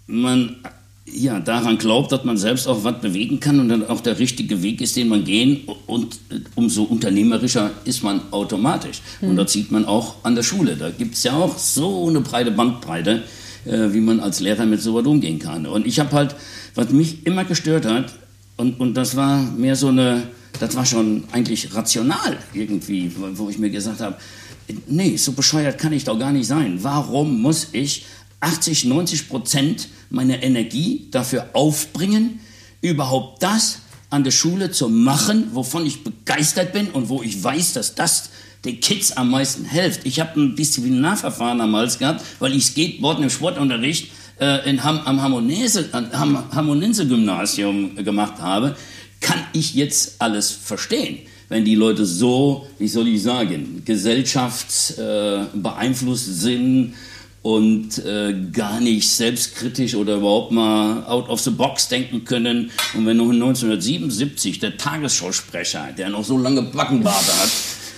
man 0.08 0.58
ja, 1.08 1.40
daran 1.40 1.78
glaubt, 1.78 2.12
dass 2.12 2.24
man 2.24 2.38
selbst 2.38 2.68
auch 2.68 2.84
was 2.84 3.00
bewegen 3.00 3.40
kann 3.40 3.60
und 3.60 3.70
dann 3.70 3.88
auch 3.88 4.02
der 4.02 4.18
richtige 4.18 4.64
Weg 4.64 4.82
ist, 4.82 4.96
den 4.96 5.08
man 5.08 5.24
gehen 5.24 5.62
und 5.86 6.18
umso 6.56 6.84
unternehmerischer 6.84 7.72
ist 7.86 8.04
man 8.04 8.22
automatisch. 8.32 9.02
Mhm. 9.22 9.30
Und 9.30 9.38
hm. 9.38 9.38
da 9.38 9.48
sieht 9.48 9.72
man 9.72 9.86
auch 9.86 10.16
an 10.24 10.36
der 10.36 10.44
Schule. 10.44 10.76
Da 10.76 10.90
gibt 10.90 11.16
es 11.16 11.24
ja 11.24 11.34
auch 11.34 11.58
so 11.58 12.10
eine 12.10 12.22
breite 12.22 12.52
Bandbreite, 12.52 13.24
äh, 13.66 13.94
wie 13.94 14.00
man 14.00 14.20
als 14.20 14.40
Lehrer 14.40 14.66
mit 14.66 14.82
sowas 14.82 15.06
umgehen 15.06 15.38
kann. 15.38 15.68
Und 15.68 15.86
ich 15.86 16.00
habe 16.00 16.12
halt, 16.12 16.36
was 16.74 16.90
mich 16.90 17.26
immer 17.26 17.46
gestört 17.46 17.86
hat, 17.86 18.16
und, 18.58 18.80
und 18.80 18.96
das 18.96 19.16
war 19.16 19.42
mehr 19.44 19.76
so 19.76 19.90
eine, 19.90 20.24
das 20.60 20.76
war 20.76 20.86
schon 20.86 21.26
eigentlich 21.32 21.76
rational 21.76 22.38
irgendwie, 22.54 23.12
wo 23.34 23.50
ich 23.50 23.60
mir 23.60 23.70
gesagt 23.70 24.00
habe, 24.00 24.16
nee, 24.88 25.18
so 25.18 25.34
bescheuert 25.34 25.78
kann 25.78 25.94
ich 25.94 26.06
doch 26.06 26.18
gar 26.18 26.32
nicht 26.32 26.48
sein. 26.48 26.80
Warum 26.82 27.42
muss 27.42 27.68
ich 27.74 28.06
80, 28.46 28.86
90 28.86 29.28
Prozent 29.28 29.90
meiner 30.12 30.44
Energie 30.44 31.08
dafür 31.10 31.50
aufbringen, 31.54 32.40
überhaupt 32.82 33.42
das 33.42 33.80
an 34.12 34.24
der 34.24 34.30
Schule 34.32 34.70
zu 34.72 34.88
machen, 34.88 35.48
wovon 35.54 35.84
ich 35.86 36.04
begeistert 36.04 36.72
bin 36.72 36.90
und 36.90 37.10
wo 37.10 37.24
ich 37.24 37.44
weiß, 37.44 37.74
dass 37.74 37.96
das 37.96 38.30
den 38.64 38.80
Kids 38.80 39.14
am 39.14 39.32
meisten 39.32 39.66
hilft. 39.66 40.06
Ich 40.06 40.20
habe 40.20 40.40
ein 40.40 40.56
Disziplinarverfahren 40.56 41.58
damals 41.58 41.98
gehabt, 41.98 42.24
weil 42.40 42.56
ich 42.56 42.68
Skateboard 42.68 43.20
im 43.20 43.32
Sportunterricht 43.32 44.12
äh, 44.40 44.70
in 44.70 44.84
Ham, 44.84 45.00
am 45.06 45.20
Harmonense-Gymnasium 45.22 47.96
gemacht 47.96 48.40
habe, 48.40 48.76
kann 49.22 49.40
ich 49.54 49.74
jetzt 49.74 50.22
alles 50.22 50.52
verstehen. 50.52 51.18
Wenn 51.50 51.66
die 51.66 51.74
Leute 51.76 52.06
so, 52.06 52.68
wie 52.78 52.88
soll 52.88 53.08
ich 53.08 53.24
sagen, 53.24 53.82
gesellschaftsbeeinflusst 53.86 56.28
äh, 56.28 56.32
sind, 56.32 56.94
und 57.46 58.04
äh, 58.04 58.34
gar 58.52 58.80
nicht 58.80 59.08
selbstkritisch 59.08 59.94
oder 59.94 60.16
überhaupt 60.16 60.52
mal 60.52 61.06
out 61.06 61.30
of 61.30 61.40
the 61.42 61.52
box 61.52 61.88
denken 61.90 62.26
können. 62.26 62.72
Und 62.96 63.06
wenn 63.06 63.18
noch 63.18 63.30
1977 63.30 64.58
der 64.58 64.78
Tagesschausprecher, 64.78 65.90
der 65.96 66.10
noch 66.10 66.26
so 66.26 66.40
lange 66.40 66.64
Backenbarte 66.64 67.32
hat, 67.38 67.52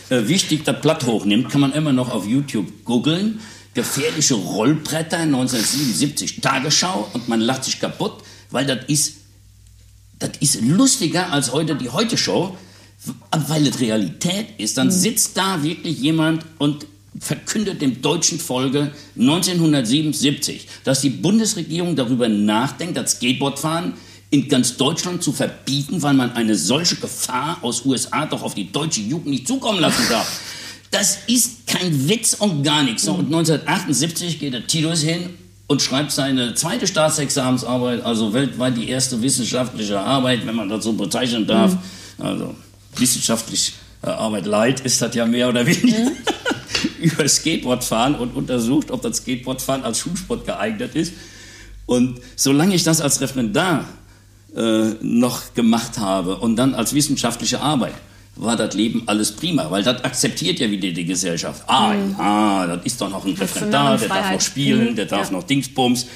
äh, 0.09 0.27
wichtig 0.27 0.65
das 0.65 0.81
Blatt 0.81 1.05
hochnimmt, 1.05 1.47
kann 1.49 1.61
man 1.61 1.71
immer 1.71 1.93
noch 1.93 2.11
auf 2.11 2.27
YouTube 2.27 2.83
googeln. 2.83 3.39
Gefährliche 3.73 4.33
Rollbretter 4.33 5.19
1977 5.19 6.41
Tagesschau 6.41 7.07
und 7.13 7.29
man 7.29 7.39
lacht 7.39 7.63
sich 7.63 7.79
kaputt, 7.79 8.15
weil 8.51 8.65
das 8.65 8.79
ist, 8.87 9.15
das 10.19 10.31
ist 10.41 10.59
lustiger 10.61 11.31
als 11.31 11.53
heute 11.53 11.77
die 11.77 11.89
Heute-Show, 11.89 12.57
weil 13.31 13.65
es 13.65 13.79
Realität 13.79 14.47
ist. 14.57 14.77
Dann 14.77 14.87
mhm. 14.87 14.91
sitzt 14.91 15.37
da 15.37 15.63
wirklich 15.63 15.99
jemand 15.99 16.43
und 16.57 16.85
verkündet 17.19 17.81
dem 17.81 18.01
deutschen 18.01 18.39
Folge 18.39 18.91
1977, 19.17 20.67
dass 20.83 21.01
die 21.01 21.09
Bundesregierung 21.09 21.95
darüber 21.95 22.29
nachdenkt, 22.29 22.97
das 22.97 23.13
Skateboardfahren 23.13 23.93
in 24.29 24.49
ganz 24.49 24.77
Deutschland 24.77 25.23
zu 25.23 25.31
verbieten, 25.31 26.01
weil 26.01 26.13
man 26.13 26.33
eine 26.33 26.55
solche 26.55 26.95
Gefahr 26.95 27.57
aus 27.61 27.85
USA 27.85 28.25
doch 28.25 28.43
auf 28.43 28.55
die 28.55 28.71
deutsche 28.71 29.01
Jugend 29.01 29.27
nicht 29.27 29.47
zukommen 29.47 29.79
lassen 29.79 30.03
darf. 30.09 30.41
Das 30.91 31.19
ist 31.27 31.67
kein 31.67 32.07
Witz 32.09 32.33
und 32.33 32.63
gar 32.63 32.83
nichts. 32.83 33.07
Und 33.07 33.25
1978 33.25 34.39
geht 34.39 34.53
der 34.53 34.67
Titus 34.67 35.01
hin 35.01 35.29
und 35.67 35.81
schreibt 35.81 36.11
seine 36.11 36.55
zweite 36.55 36.87
Staatsexamensarbeit, 36.87 38.03
also 38.03 38.33
weltweit 38.33 38.77
die 38.77 38.89
erste 38.89 39.21
wissenschaftliche 39.21 39.99
Arbeit, 39.99 40.45
wenn 40.45 40.55
man 40.55 40.69
das 40.69 40.83
so 40.83 40.93
bezeichnen 40.93 41.45
darf. 41.45 41.73
Mhm. 41.73 42.25
Also 42.25 42.55
wissenschaftlich 42.95 43.73
Arbeit 44.01 44.45
Light 44.45 44.79
ist 44.81 45.01
das 45.01 45.13
ja 45.15 45.25
mehr 45.25 45.49
oder 45.49 45.65
weniger. 45.65 46.11
Über 47.01 47.27
Skateboardfahren 47.27 48.15
und 48.15 48.35
untersucht, 48.35 48.91
ob 48.91 49.01
das 49.01 49.17
Skateboardfahren 49.17 49.83
als 49.83 49.99
Schulsport 49.99 50.45
geeignet 50.45 50.95
ist. 50.95 51.13
Und 51.85 52.19
solange 52.35 52.75
ich 52.75 52.83
das 52.83 53.01
als 53.01 53.21
Referendar 53.21 53.85
äh, 54.55 54.89
noch 55.01 55.53
gemacht 55.53 55.97
habe 55.97 56.37
und 56.37 56.55
dann 56.55 56.75
als 56.75 56.93
wissenschaftliche 56.93 57.61
Arbeit, 57.61 57.93
war 58.39 58.55
das 58.55 58.75
Leben 58.75 59.03
alles 59.07 59.31
prima, 59.31 59.69
weil 59.71 59.83
das 59.83 60.03
akzeptiert 60.03 60.59
ja 60.59 60.69
wieder 60.69 60.91
die 60.91 61.05
Gesellschaft. 61.05 61.63
Ah, 61.67 61.93
mhm. 61.93 62.15
ja, 62.17 62.67
das 62.67 62.85
ist 62.85 63.01
doch 63.01 63.09
noch 63.09 63.25
ein 63.25 63.33
Referendar, 63.33 63.97
der 63.97 64.09
darf 64.09 64.31
noch 64.31 64.41
spielen, 64.41 64.91
mhm. 64.91 64.95
der 64.95 65.05
darf 65.05 65.27
ja. 65.27 65.37
noch 65.37 65.43
Dingsbums. 65.43 66.07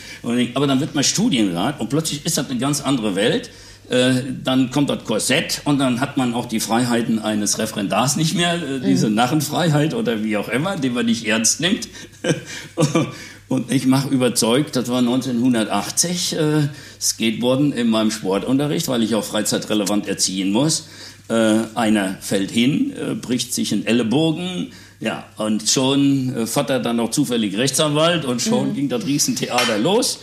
Aber 0.53 0.67
dann 0.67 0.79
wird 0.79 0.93
man 0.93 1.03
Studienrat 1.03 1.79
und 1.79 1.89
plötzlich 1.89 2.25
ist 2.25 2.37
das 2.37 2.49
eine 2.49 2.59
ganz 2.59 2.81
andere 2.81 3.15
Welt. 3.15 3.49
Äh, 3.91 4.23
dann 4.41 4.71
kommt 4.71 4.89
das 4.89 5.03
Korsett 5.03 5.63
und 5.65 5.77
dann 5.79 5.99
hat 5.99 6.15
man 6.15 6.33
auch 6.33 6.45
die 6.45 6.61
Freiheiten 6.61 7.19
eines 7.19 7.59
Referendars 7.59 8.15
nicht 8.15 8.35
mehr, 8.35 8.53
äh, 8.53 8.79
diese 8.79 9.09
mhm. 9.09 9.15
Narrenfreiheit 9.15 9.93
oder 9.93 10.23
wie 10.23 10.37
auch 10.37 10.47
immer, 10.47 10.77
die 10.77 10.89
man 10.89 11.05
nicht 11.05 11.27
ernst 11.27 11.59
nimmt. 11.59 11.89
Und 13.49 13.69
ich 13.69 13.85
mache 13.85 14.07
überzeugt, 14.07 14.77
das 14.77 14.87
war 14.87 14.99
1980, 14.99 16.37
äh, 16.37 16.69
Skateboarden 17.01 17.73
in 17.73 17.89
meinem 17.89 18.09
Sportunterricht, 18.09 18.87
weil 18.87 19.03
ich 19.03 19.13
auch 19.13 19.25
freizeitrelevant 19.25 20.07
erziehen 20.07 20.53
muss. 20.53 20.87
Äh, 21.27 21.57
einer 21.75 22.15
fällt 22.21 22.49
hin, 22.49 22.93
äh, 22.93 23.13
bricht 23.13 23.53
sich 23.53 23.73
einen 23.73 23.85
Ellenbogen, 23.85 24.71
ja, 25.01 25.25
und 25.35 25.67
schon 25.69 26.33
äh, 26.33 26.47
Vater 26.47 26.79
dann 26.79 26.95
noch 26.95 27.11
zufällig 27.11 27.57
Rechtsanwalt 27.57 28.23
und 28.23 28.41
schon 28.41 28.69
mhm. 28.69 28.73
ging 28.73 28.87
das 28.87 29.05
Riesentheater 29.05 29.79
los. 29.79 30.19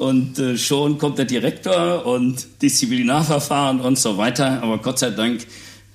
Und 0.00 0.38
äh, 0.38 0.56
schon 0.56 0.96
kommt 0.96 1.18
der 1.18 1.26
Direktor 1.26 2.06
und 2.06 2.46
Disziplinarverfahren 2.62 3.82
und 3.82 3.98
so 3.98 4.16
weiter. 4.16 4.62
Aber 4.62 4.78
Gott 4.78 4.98
sei 4.98 5.10
Dank 5.10 5.46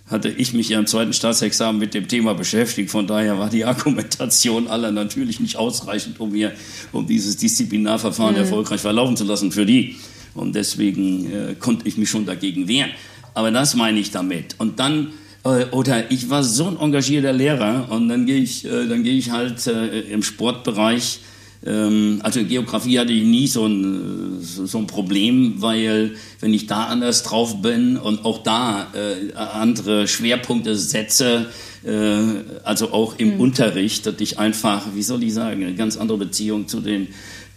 hatte 0.05 0.29
ich 0.29 0.53
mich 0.53 0.69
ja 0.69 0.77
im 0.77 0.85
zweiten 0.85 1.11
Staatsexamen 1.11 1.79
mit 1.79 1.95
dem 1.95 2.07
Thema 2.07 2.35
beschäftigt. 2.35 2.91
Von 2.91 3.07
daher 3.07 3.39
war 3.39 3.49
die 3.49 3.65
Argumentation 3.65 4.67
aller 4.67 4.91
natürlich 4.91 5.39
nicht 5.39 5.55
ausreichend, 5.55 6.19
um 6.19 6.33
mir, 6.33 6.51
um 6.91 7.07
dieses 7.07 7.37
Disziplinarverfahren 7.37 8.35
mhm. 8.35 8.41
erfolgreich 8.41 8.81
verlaufen 8.81 9.17
zu 9.17 9.23
lassen 9.23 9.51
für 9.51 9.65
die. 9.65 9.95
Und 10.35 10.53
deswegen 10.53 11.31
äh, 11.31 11.55
konnte 11.55 11.87
ich 11.87 11.97
mich 11.97 12.11
schon 12.11 12.27
dagegen 12.27 12.67
wehren. 12.67 12.91
Aber 13.33 13.49
das 13.49 13.73
meine 13.73 13.99
ich 13.99 14.11
damit. 14.11 14.53
Und 14.59 14.79
dann 14.79 15.13
äh, 15.43 15.65
oder 15.71 16.11
ich 16.11 16.29
war 16.29 16.43
so 16.43 16.67
ein 16.67 16.77
engagierter 16.79 17.33
Lehrer 17.33 17.87
und 17.89 18.07
dann 18.09 18.27
gehe 18.27 18.37
ich, 18.37 18.65
äh, 18.65 18.87
dann 18.87 19.03
gehe 19.03 19.17
ich 19.17 19.31
halt 19.31 19.65
äh, 19.65 20.01
im 20.01 20.21
Sportbereich 20.21 21.21
ähm, 21.66 22.20
also 22.22 22.43
Geografie 22.43 22.99
hatte 22.99 23.13
ich 23.13 23.24
nie 23.24 23.47
so 23.47 23.66
ein, 23.66 24.38
so 24.41 24.78
ein 24.78 24.88
Problem, 24.88 25.61
weil 25.61 26.16
wenn 26.39 26.53
ich 26.53 26.68
da 26.68 26.86
anders 26.86 27.24
drauf 27.24 27.61
bin 27.61 27.97
und 27.97 28.24
auch 28.24 28.43
da 28.43 28.88
äh, 28.93 29.34
andere 29.34 30.07
Schwerpunkte 30.07 30.76
setze, 30.76 31.47
äh, 31.84 32.18
also 32.63 32.91
auch 32.91 33.18
im 33.18 33.36
mhm. 33.36 33.39
Unterricht, 33.39 34.05
dass 34.05 34.16
ich 34.20 34.38
einfach, 34.38 34.88
wie 34.93 35.03
soll 35.03 35.24
ich 35.24 35.34
sagen, 35.34 35.63
eine 35.63 35.76
ganz 35.76 35.97
andere 35.97 36.20
Beziehung 36.20 36.68
zu 36.68 36.82
den 36.82 37.07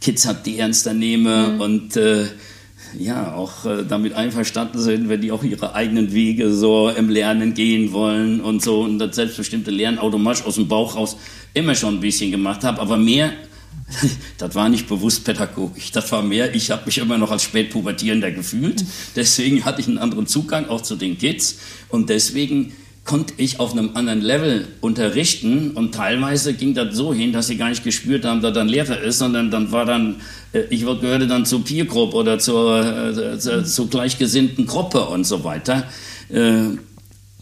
Kids 0.01 0.27
habe, 0.27 0.41
die 0.45 0.59
ernster 0.59 0.95
nehme 0.95 1.49
mhm. 1.49 1.61
und 1.61 1.97
äh, 1.97 2.27
ja, 2.99 3.35
auch 3.35 3.67
äh, 3.67 3.85
damit 3.87 4.15
einverstanden 4.15 4.79
sind, 4.79 5.11
wenn 5.11 5.21
die 5.21 5.33
auch 5.33 5.45
ihre 5.45 5.75
eigenen 5.75 6.15
Wege 6.15 6.51
so 6.53 6.89
im 6.89 7.11
Lernen 7.11 7.53
gehen 7.53 7.93
wollen 7.93 8.41
und 8.41 8.63
so 8.63 8.81
und 8.81 8.99
das 8.99 9.17
selbstbestimmte 9.17 9.71
Lernen 9.71 9.99
automatisch 9.99 10.47
aus 10.47 10.55
dem 10.55 10.69
Bauch 10.69 10.97
raus 10.97 11.19
immer 11.53 11.75
schon 11.75 11.97
ein 11.97 12.01
bisschen 12.01 12.31
gemacht 12.31 12.65
habe, 12.65 12.81
aber 12.81 12.97
mehr 12.97 13.33
das 14.39 14.55
war 14.55 14.69
nicht 14.69 14.89
bewusst 14.89 15.25
pädagogisch. 15.25 15.93
Das 15.93 16.11
war 16.13 16.23
mehr, 16.23 16.55
ich 16.55 16.71
habe 16.71 16.83
mich 16.87 16.99
immer 16.99 17.19
noch 17.19 17.31
als 17.31 17.43
Spätpubertierender 17.43 18.31
gefühlt. 18.31 18.85
Deswegen 19.17 19.65
hatte 19.65 19.81
ich 19.81 19.89
einen 19.89 19.99
anderen 19.99 20.27
Zugang 20.27 20.69
auch 20.69 20.83
zu 20.83 20.97
den 20.97 21.19
Kids. 21.19 21.59
Und 21.89 22.11
deswegen 22.11 22.73
konnte 23.05 23.33
ich 23.39 23.59
auf 23.59 23.73
einem 23.73 23.93
anderen 23.95 24.21
Level 24.21 24.69
unterrichten. 24.83 25.71
Und 25.71 25.95
teilweise 25.95 26.53
ging 26.53 26.75
das 26.75 26.95
so 26.95 27.15
hin, 27.15 27.33
dass 27.33 27.47
sie 27.47 27.57
gar 27.57 27.71
nicht 27.71 27.83
gespürt 27.83 28.27
haben, 28.27 28.43
dass 28.43 28.53
dann 28.53 28.69
Lehrer 28.69 29.01
ist, 29.01 29.19
sondern 29.19 29.51
dann 29.51 29.73
war 29.73 29.87
dann, 29.87 30.17
äh, 30.53 30.65
ich 30.69 30.83
gehörte 30.83 31.27
dann 31.27 31.47
zur 31.47 31.65
Peer 31.65 31.87
Group 31.87 32.13
oder 32.13 32.39
zur, 32.39 33.17
äh, 33.17 33.39
zur, 33.39 33.65
zur 33.65 33.89
gleichgesinnten 33.89 34.67
Gruppe 34.67 35.01
und 35.07 35.25
so 35.25 35.43
weiter. 35.43 35.85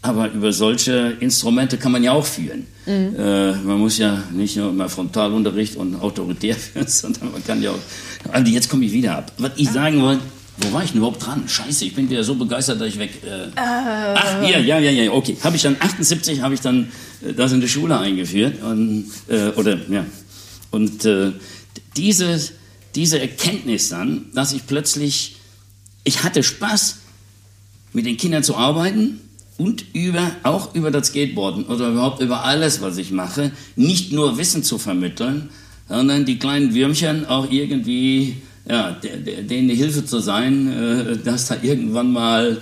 Aber 0.01 0.31
über 0.31 0.53
solche 0.53 1.17
Instrumente 1.19 1.77
kann 1.77 1.91
man 1.91 2.03
ja 2.03 2.11
auch 2.11 2.25
führen. 2.25 2.67
Mhm. 2.85 3.15
Äh, 3.17 3.53
man 3.53 3.79
muss 3.79 3.97
ja 3.97 4.23
nicht 4.31 4.55
nur 4.55 4.69
immer 4.69 4.87
Frontalunterricht 4.89 5.75
und 5.75 5.95
autoritär 5.95 6.55
führen, 6.55 6.87
sondern 6.87 7.31
man 7.31 7.43
kann 7.43 7.61
ja 7.61 7.71
auch. 7.71 8.31
Also 8.31 8.51
jetzt 8.51 8.69
komme 8.69 8.85
ich 8.85 8.91
wieder 8.91 9.17
ab. 9.17 9.31
Was 9.37 9.51
ich 9.55 9.69
sagen 9.69 10.01
wollte, 10.01 10.21
wo 10.59 10.73
war 10.73 10.83
ich 10.83 10.91
denn 10.91 10.99
überhaupt 10.99 11.25
dran? 11.25 11.43
Scheiße, 11.47 11.85
ich 11.85 11.95
bin 11.95 12.09
wieder 12.09 12.23
so 12.23 12.35
begeistert, 12.35 12.81
dass 12.81 12.87
ich 12.87 12.99
weg. 12.99 13.11
Äh, 13.23 13.45
äh. 13.45 13.51
Ach, 13.55 14.41
ja, 14.41 14.59
ja, 14.59 14.79
ja, 14.79 14.91
ja, 14.91 15.11
okay. 15.11 15.37
Habe 15.43 15.55
ich 15.55 15.61
dann 15.61 15.75
78 15.79 16.41
habe 16.41 16.53
ich 16.53 16.61
dann 16.61 16.91
äh, 17.25 17.33
das 17.33 17.51
in 17.51 17.61
die 17.61 17.69
Schule 17.69 17.97
eingeführt 17.97 18.61
und 18.63 19.05
äh, 19.27 19.49
oder 19.55 19.79
ja 19.89 20.05
und 20.71 21.05
äh, 21.05 21.31
diese 21.95 22.39
diese 22.95 23.19
Erkenntnis 23.19 23.89
dann, 23.89 24.25
dass 24.33 24.53
ich 24.53 24.65
plötzlich 24.65 25.37
ich 26.03 26.23
hatte 26.23 26.41
Spaß 26.41 26.97
mit 27.93 28.05
den 28.05 28.17
Kindern 28.17 28.43
zu 28.43 28.55
arbeiten 28.55 29.19
und 29.57 29.85
über, 29.93 30.31
auch 30.43 30.75
über 30.75 30.91
das 30.91 31.07
Skateboarden 31.07 31.65
oder 31.65 31.89
überhaupt 31.89 32.21
über 32.21 32.43
alles, 32.43 32.81
was 32.81 32.97
ich 32.97 33.11
mache, 33.11 33.51
nicht 33.75 34.11
nur 34.11 34.37
Wissen 34.37 34.63
zu 34.63 34.77
vermitteln, 34.77 35.49
sondern 35.89 36.25
die 36.25 36.37
kleinen 36.37 36.73
Würmchen 36.73 37.25
auch 37.25 37.49
irgendwie, 37.49 38.37
ja, 38.69 38.91
denen 38.91 39.69
eine 39.69 39.73
Hilfe 39.73 40.05
zu 40.05 40.19
sein, 40.19 40.71
äh, 40.71 41.17
dass 41.17 41.47
da 41.47 41.57
irgendwann 41.61 42.11
mal, 42.11 42.59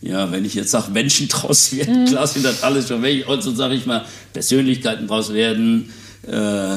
ja, 0.00 0.30
wenn 0.32 0.44
ich 0.44 0.54
jetzt 0.54 0.70
sage, 0.70 0.90
Menschen 0.90 1.28
draus 1.28 1.76
werden, 1.76 2.04
mhm. 2.04 2.06
klar 2.06 2.26
sind 2.26 2.44
das 2.44 2.62
alles 2.62 2.88
schon 2.88 3.02
weg, 3.02 3.28
und 3.28 3.42
so 3.42 3.54
sage 3.54 3.74
ich 3.74 3.84
mal, 3.84 4.04
Persönlichkeiten 4.32 5.06
draus 5.06 5.32
werden, 5.32 5.90
äh, 6.26 6.76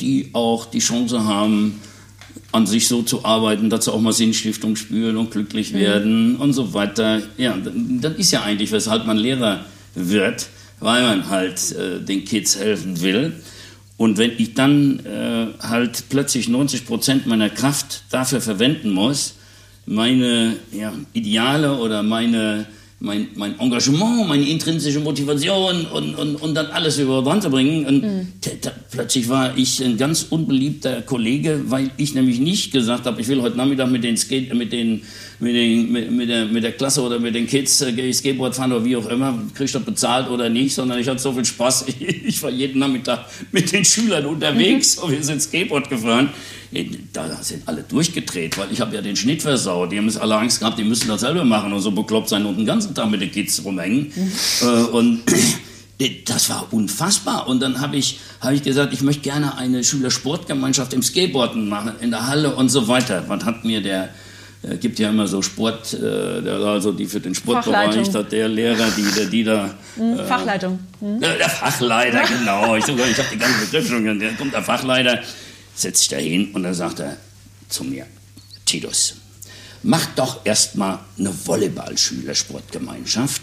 die 0.00 0.30
auch 0.32 0.66
die 0.66 0.80
Chance 0.80 1.24
haben, 1.24 1.80
an 2.52 2.66
sich 2.66 2.88
so 2.88 3.02
zu 3.02 3.24
arbeiten, 3.24 3.70
dass 3.70 3.84
sie 3.84 3.92
auch 3.92 4.00
mal 4.00 4.12
Sinnstiftung 4.12 4.76
spüren 4.76 5.16
und 5.16 5.30
glücklich 5.30 5.72
mhm. 5.72 5.78
werden 5.78 6.36
und 6.36 6.52
so 6.52 6.72
weiter. 6.74 7.22
Ja, 7.36 7.56
das 8.00 8.14
ist 8.14 8.30
ja 8.32 8.42
eigentlich, 8.42 8.72
weshalb 8.72 9.06
man 9.06 9.16
Lehrer 9.16 9.64
wird, 9.94 10.48
weil 10.80 11.02
man 11.02 11.28
halt 11.28 11.72
äh, 11.72 12.00
den 12.00 12.24
Kids 12.24 12.58
helfen 12.58 13.00
will. 13.02 13.34
Und 13.96 14.16
wenn 14.16 14.32
ich 14.38 14.54
dann 14.54 15.00
äh, 15.04 15.46
halt 15.60 16.04
plötzlich 16.08 16.48
90 16.48 16.86
Prozent 16.86 17.26
meiner 17.26 17.50
Kraft 17.50 18.04
dafür 18.10 18.40
verwenden 18.40 18.90
muss, 18.90 19.34
meine 19.86 20.56
ja, 20.70 20.92
Ideale 21.12 21.78
oder 21.78 22.02
meine 22.02 22.66
mein, 23.00 23.28
mein 23.36 23.58
Engagement, 23.60 24.26
meine 24.26 24.48
intrinsische 24.48 24.98
Motivation 24.98 25.86
und, 25.86 26.16
und, 26.16 26.34
und 26.36 26.54
dann 26.54 26.66
alles 26.66 26.98
über 26.98 27.22
Band 27.22 27.44
zu 27.44 27.50
bringen. 27.50 27.86
Und 27.86 28.02
mhm. 28.02 28.28
plötzlich 28.90 29.28
war 29.28 29.56
ich 29.56 29.82
ein 29.84 29.96
ganz 29.96 30.26
unbeliebter 30.30 31.02
Kollege, 31.02 31.62
weil 31.66 31.92
ich 31.96 32.14
nämlich 32.14 32.40
nicht 32.40 32.72
gesagt 32.72 33.06
habe, 33.06 33.20
ich 33.20 33.28
will 33.28 33.40
heute 33.40 33.56
Nachmittag 33.56 33.90
mit 33.90 34.02
den 34.02 34.16
Skate, 34.16 34.52
mit 34.52 34.72
den, 34.72 35.02
mit, 35.38 35.54
den, 35.54 35.92
mit, 35.92 36.10
mit, 36.10 36.28
der, 36.28 36.46
mit 36.46 36.64
der 36.64 36.72
Klasse 36.72 37.02
oder 37.02 37.20
mit 37.20 37.36
den 37.36 37.46
Kids 37.46 37.80
äh, 37.82 38.12
Skateboard 38.12 38.56
fahren 38.56 38.72
oder 38.72 38.84
wie 38.84 38.96
auch 38.96 39.08
immer, 39.08 39.38
kriege 39.54 39.66
ich 39.66 39.72
das 39.72 39.84
bezahlt 39.84 40.28
oder 40.28 40.48
nicht, 40.48 40.74
sondern 40.74 40.98
ich 40.98 41.06
hatte 41.06 41.20
so 41.20 41.32
viel 41.32 41.44
Spaß. 41.44 41.84
Ich, 41.86 42.00
ich 42.26 42.42
war 42.42 42.50
jeden 42.50 42.80
Nachmittag 42.80 43.26
mit 43.52 43.70
den 43.70 43.84
Schülern 43.84 44.26
unterwegs 44.26 44.96
mhm. 44.96 45.04
und 45.04 45.12
wir 45.12 45.22
sind 45.22 45.40
Skateboard 45.40 45.88
gefahren 45.88 46.30
da 47.12 47.28
sind 47.40 47.66
alle 47.66 47.82
durchgedreht, 47.82 48.58
weil 48.58 48.70
ich 48.70 48.80
habe 48.80 48.94
ja 48.94 49.00
den 49.00 49.16
Schnitt 49.16 49.42
versaut. 49.42 49.90
Die 49.92 49.98
haben 49.98 50.14
alle 50.18 50.36
Angst 50.36 50.60
gehabt, 50.60 50.78
die 50.78 50.84
müssen 50.84 51.08
das 51.08 51.22
selber 51.22 51.44
machen 51.44 51.72
und 51.72 51.80
so 51.80 51.90
bekloppt 51.90 52.28
sein 52.28 52.44
und 52.44 52.58
den 52.58 52.66
ganzen 52.66 52.94
Tag 52.94 53.10
mit 53.10 53.20
den 53.20 53.30
Kids 53.30 53.64
rumhängen. 53.64 54.12
Mhm. 54.14 54.32
Äh, 54.62 54.82
und 54.90 55.22
das 56.26 56.50
war 56.50 56.68
unfassbar. 56.70 57.48
Und 57.48 57.60
dann 57.60 57.80
habe 57.80 57.96
ich, 57.96 58.20
hab 58.40 58.52
ich 58.52 58.62
gesagt, 58.62 58.92
ich 58.92 59.00
möchte 59.00 59.22
gerne 59.22 59.56
eine 59.56 59.82
Schülersportgemeinschaft 59.82 60.92
im 60.92 61.02
Skateboarden 61.02 61.68
machen, 61.68 61.92
in 62.00 62.10
der 62.10 62.26
Halle 62.26 62.54
und 62.54 62.68
so 62.68 62.86
weiter. 62.86 63.24
Was 63.28 63.44
hat 63.44 63.64
mir 63.64 63.82
der, 63.82 64.10
äh, 64.62 64.76
gibt 64.76 64.98
ja 64.98 65.08
immer 65.08 65.26
so 65.26 65.40
Sport, 65.40 65.94
äh, 65.94 66.50
also 66.50 66.92
die 66.92 67.06
für 67.06 67.20
den 67.20 67.34
Sportbereich, 67.34 67.96
der 68.30 68.48
Lehrer, 68.48 68.88
die, 68.94 69.06
der, 69.16 69.24
die 69.24 69.44
da. 69.44 69.70
Mhm, 69.96 70.18
äh, 70.18 70.24
Fachleitung. 70.24 70.78
Mhm. 71.00 71.20
Der 71.20 71.48
Fachleiter, 71.48 72.24
genau. 72.38 72.76
Ich, 72.76 72.86
ich 72.86 72.90
habe 72.90 73.28
die 73.32 73.38
ganze 73.38 73.64
Begriff 73.64 73.88
schon, 73.88 74.20
da 74.20 74.26
kommt 74.36 74.52
der 74.52 74.62
Fachleiter 74.62 75.20
setzt 75.80 76.00
sich 76.00 76.08
da 76.08 76.16
hin 76.16 76.50
und 76.52 76.62
dann 76.64 76.74
sagt 76.74 77.00
er 77.00 77.16
zu 77.68 77.84
mir, 77.84 78.06
Titus, 78.64 79.14
mach 79.82 80.06
doch 80.16 80.44
erstmal 80.44 80.98
eine 81.18 81.32
Volleyball-Schülersportgemeinschaft. 81.46 83.42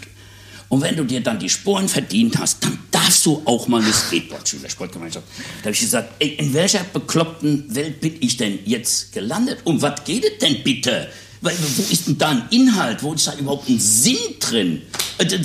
Und 0.68 0.82
wenn 0.82 0.96
du 0.96 1.04
dir 1.04 1.20
dann 1.20 1.38
die 1.38 1.48
Sporen 1.48 1.88
verdient 1.88 2.38
hast, 2.38 2.64
dann 2.64 2.76
darfst 2.90 3.24
du 3.24 3.40
auch 3.44 3.68
mal 3.68 3.80
eine 3.80 3.92
Skateboard-Schülersportgemeinschaft. 3.92 5.24
Da 5.58 5.66
habe 5.66 5.70
ich 5.72 5.80
gesagt, 5.80 6.14
ey, 6.18 6.30
in 6.30 6.52
welcher 6.54 6.82
bekloppten 6.84 7.72
Welt 7.74 8.00
bin 8.00 8.16
ich 8.20 8.36
denn 8.36 8.58
jetzt 8.64 9.12
gelandet? 9.12 9.60
Um 9.64 9.80
was 9.80 10.04
geht 10.04 10.24
es 10.24 10.38
denn 10.38 10.62
bitte? 10.64 11.08
Weil, 11.40 11.56
wo 11.76 11.82
ist 11.92 12.08
denn 12.08 12.18
da 12.18 12.30
ein 12.30 12.48
Inhalt? 12.50 13.02
Wo 13.02 13.12
ist 13.12 13.28
da 13.28 13.34
überhaupt 13.34 13.68
ein 13.68 13.78
Sinn 13.78 14.16
drin? 14.40 14.82
Äh, 15.18 15.38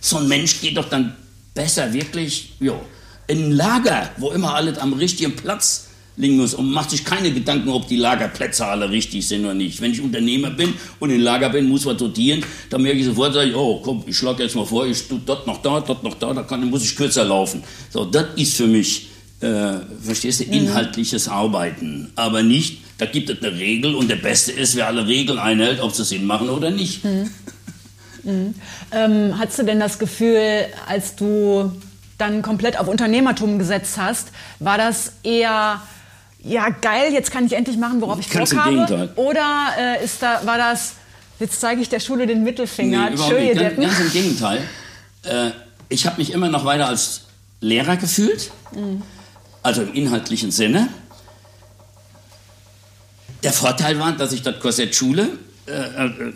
so 0.00 0.16
ein 0.18 0.26
Mensch 0.26 0.60
geht 0.60 0.76
doch 0.76 0.88
dann 0.88 1.14
besser 1.54 1.92
wirklich, 1.92 2.54
jo, 2.58 2.80
ein 3.28 3.52
Lager, 3.52 4.10
wo 4.18 4.30
immer 4.30 4.54
alles 4.54 4.78
am 4.78 4.92
richtigen 4.92 5.34
Platz 5.36 5.86
liegen 6.16 6.36
muss 6.38 6.54
und 6.54 6.70
macht 6.70 6.90
sich 6.90 7.04
keine 7.04 7.30
Gedanken, 7.30 7.68
ob 7.68 7.88
die 7.88 7.96
Lagerplätze 7.96 8.64
alle 8.64 8.90
richtig 8.90 9.26
sind 9.26 9.44
oder 9.44 9.54
nicht. 9.54 9.80
Wenn 9.80 9.92
ich 9.92 10.00
Unternehmer 10.00 10.50
bin 10.50 10.74
und 10.98 11.10
im 11.10 11.20
Lager 11.20 11.50
bin, 11.50 11.68
muss 11.68 11.84
man 11.84 11.96
dotieren, 11.96 12.42
dann 12.70 12.82
merke 12.82 12.98
ich 12.98 13.06
sofort, 13.06 13.34
sage 13.34 13.50
ich, 13.50 13.54
oh 13.54 13.80
komm, 13.82 14.02
ich 14.06 14.16
schlage 14.16 14.42
jetzt 14.42 14.56
mal 14.56 14.64
vor, 14.64 14.86
ich 14.86 15.06
tue 15.06 15.20
dort 15.24 15.46
noch 15.46 15.60
da, 15.62 15.80
dort 15.80 16.02
noch 16.02 16.14
da, 16.14 16.32
da 16.32 16.42
kann, 16.42 16.68
muss 16.70 16.84
ich 16.84 16.96
kürzer 16.96 17.24
laufen. 17.24 17.62
So, 17.90 18.04
das 18.04 18.26
ist 18.36 18.56
für 18.56 18.66
mich, 18.66 19.08
äh, 19.40 19.74
verstehst 20.02 20.40
du, 20.40 20.44
mhm. 20.44 20.52
inhaltliches 20.52 21.28
Arbeiten, 21.28 22.10
aber 22.16 22.42
nicht, 22.42 22.78
da 22.98 23.04
gibt 23.04 23.28
es 23.28 23.42
eine 23.42 23.58
Regel 23.58 23.94
und 23.94 24.08
der 24.08 24.16
Beste 24.16 24.52
ist, 24.52 24.74
wer 24.74 24.86
alle 24.86 25.06
Regeln 25.06 25.38
einhält, 25.38 25.80
ob 25.82 25.92
sie 25.92 26.04
Sinn 26.04 26.24
machen 26.24 26.48
oder 26.48 26.70
nicht. 26.70 27.04
Mhm. 27.04 27.30
Mhm. 28.24 28.54
Ähm, 28.90 29.38
hast 29.38 29.58
du 29.58 29.64
denn 29.64 29.78
das 29.78 29.98
Gefühl, 29.98 30.66
als 30.88 31.14
du 31.14 31.70
dann 32.18 32.42
komplett 32.42 32.78
auf 32.78 32.88
Unternehmertum 32.88 33.58
gesetzt 33.58 33.98
hast, 33.98 34.28
war 34.58 34.78
das 34.78 35.12
eher 35.22 35.80
ja 36.42 36.68
geil, 36.68 37.12
jetzt 37.12 37.30
kann 37.30 37.46
ich 37.46 37.52
endlich 37.52 37.76
machen, 37.76 38.00
worauf 38.00 38.18
ich 38.20 38.28
Bock 38.28 38.56
habe? 38.56 39.10
Oder 39.16 39.68
äh, 39.78 40.04
ist 40.04 40.22
da, 40.22 40.40
war 40.44 40.58
das, 40.58 40.94
jetzt 41.40 41.60
zeige 41.60 41.80
ich 41.80 41.88
der 41.88 42.00
Schule 42.00 42.26
den 42.26 42.44
Mittelfinger? 42.44 43.10
Nee, 43.10 43.16
Schön, 43.16 43.44
nicht. 43.44 43.60
Ganz, 43.60 43.76
ganz, 43.76 44.00
im 44.00 44.12
Gegenteil. 44.12 44.62
Äh, 45.24 45.50
ich 45.88 46.06
habe 46.06 46.18
mich 46.18 46.32
immer 46.32 46.48
noch 46.48 46.64
weiter 46.64 46.88
als 46.88 47.22
Lehrer 47.60 47.96
gefühlt, 47.96 48.50
mhm. 48.72 49.02
also 49.62 49.82
im 49.82 49.94
inhaltlichen 49.94 50.50
Sinne. 50.50 50.88
Der 53.42 53.52
Vorteil 53.52 53.98
war, 53.98 54.12
dass 54.12 54.32
ich 54.32 54.42
das 54.42 54.58
Korsett 54.60 54.94
Schule 54.94 55.28
äh, 55.66 55.72
äh, 55.72 56.32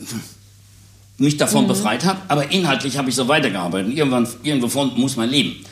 mich 1.19 1.37
davon 1.37 1.65
mhm. 1.65 1.69
befreit 1.69 2.05
habe, 2.05 2.21
aber 2.29 2.51
inhaltlich 2.51 2.97
habe 2.97 3.11
ich 3.11 3.15
so 3.15 3.29
weitergearbeitet. 3.29 3.95
Irgendwann, 3.95 4.29
irgendwo 4.43 4.85
muss 4.85 5.17
man 5.17 5.29
leben. 5.29 5.65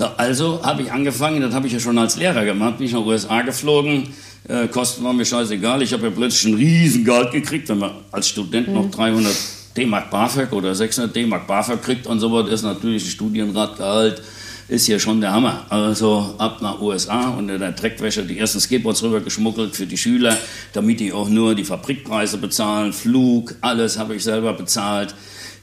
So, 0.00 0.06
also 0.16 0.62
habe 0.62 0.80
ich 0.80 0.90
angefangen, 0.90 1.42
das 1.42 1.52
habe 1.52 1.66
ich 1.66 1.74
ja 1.74 1.78
schon 1.78 1.98
als 1.98 2.16
Lehrer 2.16 2.46
gemacht, 2.46 2.78
bin 2.78 2.86
ich 2.86 2.94
nach 2.94 3.04
USA 3.04 3.42
geflogen, 3.42 4.08
äh, 4.48 4.66
Kosten 4.66 5.04
waren 5.04 5.18
mir 5.18 5.26
scheißegal, 5.26 5.82
ich 5.82 5.92
habe 5.92 6.04
ja 6.04 6.10
plötzlich 6.10 6.50
ein 6.50 6.56
Riesengeld 6.56 7.32
gekriegt, 7.32 7.68
wenn 7.68 7.80
man 7.80 7.90
als 8.10 8.30
Student 8.30 8.68
mhm. 8.68 8.74
noch 8.76 8.90
300 8.90 9.30
D-Mark 9.76 10.10
BAföG 10.10 10.54
oder 10.54 10.74
600 10.74 11.14
D-Mark 11.14 11.46
BAföG 11.46 11.82
kriegt 11.82 12.06
und 12.06 12.18
so 12.18 12.32
was, 12.32 12.48
ist 12.48 12.62
natürlich 12.62 13.04
ein 13.04 13.10
Studienratgehalt, 13.10 14.22
ist 14.68 14.86
hier 14.86 14.98
schon 14.98 15.20
der 15.20 15.32
Hammer. 15.32 15.66
Also 15.68 16.34
ab 16.38 16.62
nach 16.62 16.80
USA 16.80 17.28
und 17.28 17.50
in 17.50 17.60
der 17.60 17.72
Dreckwäsche 17.72 18.24
die 18.24 18.38
ersten 18.38 18.58
Skateboards 18.58 19.02
rübergeschmuggelt 19.02 19.76
für 19.76 19.86
die 19.86 19.98
Schüler, 19.98 20.34
damit 20.72 21.00
die 21.00 21.12
auch 21.12 21.28
nur 21.28 21.54
die 21.54 21.64
Fabrikpreise 21.64 22.38
bezahlen, 22.38 22.94
Flug, 22.94 23.54
alles 23.60 23.98
habe 23.98 24.16
ich 24.16 24.24
selber 24.24 24.54
bezahlt. 24.54 25.14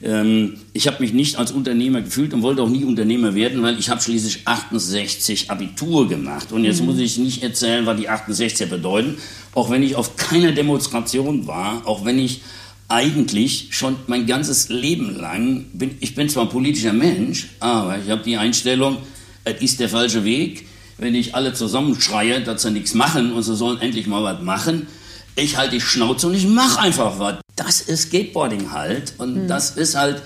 Ähm, 0.02 0.54
ich 0.72 0.86
habe 0.86 1.00
mich 1.00 1.12
nicht 1.12 1.36
als 1.36 1.50
Unternehmer 1.50 2.02
gefühlt 2.02 2.32
und 2.32 2.42
wollte 2.42 2.62
auch 2.62 2.68
nie 2.68 2.84
Unternehmer 2.84 3.34
werden, 3.34 3.62
weil 3.62 3.78
ich 3.78 3.90
habe 3.90 4.00
schließlich 4.00 4.46
68 4.46 5.50
Abitur 5.50 6.08
gemacht. 6.08 6.52
Und 6.52 6.64
jetzt 6.64 6.80
mhm. 6.80 6.86
muss 6.86 6.98
ich 6.98 7.18
nicht 7.18 7.42
erzählen, 7.42 7.86
was 7.86 7.98
die 7.98 8.08
68 8.08 8.68
bedeuten. 8.68 9.16
Auch 9.54 9.70
wenn 9.70 9.82
ich 9.82 9.96
auf 9.96 10.16
keiner 10.16 10.52
Demonstration 10.52 11.46
war, 11.46 11.86
auch 11.86 12.04
wenn 12.04 12.18
ich 12.18 12.42
eigentlich 12.88 13.68
schon 13.70 13.96
mein 14.06 14.26
ganzes 14.26 14.68
Leben 14.68 15.16
lang 15.16 15.66
bin, 15.72 15.96
ich 16.00 16.14
bin 16.14 16.28
zwar 16.28 16.44
ein 16.44 16.48
politischer 16.48 16.92
Mensch, 16.94 17.48
aber 17.60 17.98
ich 18.02 18.10
habe 18.10 18.22
die 18.22 18.36
Einstellung, 18.36 18.96
es 19.44 19.60
ist 19.60 19.80
der 19.80 19.88
falsche 19.88 20.24
Weg. 20.24 20.66
Wenn 20.96 21.14
ich 21.14 21.34
alle 21.34 21.52
zusammenschreie, 21.52 22.40
dass 22.40 22.62
sie 22.62 22.70
nichts 22.70 22.94
machen 22.94 23.32
und 23.32 23.42
sie 23.42 23.54
sollen 23.54 23.80
endlich 23.80 24.06
mal 24.06 24.22
was 24.22 24.42
machen, 24.42 24.86
ich 25.38 25.56
halte 25.56 25.72
die 25.72 25.80
Schnauze 25.80 26.26
und 26.26 26.34
ich 26.34 26.46
mache 26.46 26.80
einfach 26.80 27.18
was. 27.18 27.36
Das 27.56 27.80
ist 27.80 28.02
Skateboarding 28.02 28.72
halt. 28.72 29.14
Und 29.18 29.44
mhm. 29.44 29.48
das 29.48 29.70
ist 29.70 29.96
halt, 29.96 30.22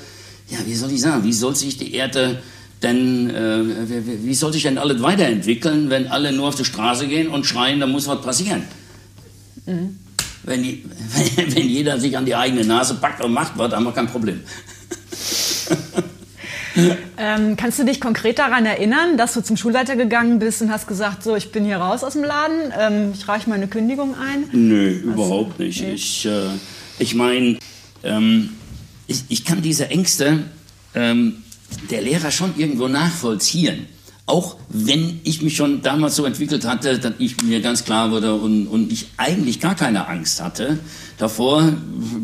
ja, 0.49 0.59
wie 0.67 0.75
soll 0.75 0.93
ich 0.93 1.01
sagen, 1.01 1.25
wie 1.25 1.33
soll 1.33 1.55
sich 1.55 1.77
die 1.77 1.95
Erde 1.95 2.43
denn, 2.83 3.31
äh, 3.31 3.89
wie, 3.89 4.27
wie 4.27 4.35
soll 4.35 4.53
sich 4.53 4.65
denn 4.65 4.79
alles 4.79 5.03
weiterentwickeln, 5.03 5.89
wenn 5.91 6.09
alle 6.09 6.33
nur 6.33 6.49
auf 6.49 6.57
die 6.57 6.65
Straße 6.65 7.07
gehen 7.07 7.29
und 7.29 7.47
schreien, 7.47 7.81
da 7.81 7.87
muss 7.87 8.09
was 8.09 8.23
passieren? 8.23 8.63
Mhm. 9.67 9.99
Wenn, 10.43 10.63
wenn, 11.55 11.69
jeder 11.69 12.01
sich 12.01 12.17
an 12.17 12.27
die 12.27 12.35
eigene 12.35 12.65
Nase 12.65 12.95
packt 12.95 13.25
und 13.25 13.33
macht 13.33 13.53
was, 13.57 13.73
haben 13.73 13.85
wir 13.85 13.93
kein 13.93 14.09
Problem. 14.09 14.41
Ähm, 17.18 17.57
kannst 17.57 17.79
du 17.79 17.85
dich 17.85 18.01
konkret 18.01 18.39
daran 18.39 18.66
erinnern, 18.66 19.16
dass 19.16 19.35
du 19.35 19.43
zum 19.43 19.57
Schulleiter 19.57 19.97
gegangen 19.97 20.39
bist 20.39 20.62
und 20.62 20.70
hast 20.70 20.87
gesagt, 20.87 21.23
so, 21.23 21.37
ich 21.37 21.53
bin 21.53 21.64
hier 21.64 21.77
raus 21.77 22.03
aus 22.03 22.14
dem 22.14 22.25
Laden, 22.25 22.73
ähm, 22.79 23.12
ich 23.14 23.29
reiche 23.29 23.49
meine 23.49 23.68
Kündigung 23.68 24.14
ein? 24.14 24.49
Nö, 24.53 25.01
Was? 25.05 25.14
überhaupt 25.14 25.59
nicht. 25.59 25.83
Nee. 25.83 25.93
Ich, 25.93 26.27
äh, 26.27 26.49
ich 26.99 27.14
meine, 27.14 27.59
ähm, 28.03 28.51
ich, 29.07 29.25
ich, 29.29 29.45
kann 29.45 29.62
diese 29.62 29.89
Ängste 29.91 30.45
ähm, 30.95 31.43
der 31.91 32.03
Lehrer 32.03 32.31
schon 32.31 32.55
irgendwo 32.57 32.89
nachvollziehen. 32.89 33.87
Auch 34.27 34.57
wenn 34.68 35.20
ich 35.25 35.43
mich 35.43 35.57
schon 35.57 35.83
damals 35.83 36.16
so 36.16 36.25
entwickelt 36.25 36.64
hatte, 36.64 36.99
dass 36.99 37.14
ich 37.18 37.43
mir 37.43 37.61
ganz 37.61 37.85
klar 37.85 38.11
wurde 38.11 38.35
und, 38.35 38.68
und 38.68 38.93
ich 38.93 39.09
eigentlich 39.16 39.61
gar 39.61 39.75
keine 39.75 40.09
Angst 40.09 40.41
hatte 40.41 40.79
davor, 41.18 41.73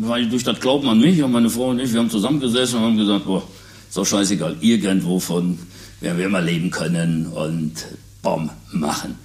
weil 0.01 0.27
durch 0.29 0.43
das 0.43 0.59
Glauben 0.59 0.87
an 0.87 0.99
mich 0.99 1.21
und 1.21 1.31
meine 1.31 1.49
Frau 1.49 1.69
und 1.69 1.79
ich, 1.79 1.91
wir 1.91 1.99
haben 1.99 2.09
zusammengesessen 2.09 2.79
und 2.79 2.85
haben 2.85 2.97
gesagt, 2.97 3.25
boah, 3.25 3.43
so 3.89 4.05
scheißegal, 4.05 4.57
irgendwo 4.61 5.19
von 5.19 5.59
werden 6.01 6.17
wir 6.17 6.29
mal 6.29 6.43
leben 6.43 6.71
können 6.71 7.27
und 7.27 7.73
Baum 8.21 8.49
machen. 8.71 9.15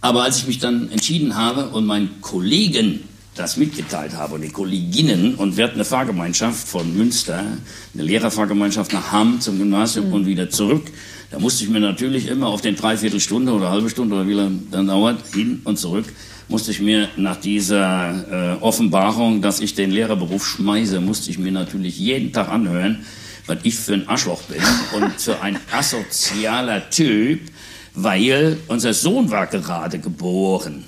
Aber 0.00 0.22
als 0.22 0.38
ich 0.38 0.46
mich 0.46 0.58
dann 0.58 0.90
entschieden 0.90 1.36
habe 1.36 1.68
und 1.68 1.86
meinen 1.86 2.20
Kollegen 2.20 3.00
das 3.34 3.56
mitgeteilt 3.56 4.14
habe 4.14 4.36
und 4.36 4.42
die 4.42 4.48
Kolleginnen 4.48 5.34
und 5.34 5.56
wir 5.56 5.64
hatten 5.64 5.74
eine 5.74 5.84
Fahrgemeinschaft 5.84 6.66
von 6.66 6.96
Münster, 6.96 7.44
eine 7.92 8.02
Lehrerfahrgemeinschaft 8.02 8.92
nach 8.92 9.12
Hamm 9.12 9.40
zum 9.40 9.58
Gymnasium 9.58 10.08
mhm. 10.08 10.12
und 10.14 10.26
wieder 10.26 10.48
zurück. 10.48 10.84
Da 11.30 11.38
musste 11.38 11.64
ich 11.64 11.70
mir 11.70 11.80
natürlich 11.80 12.28
immer 12.28 12.46
auf 12.46 12.62
den 12.62 12.76
Dreiviertelstunde 12.76 13.52
oder 13.52 13.70
halbe 13.70 13.90
Stunde 13.90 14.14
oder 14.14 14.28
wie 14.28 14.32
lange 14.32 14.60
dann 14.70 14.86
dauert, 14.86 15.22
hin 15.34 15.60
und 15.64 15.78
zurück, 15.78 16.06
musste 16.48 16.70
ich 16.70 16.80
mir 16.80 17.08
nach 17.16 17.36
dieser 17.36 18.56
äh, 18.58 18.62
Offenbarung, 18.62 19.42
dass 19.42 19.60
ich 19.60 19.74
den 19.74 19.90
Lehrerberuf 19.90 20.46
schmeiße, 20.46 21.00
musste 21.00 21.30
ich 21.30 21.38
mir 21.38 21.52
natürlich 21.52 21.98
jeden 21.98 22.32
Tag 22.32 22.48
anhören, 22.48 23.04
was 23.46 23.58
ich 23.62 23.76
für 23.76 23.94
ein 23.94 24.08
Arschloch 24.08 24.42
bin 24.42 24.62
und 24.94 25.20
für 25.20 25.40
ein 25.40 25.58
asozialer 25.72 26.90
Typ, 26.90 27.40
weil 27.94 28.58
unser 28.68 28.92
Sohn 28.92 29.30
war 29.30 29.46
gerade 29.46 29.98
geboren. 29.98 30.84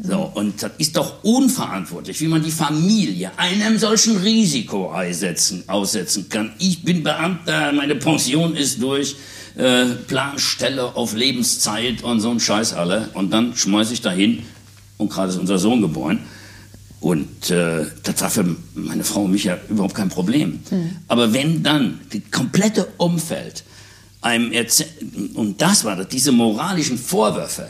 So, 0.00 0.30
und 0.34 0.62
das 0.62 0.70
ist 0.78 0.96
doch 0.96 1.24
unverantwortlich, 1.24 2.20
wie 2.20 2.28
man 2.28 2.42
die 2.42 2.52
Familie 2.52 3.32
einem 3.36 3.78
solchen 3.78 4.16
Risiko 4.18 4.92
aussetzen, 4.92 5.64
aussetzen 5.66 6.28
kann. 6.28 6.52
Ich 6.58 6.84
bin 6.84 7.02
Beamter, 7.02 7.72
meine 7.72 7.96
Pension 7.96 8.54
ist 8.54 8.80
durch, 8.80 9.16
äh, 9.56 9.86
Planstelle 10.06 10.94
auf 10.94 11.14
Lebenszeit 11.14 12.04
und 12.04 12.20
so 12.20 12.30
ein 12.30 12.38
Scheiß 12.38 12.74
alle. 12.74 13.08
Und 13.14 13.32
dann 13.32 13.56
schmeiße 13.56 13.92
ich 13.92 14.00
dahin 14.00 14.44
und 14.98 15.10
gerade 15.10 15.30
ist 15.30 15.38
unser 15.38 15.58
Sohn 15.58 15.80
geboren. 15.80 16.20
Und 17.00 17.50
äh, 17.50 17.86
das 18.02 18.20
war 18.20 18.30
für 18.30 18.56
meine 18.74 19.04
Frau 19.04 19.22
und 19.22 19.32
mich 19.32 19.44
ja 19.44 19.56
überhaupt 19.68 19.94
kein 19.94 20.08
Problem. 20.08 20.60
Mhm. 20.70 20.90
Aber 21.06 21.32
wenn 21.32 21.62
dann 21.62 22.00
das 22.12 22.22
komplette 22.32 22.88
Umfeld 22.96 23.62
einem 24.20 24.50
erzählt, 24.52 24.90
und 25.34 25.60
das 25.60 25.84
war 25.84 25.94
das, 25.94 26.08
diese 26.08 26.32
moralischen 26.32 26.98
Vorwürfe, 26.98 27.68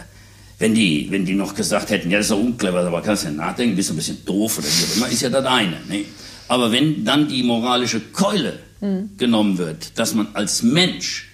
wenn 0.58 0.74
die, 0.74 1.08
wenn 1.10 1.24
die 1.24 1.34
noch 1.34 1.54
gesagt 1.54 1.90
hätten, 1.90 2.10
ja, 2.10 2.18
das 2.18 2.26
ist 2.26 2.30
doch 2.30 2.40
unclever, 2.40 2.80
aber 2.80 3.02
kannst 3.02 3.24
ja 3.24 3.30
nachdenken, 3.30 3.76
bist 3.76 3.90
ein 3.90 3.96
bisschen 3.96 4.24
doof 4.24 4.58
oder 4.58 4.66
wie 4.66 4.84
auch 4.84 4.96
immer, 4.96 5.08
ist 5.08 5.22
ja 5.22 5.28
das 5.28 5.44
eine. 5.44 5.76
Ne? 5.88 6.04
Aber 6.48 6.72
wenn 6.72 7.04
dann 7.04 7.28
die 7.28 7.42
moralische 7.42 8.00
Keule 8.00 8.58
mhm. 8.80 9.10
genommen 9.18 9.58
wird, 9.58 9.98
dass 9.98 10.14
man 10.14 10.28
als 10.32 10.62
Mensch 10.62 11.28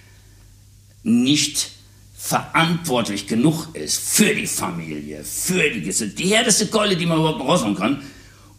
nicht 1.03 1.71
verantwortlich 2.25 3.27
genug 3.27 3.67
ist 3.73 3.99
für 3.99 4.33
die 4.33 4.47
Familie, 4.47 5.23
für 5.23 5.69
die 5.69 5.81
Gesellschaft. 5.81 6.17
Die 6.17 6.29
härteste 6.29 6.65
Keule, 6.67 6.97
die 6.97 7.05
man 7.05 7.19
überhaupt 7.19 7.41
raushauen 7.41 7.75
kann. 7.75 8.01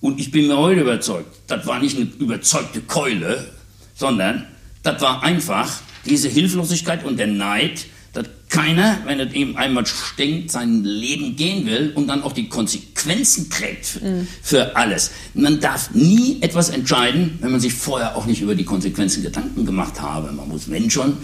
Und 0.00 0.20
ich 0.20 0.30
bin 0.30 0.46
mir 0.46 0.56
heute 0.56 0.82
überzeugt, 0.82 1.26
das 1.48 1.66
war 1.66 1.80
nicht 1.80 1.96
eine 1.96 2.06
überzeugte 2.20 2.80
Keule, 2.82 3.50
sondern 3.96 4.46
das 4.84 5.02
war 5.02 5.24
einfach 5.24 5.68
diese 6.04 6.28
Hilflosigkeit 6.28 7.04
und 7.04 7.18
der 7.18 7.26
Neid, 7.26 7.86
dass 8.12 8.26
keiner, 8.48 9.00
wenn 9.04 9.18
es 9.18 9.34
ihm 9.34 9.56
einmal 9.56 9.84
stinkt, 9.84 10.52
sein 10.52 10.84
Leben 10.84 11.34
gehen 11.34 11.66
will 11.66 11.90
und 11.96 12.06
dann 12.06 12.22
auch 12.22 12.34
die 12.34 12.48
Konsequenzen 12.48 13.50
trägt 13.50 13.86
für, 13.86 14.04
mhm. 14.04 14.28
für 14.42 14.76
alles. 14.76 15.10
Man 15.34 15.58
darf 15.58 15.90
nie 15.92 16.38
etwas 16.40 16.68
entscheiden, 16.68 17.38
wenn 17.40 17.50
man 17.50 17.60
sich 17.60 17.74
vorher 17.74 18.14
auch 18.14 18.26
nicht 18.26 18.42
über 18.42 18.54
die 18.54 18.64
Konsequenzen 18.64 19.24
Gedanken 19.24 19.66
gemacht 19.66 20.00
habe. 20.00 20.30
Man 20.30 20.48
muss, 20.48 20.70
wenn 20.70 20.88
schon, 20.88 21.16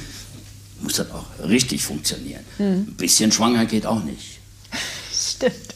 muss 0.82 0.94
das 0.94 1.10
auch 1.10 1.26
richtig 1.46 1.82
funktionieren. 1.84 2.44
Hm. 2.58 2.80
Ein 2.88 2.94
bisschen 2.96 3.32
schwanger 3.32 3.66
geht 3.66 3.86
auch 3.86 4.02
nicht. 4.02 4.38
Stimmt. 5.12 5.72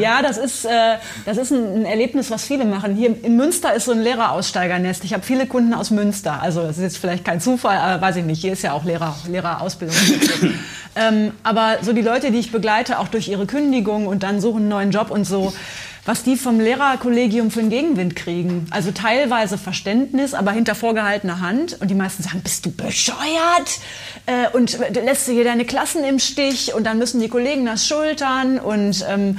Ja, 0.00 0.22
das 0.22 0.36
ist, 0.36 0.64
äh, 0.64 0.96
das 1.24 1.36
ist 1.36 1.52
ein, 1.52 1.84
Erlebnis, 1.84 2.30
was 2.30 2.44
viele 2.44 2.64
machen. 2.64 2.96
Hier 2.96 3.14
in 3.22 3.36
Münster 3.36 3.74
ist 3.74 3.84
so 3.84 3.92
ein 3.92 4.00
Lehreraussteigernest. 4.00 5.04
Ich 5.04 5.12
habe 5.12 5.22
viele 5.22 5.46
Kunden 5.46 5.74
aus 5.74 5.90
Münster. 5.90 6.42
Also 6.42 6.62
das 6.62 6.76
ist 6.76 6.82
jetzt 6.82 6.98
vielleicht 6.98 7.24
kein 7.24 7.40
Zufall, 7.40 7.76
aber 7.76 8.02
weiß 8.02 8.16
ich 8.16 8.24
nicht. 8.24 8.40
Hier 8.40 8.52
ist 8.52 8.62
ja 8.62 8.72
auch 8.72 8.84
Lehrer, 8.84 9.16
Lehrerausbildung. 9.28 9.96
ähm, 10.96 11.32
aber 11.42 11.78
so 11.82 11.92
die 11.92 12.02
Leute, 12.02 12.30
die 12.30 12.38
ich 12.38 12.52
begleite, 12.52 12.98
auch 12.98 13.08
durch 13.08 13.28
ihre 13.28 13.46
Kündigung 13.46 14.06
und 14.06 14.22
dann 14.22 14.40
suchen 14.40 14.62
einen 14.62 14.68
neuen 14.68 14.90
Job 14.90 15.10
und 15.10 15.24
so, 15.24 15.52
was 16.06 16.22
die 16.22 16.36
vom 16.36 16.60
Lehrerkollegium 16.60 17.50
für 17.50 17.60
einen 17.60 17.70
Gegenwind 17.70 18.16
kriegen. 18.16 18.66
Also 18.70 18.92
teilweise 18.92 19.58
Verständnis, 19.58 20.34
aber 20.34 20.52
hinter 20.52 20.74
vorgehaltener 20.74 21.40
Hand. 21.40 21.80
Und 21.80 21.90
die 21.90 21.94
meisten 21.94 22.22
sagen, 22.22 22.40
bist 22.42 22.64
du 22.64 22.70
bescheuert? 22.70 23.80
Äh, 24.26 24.48
und 24.52 24.78
lässt 24.94 25.28
du 25.28 25.32
hier 25.32 25.44
deine 25.44 25.64
Klassen 25.64 26.04
im 26.04 26.20
Stich? 26.20 26.74
Und 26.74 26.84
dann 26.84 26.98
müssen 26.98 27.20
die 27.20 27.28
Kollegen 27.28 27.66
das 27.66 27.86
schultern. 27.86 28.58
Und 28.60 29.04
ähm, 29.08 29.38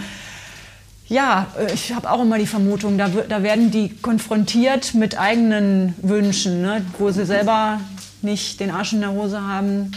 ja, 1.08 1.48
äh, 1.58 1.74
ich 1.74 1.94
habe 1.94 2.12
auch 2.12 2.22
immer 2.22 2.38
die 2.38 2.48
Vermutung, 2.48 2.98
da, 2.98 3.08
da, 3.08 3.44
werden 3.44 3.72
die 3.72 3.96
konfrontiert 3.96 4.94
mit 4.94 5.18
eigenen 5.18 5.96
Wünschen, 6.02 6.62
ne, 6.62 6.86
wo 6.98 7.12
sie 7.12 7.26
selber 7.26 7.80
nicht 8.22 8.60
den 8.60 8.72
Arsch 8.72 8.94
in 8.94 9.02
der 9.02 9.12
Hose 9.12 9.42
haben. 9.42 9.92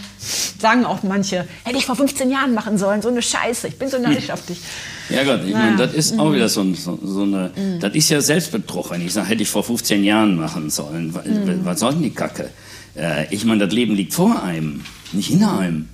Sagen 0.59 0.85
auch 0.85 1.03
manche, 1.03 1.47
hätte 1.63 1.77
ich 1.77 1.85
vor 1.85 1.95
15 1.95 2.29
Jahren 2.29 2.53
machen 2.53 2.77
sollen, 2.77 3.01
so 3.01 3.09
eine 3.09 3.21
Scheiße, 3.21 3.67
ich 3.67 3.77
bin 3.77 3.89
so 3.89 3.97
neidisch 3.97 4.27
Ja 4.27 5.23
Gott, 5.23 5.41
ich 5.43 5.53
naja. 5.53 5.65
meine, 5.65 5.77
das 5.77 5.93
ist 5.93 6.19
auch 6.19 6.29
mhm. 6.29 6.35
wieder 6.35 6.49
so, 6.49 6.73
so, 6.75 6.99
so 7.03 7.23
eine, 7.23 7.51
mhm. 7.55 7.79
das 7.79 7.95
ist 7.95 8.09
ja 8.09 8.21
Selbstbetrug, 8.21 8.91
wenn 8.91 9.05
ich 9.05 9.13
sage, 9.13 9.29
hätte 9.29 9.43
ich 9.43 9.49
vor 9.49 9.63
15 9.63 10.03
Jahren 10.03 10.35
machen 10.35 10.69
sollen. 10.69 11.07
Mhm. 11.07 11.65
Was 11.65 11.79
soll 11.79 11.93
denn 11.93 12.03
die 12.03 12.11
Kacke? 12.11 12.49
Äh, 12.95 13.33
ich 13.33 13.43
meine, 13.43 13.65
das 13.65 13.73
Leben 13.73 13.95
liegt 13.95 14.13
vor 14.13 14.43
einem, 14.43 14.83
nicht 15.13 15.29
hinter 15.29 15.57
einem. 15.57 15.89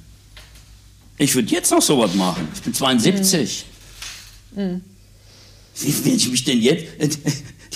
Ich 1.18 1.34
würde 1.34 1.50
jetzt 1.50 1.72
noch 1.72 1.82
sowas 1.82 2.14
machen. 2.14 2.48
Ich 2.54 2.62
bin 2.62 2.74
72. 2.74 3.66
Mhm. 4.52 4.64
mhm. 4.64 4.82
Wie 5.80 6.06
will 6.06 6.16
ich 6.16 6.30
mich 6.30 6.44
denn 6.44 6.60
jetzt? 6.60 6.86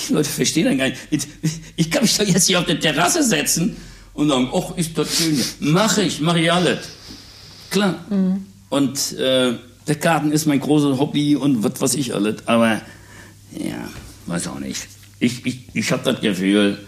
Die 0.07 0.13
Leute 0.13 0.29
verstehen 0.29 0.65
dann 0.65 0.77
gar 0.79 0.87
nicht. 0.87 1.27
Ich 1.75 1.91
kann 1.91 2.01
mich 2.01 2.17
doch 2.17 2.25
jetzt 2.25 2.47
hier 2.47 2.59
auf 2.59 2.65
der 2.65 2.79
Terrasse 2.79 3.21
setzen 3.23 3.77
und 4.13 4.29
sagen, 4.29 4.49
ach, 4.53 4.77
ist 4.77 4.97
das 4.97 5.15
schön. 5.15 5.41
Mach 5.59 5.97
ich, 5.97 6.21
mach 6.21 6.35
ich 6.35 6.51
alles. 6.51 6.79
Klar. 7.69 8.05
Mhm. 8.09 8.45
Und 8.69 9.13
äh, 9.13 9.53
der 9.87 9.95
Garten 9.95 10.31
ist 10.31 10.45
mein 10.45 10.59
großes 10.59 10.99
Hobby 10.99 11.35
und 11.35 11.63
was 11.63 11.81
weiß 11.81 11.95
ich 11.95 12.13
alles. 12.13 12.47
Aber 12.47 12.81
ja, 13.57 13.89
weiß 14.27 14.47
auch 14.47 14.59
nicht. 14.59 14.87
Ich, 15.19 15.45
ich, 15.45 15.59
ich 15.73 15.91
habe 15.91 16.03
das 16.03 16.21
Gefühl, 16.21 16.79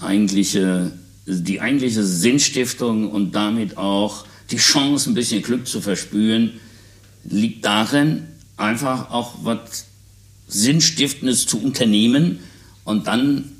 eigentliche, 0.00 0.92
die 1.26 1.60
eigentliche 1.60 2.04
Sinnstiftung 2.04 3.10
und 3.10 3.34
damit 3.34 3.76
auch 3.76 4.24
die 4.50 4.56
Chance, 4.56 5.10
ein 5.10 5.14
bisschen 5.14 5.42
Glück 5.42 5.66
zu 5.66 5.80
verspüren, 5.80 6.52
liegt 7.24 7.64
darin, 7.64 8.26
einfach 8.56 9.10
auch 9.10 9.36
was 9.42 9.86
Sinnstiftendes 10.46 11.46
zu 11.46 11.60
unternehmen 11.60 12.40
und 12.84 13.06
dann 13.06 13.50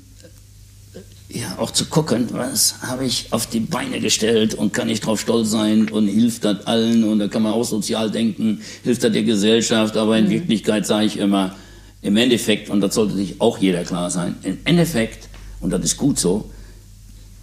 ja, 1.35 1.57
auch 1.57 1.71
zu 1.71 1.85
gucken, 1.85 2.27
was 2.31 2.75
habe 2.81 3.05
ich 3.05 3.27
auf 3.31 3.45
die 3.47 3.59
Beine 3.59 3.99
gestellt 3.99 4.53
und 4.53 4.73
kann 4.73 4.87
ich 4.87 5.01
drauf 5.01 5.19
stolz 5.19 5.51
sein 5.51 5.89
und 5.89 6.07
hilft 6.07 6.45
das 6.45 6.65
allen 6.65 7.03
und 7.03 7.19
da 7.19 7.27
kann 7.27 7.43
man 7.43 7.51
auch 7.51 7.65
sozial 7.65 8.09
denken, 8.09 8.61
hilft 8.83 9.03
das 9.03 9.11
der 9.11 9.23
Gesellschaft, 9.23 9.97
aber 9.97 10.17
in 10.17 10.25
mhm. 10.25 10.29
Wirklichkeit 10.29 10.87
sage 10.87 11.07
ich 11.07 11.17
immer, 11.17 11.55
im 12.01 12.15
Endeffekt, 12.15 12.69
und 12.69 12.79
das 12.79 12.95
sollte 12.95 13.15
sich 13.15 13.41
auch 13.41 13.57
jeder 13.57 13.83
klar 13.83 14.09
sein, 14.09 14.35
im 14.43 14.59
Endeffekt, 14.63 15.27
und 15.59 15.71
das 15.71 15.83
ist 15.83 15.97
gut 15.97 16.17
so, 16.17 16.49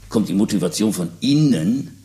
kommt 0.08 0.28
die 0.28 0.34
Motivation 0.34 0.92
von 0.92 1.10
innen 1.20 1.98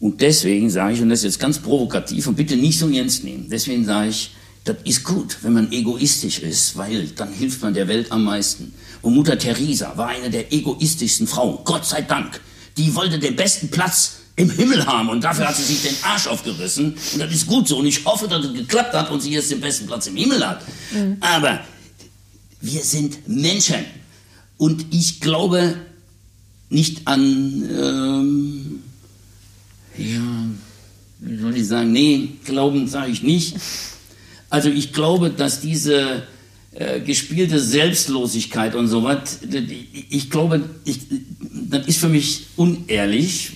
und 0.00 0.20
deswegen 0.22 0.70
sage 0.70 0.94
ich, 0.94 1.02
und 1.02 1.08
das 1.08 1.20
ist 1.20 1.24
jetzt 1.24 1.40
ganz 1.40 1.60
provokativ 1.60 2.26
und 2.26 2.34
bitte 2.34 2.56
nicht 2.56 2.80
so 2.80 2.88
ernst 2.88 3.22
nehmen, 3.22 3.46
deswegen 3.48 3.84
sage 3.84 4.10
ich, 4.10 4.32
das 4.64 4.78
ist 4.84 5.04
gut, 5.04 5.36
wenn 5.42 5.52
man 5.52 5.70
egoistisch 5.70 6.38
ist, 6.40 6.76
weil 6.76 7.08
dann 7.08 7.32
hilft 7.32 7.62
man 7.62 7.74
der 7.74 7.86
Welt 7.86 8.10
am 8.10 8.24
meisten. 8.24 8.72
Und 9.04 9.14
Mutter 9.14 9.38
Teresa 9.38 9.92
war 9.96 10.08
eine 10.08 10.30
der 10.30 10.50
egoistischsten 10.50 11.26
Frauen, 11.26 11.58
Gott 11.64 11.84
sei 11.84 12.00
Dank. 12.00 12.40
Die 12.78 12.94
wollte 12.94 13.18
den 13.18 13.36
besten 13.36 13.70
Platz 13.70 14.14
im 14.36 14.48
Himmel 14.48 14.86
haben 14.86 15.10
und 15.10 15.22
dafür 15.22 15.46
hat 15.46 15.56
sie 15.56 15.62
sich 15.62 15.82
den 15.82 15.94
Arsch 16.02 16.26
aufgerissen. 16.26 16.96
Und 17.12 17.18
das 17.20 17.30
ist 17.30 17.46
gut 17.46 17.68
so. 17.68 17.78
Und 17.78 17.86
ich 17.86 18.02
hoffe, 18.06 18.26
dass 18.26 18.46
es 18.46 18.54
geklappt 18.54 18.94
hat 18.94 19.10
und 19.10 19.20
sie 19.20 19.30
jetzt 19.30 19.50
den 19.50 19.60
besten 19.60 19.86
Platz 19.86 20.06
im 20.06 20.16
Himmel 20.16 20.44
hat. 20.44 20.62
Mhm. 20.90 21.18
Aber 21.20 21.60
wir 22.62 22.82
sind 22.82 23.28
Menschen. 23.28 23.84
Und 24.56 24.86
ich 24.90 25.20
glaube 25.20 25.76
nicht 26.70 27.06
an, 27.06 27.68
ähm, 27.78 28.82
ja, 29.98 30.46
wie 31.18 31.36
soll 31.36 31.56
ich 31.58 31.66
sagen, 31.66 31.92
nee, 31.92 32.30
glauben 32.46 32.88
sage 32.88 33.12
ich 33.12 33.22
nicht. 33.22 33.56
Also 34.48 34.70
ich 34.70 34.94
glaube, 34.94 35.28
dass 35.28 35.60
diese 35.60 36.22
äh, 36.74 37.00
gespielte 37.00 37.60
Selbstlosigkeit 37.60 38.74
und 38.74 38.88
so 38.88 39.04
was, 39.04 39.40
ich 40.10 40.30
glaube, 40.30 40.68
ich, 40.84 41.00
das 41.70 41.86
ist 41.86 41.98
für 41.98 42.08
mich 42.08 42.46
unehrlich, 42.56 43.52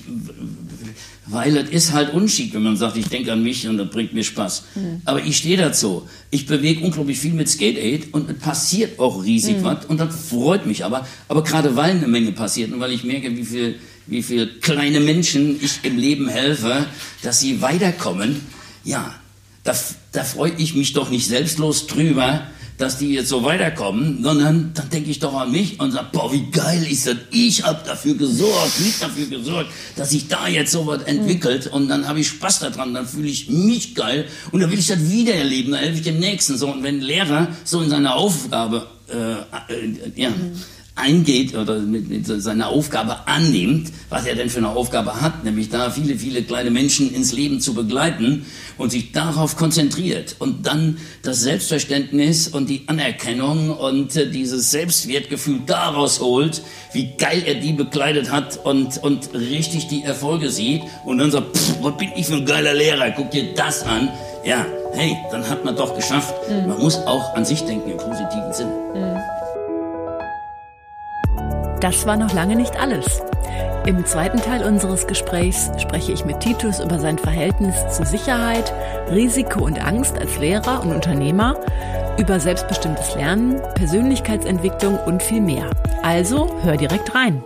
weil 1.26 1.56
es 1.56 1.70
ist 1.70 1.92
halt 1.92 2.14
unschick, 2.14 2.54
wenn 2.54 2.62
man 2.62 2.76
sagt, 2.76 2.96
ich 2.96 3.08
denke 3.08 3.32
an 3.32 3.42
mich 3.42 3.68
und 3.68 3.76
das 3.76 3.90
bringt 3.90 4.14
mir 4.14 4.24
Spaß. 4.24 4.62
Mhm. 4.74 5.02
Aber 5.04 5.22
ich 5.22 5.36
stehe 5.36 5.56
dazu. 5.56 6.08
Ich 6.30 6.46
bewege 6.46 6.84
unglaublich 6.84 7.18
viel 7.18 7.34
mit 7.34 7.48
Skate 7.48 7.76
Aid 7.78 8.14
und 8.14 8.30
es 8.30 8.38
passiert 8.38 8.98
auch 8.98 9.22
riesig 9.22 9.58
mhm. 9.58 9.64
was 9.64 9.86
und 9.86 9.98
das 9.98 10.14
freut 10.30 10.64
mich 10.66 10.84
aber. 10.84 11.06
Aber 11.28 11.44
gerade 11.44 11.76
weil 11.76 11.90
eine 11.90 12.08
Menge 12.08 12.32
passiert 12.32 12.72
und 12.72 12.80
weil 12.80 12.92
ich 12.92 13.04
merke, 13.04 13.36
wie 13.36 13.44
viel, 13.44 13.74
wie 14.06 14.22
viel 14.22 14.46
kleine 14.60 15.00
Menschen 15.00 15.58
ich 15.60 15.80
im 15.82 15.98
Leben 15.98 16.28
helfe, 16.28 16.86
dass 17.22 17.40
sie 17.40 17.60
weiterkommen, 17.60 18.40
ja, 18.84 19.14
da, 19.64 19.74
da 20.12 20.24
freue 20.24 20.52
ich 20.56 20.74
mich 20.74 20.94
doch 20.94 21.10
nicht 21.10 21.26
selbstlos 21.26 21.86
drüber, 21.86 22.46
dass 22.78 22.96
die 22.96 23.12
jetzt 23.12 23.28
so 23.28 23.44
weiterkommen, 23.44 24.22
sondern 24.22 24.70
dann 24.72 24.88
denke 24.88 25.10
ich 25.10 25.18
doch 25.18 25.34
an 25.34 25.50
mich 25.50 25.78
und 25.80 25.90
sage, 25.90 26.08
boah, 26.12 26.32
wie 26.32 26.50
geil 26.50 26.86
ist 26.88 27.06
das? 27.06 27.16
Ich 27.30 27.64
habe 27.64 27.80
dafür 27.84 28.14
gesorgt, 28.14 28.80
nicht 28.80 29.02
dafür 29.02 29.26
gesorgt, 29.26 29.70
dass 29.96 30.10
sich 30.10 30.28
da 30.28 30.46
jetzt 30.48 30.72
so 30.72 30.86
was 30.86 31.02
entwickelt 31.02 31.66
und 31.66 31.88
dann 31.88 32.08
habe 32.08 32.20
ich 32.20 32.28
Spaß 32.28 32.60
daran, 32.60 32.94
dann 32.94 33.06
fühle 33.06 33.28
ich 33.28 33.50
mich 33.50 33.94
geil 33.94 34.26
und 34.52 34.60
dann 34.60 34.70
will 34.70 34.78
ich 34.78 34.86
das 34.86 35.10
wieder 35.10 35.34
erleben, 35.34 35.72
dann 35.72 35.80
helfe 35.80 35.98
ich 35.98 36.04
dem 36.04 36.20
Nächsten 36.20 36.56
so. 36.56 36.72
Und 36.72 36.82
wenn 36.82 36.98
ein 36.98 37.02
Lehrer 37.02 37.48
so 37.64 37.82
in 37.82 37.90
seiner 37.90 38.14
Aufgabe, 38.14 38.86
äh, 39.08 39.72
äh, 39.72 40.12
ja, 40.14 40.30
mhm 40.30 40.54
eingeht 40.98 41.56
oder 41.56 41.78
mit, 41.78 42.08
mit 42.08 42.26
seiner 42.26 42.68
Aufgabe 42.68 43.26
annimmt, 43.26 43.92
was 44.08 44.26
er 44.26 44.34
denn 44.34 44.50
für 44.50 44.58
eine 44.58 44.70
Aufgabe 44.70 45.20
hat, 45.20 45.44
nämlich 45.44 45.70
da 45.70 45.90
viele, 45.90 46.16
viele 46.16 46.42
kleine 46.42 46.70
Menschen 46.70 47.12
ins 47.14 47.32
Leben 47.32 47.60
zu 47.60 47.74
begleiten 47.74 48.46
und 48.76 48.90
sich 48.90 49.12
darauf 49.12 49.56
konzentriert 49.56 50.36
und 50.38 50.66
dann 50.66 50.98
das 51.22 51.40
Selbstverständnis 51.40 52.48
und 52.48 52.68
die 52.68 52.82
Anerkennung 52.86 53.70
und 53.70 54.16
äh, 54.16 54.30
dieses 54.30 54.70
Selbstwertgefühl 54.70 55.60
daraus 55.66 56.20
holt, 56.20 56.62
wie 56.92 57.16
geil 57.16 57.42
er 57.46 57.54
die 57.56 57.72
bekleidet 57.72 58.30
hat 58.30 58.64
und, 58.64 59.02
und 59.02 59.34
richtig 59.34 59.88
die 59.88 60.02
Erfolge 60.02 60.50
sieht 60.50 60.82
und 61.04 61.18
dann 61.18 61.30
sagt, 61.30 61.56
pff, 61.56 61.82
was 61.82 61.96
bin 61.96 62.10
ich 62.16 62.26
für 62.26 62.34
ein 62.34 62.46
geiler 62.46 62.74
Lehrer, 62.74 63.10
guck 63.10 63.30
dir 63.30 63.54
das 63.54 63.82
an. 63.84 64.08
Ja, 64.44 64.64
hey, 64.92 65.16
dann 65.30 65.48
hat 65.48 65.64
man 65.64 65.76
doch 65.76 65.94
geschafft. 65.94 66.34
Mhm. 66.48 66.68
Man 66.68 66.78
muss 66.78 66.96
auch 67.06 67.34
an 67.34 67.44
sich 67.44 67.60
denken 67.62 67.90
im 67.90 67.96
positiven 67.98 68.52
Sinne. 68.52 68.72
Mhm. 68.94 69.07
Das 71.80 72.06
war 72.06 72.16
noch 72.16 72.32
lange 72.32 72.56
nicht 72.56 72.78
alles. 72.80 73.22
Im 73.86 74.04
zweiten 74.04 74.38
Teil 74.38 74.64
unseres 74.64 75.06
Gesprächs 75.06 75.70
spreche 75.78 76.12
ich 76.12 76.24
mit 76.24 76.40
Titus 76.40 76.80
über 76.80 76.98
sein 76.98 77.18
Verhältnis 77.18 77.74
zu 77.96 78.04
Sicherheit, 78.04 78.72
Risiko 79.10 79.64
und 79.64 79.82
Angst 79.82 80.18
als 80.18 80.36
Lehrer 80.38 80.82
und 80.82 80.92
Unternehmer, 80.92 81.56
über 82.18 82.40
selbstbestimmtes 82.40 83.14
Lernen, 83.14 83.60
Persönlichkeitsentwicklung 83.76 84.98
und 85.06 85.22
viel 85.22 85.40
mehr. 85.40 85.70
Also 86.02 86.50
hör 86.62 86.76
direkt 86.76 87.14
rein. 87.14 87.42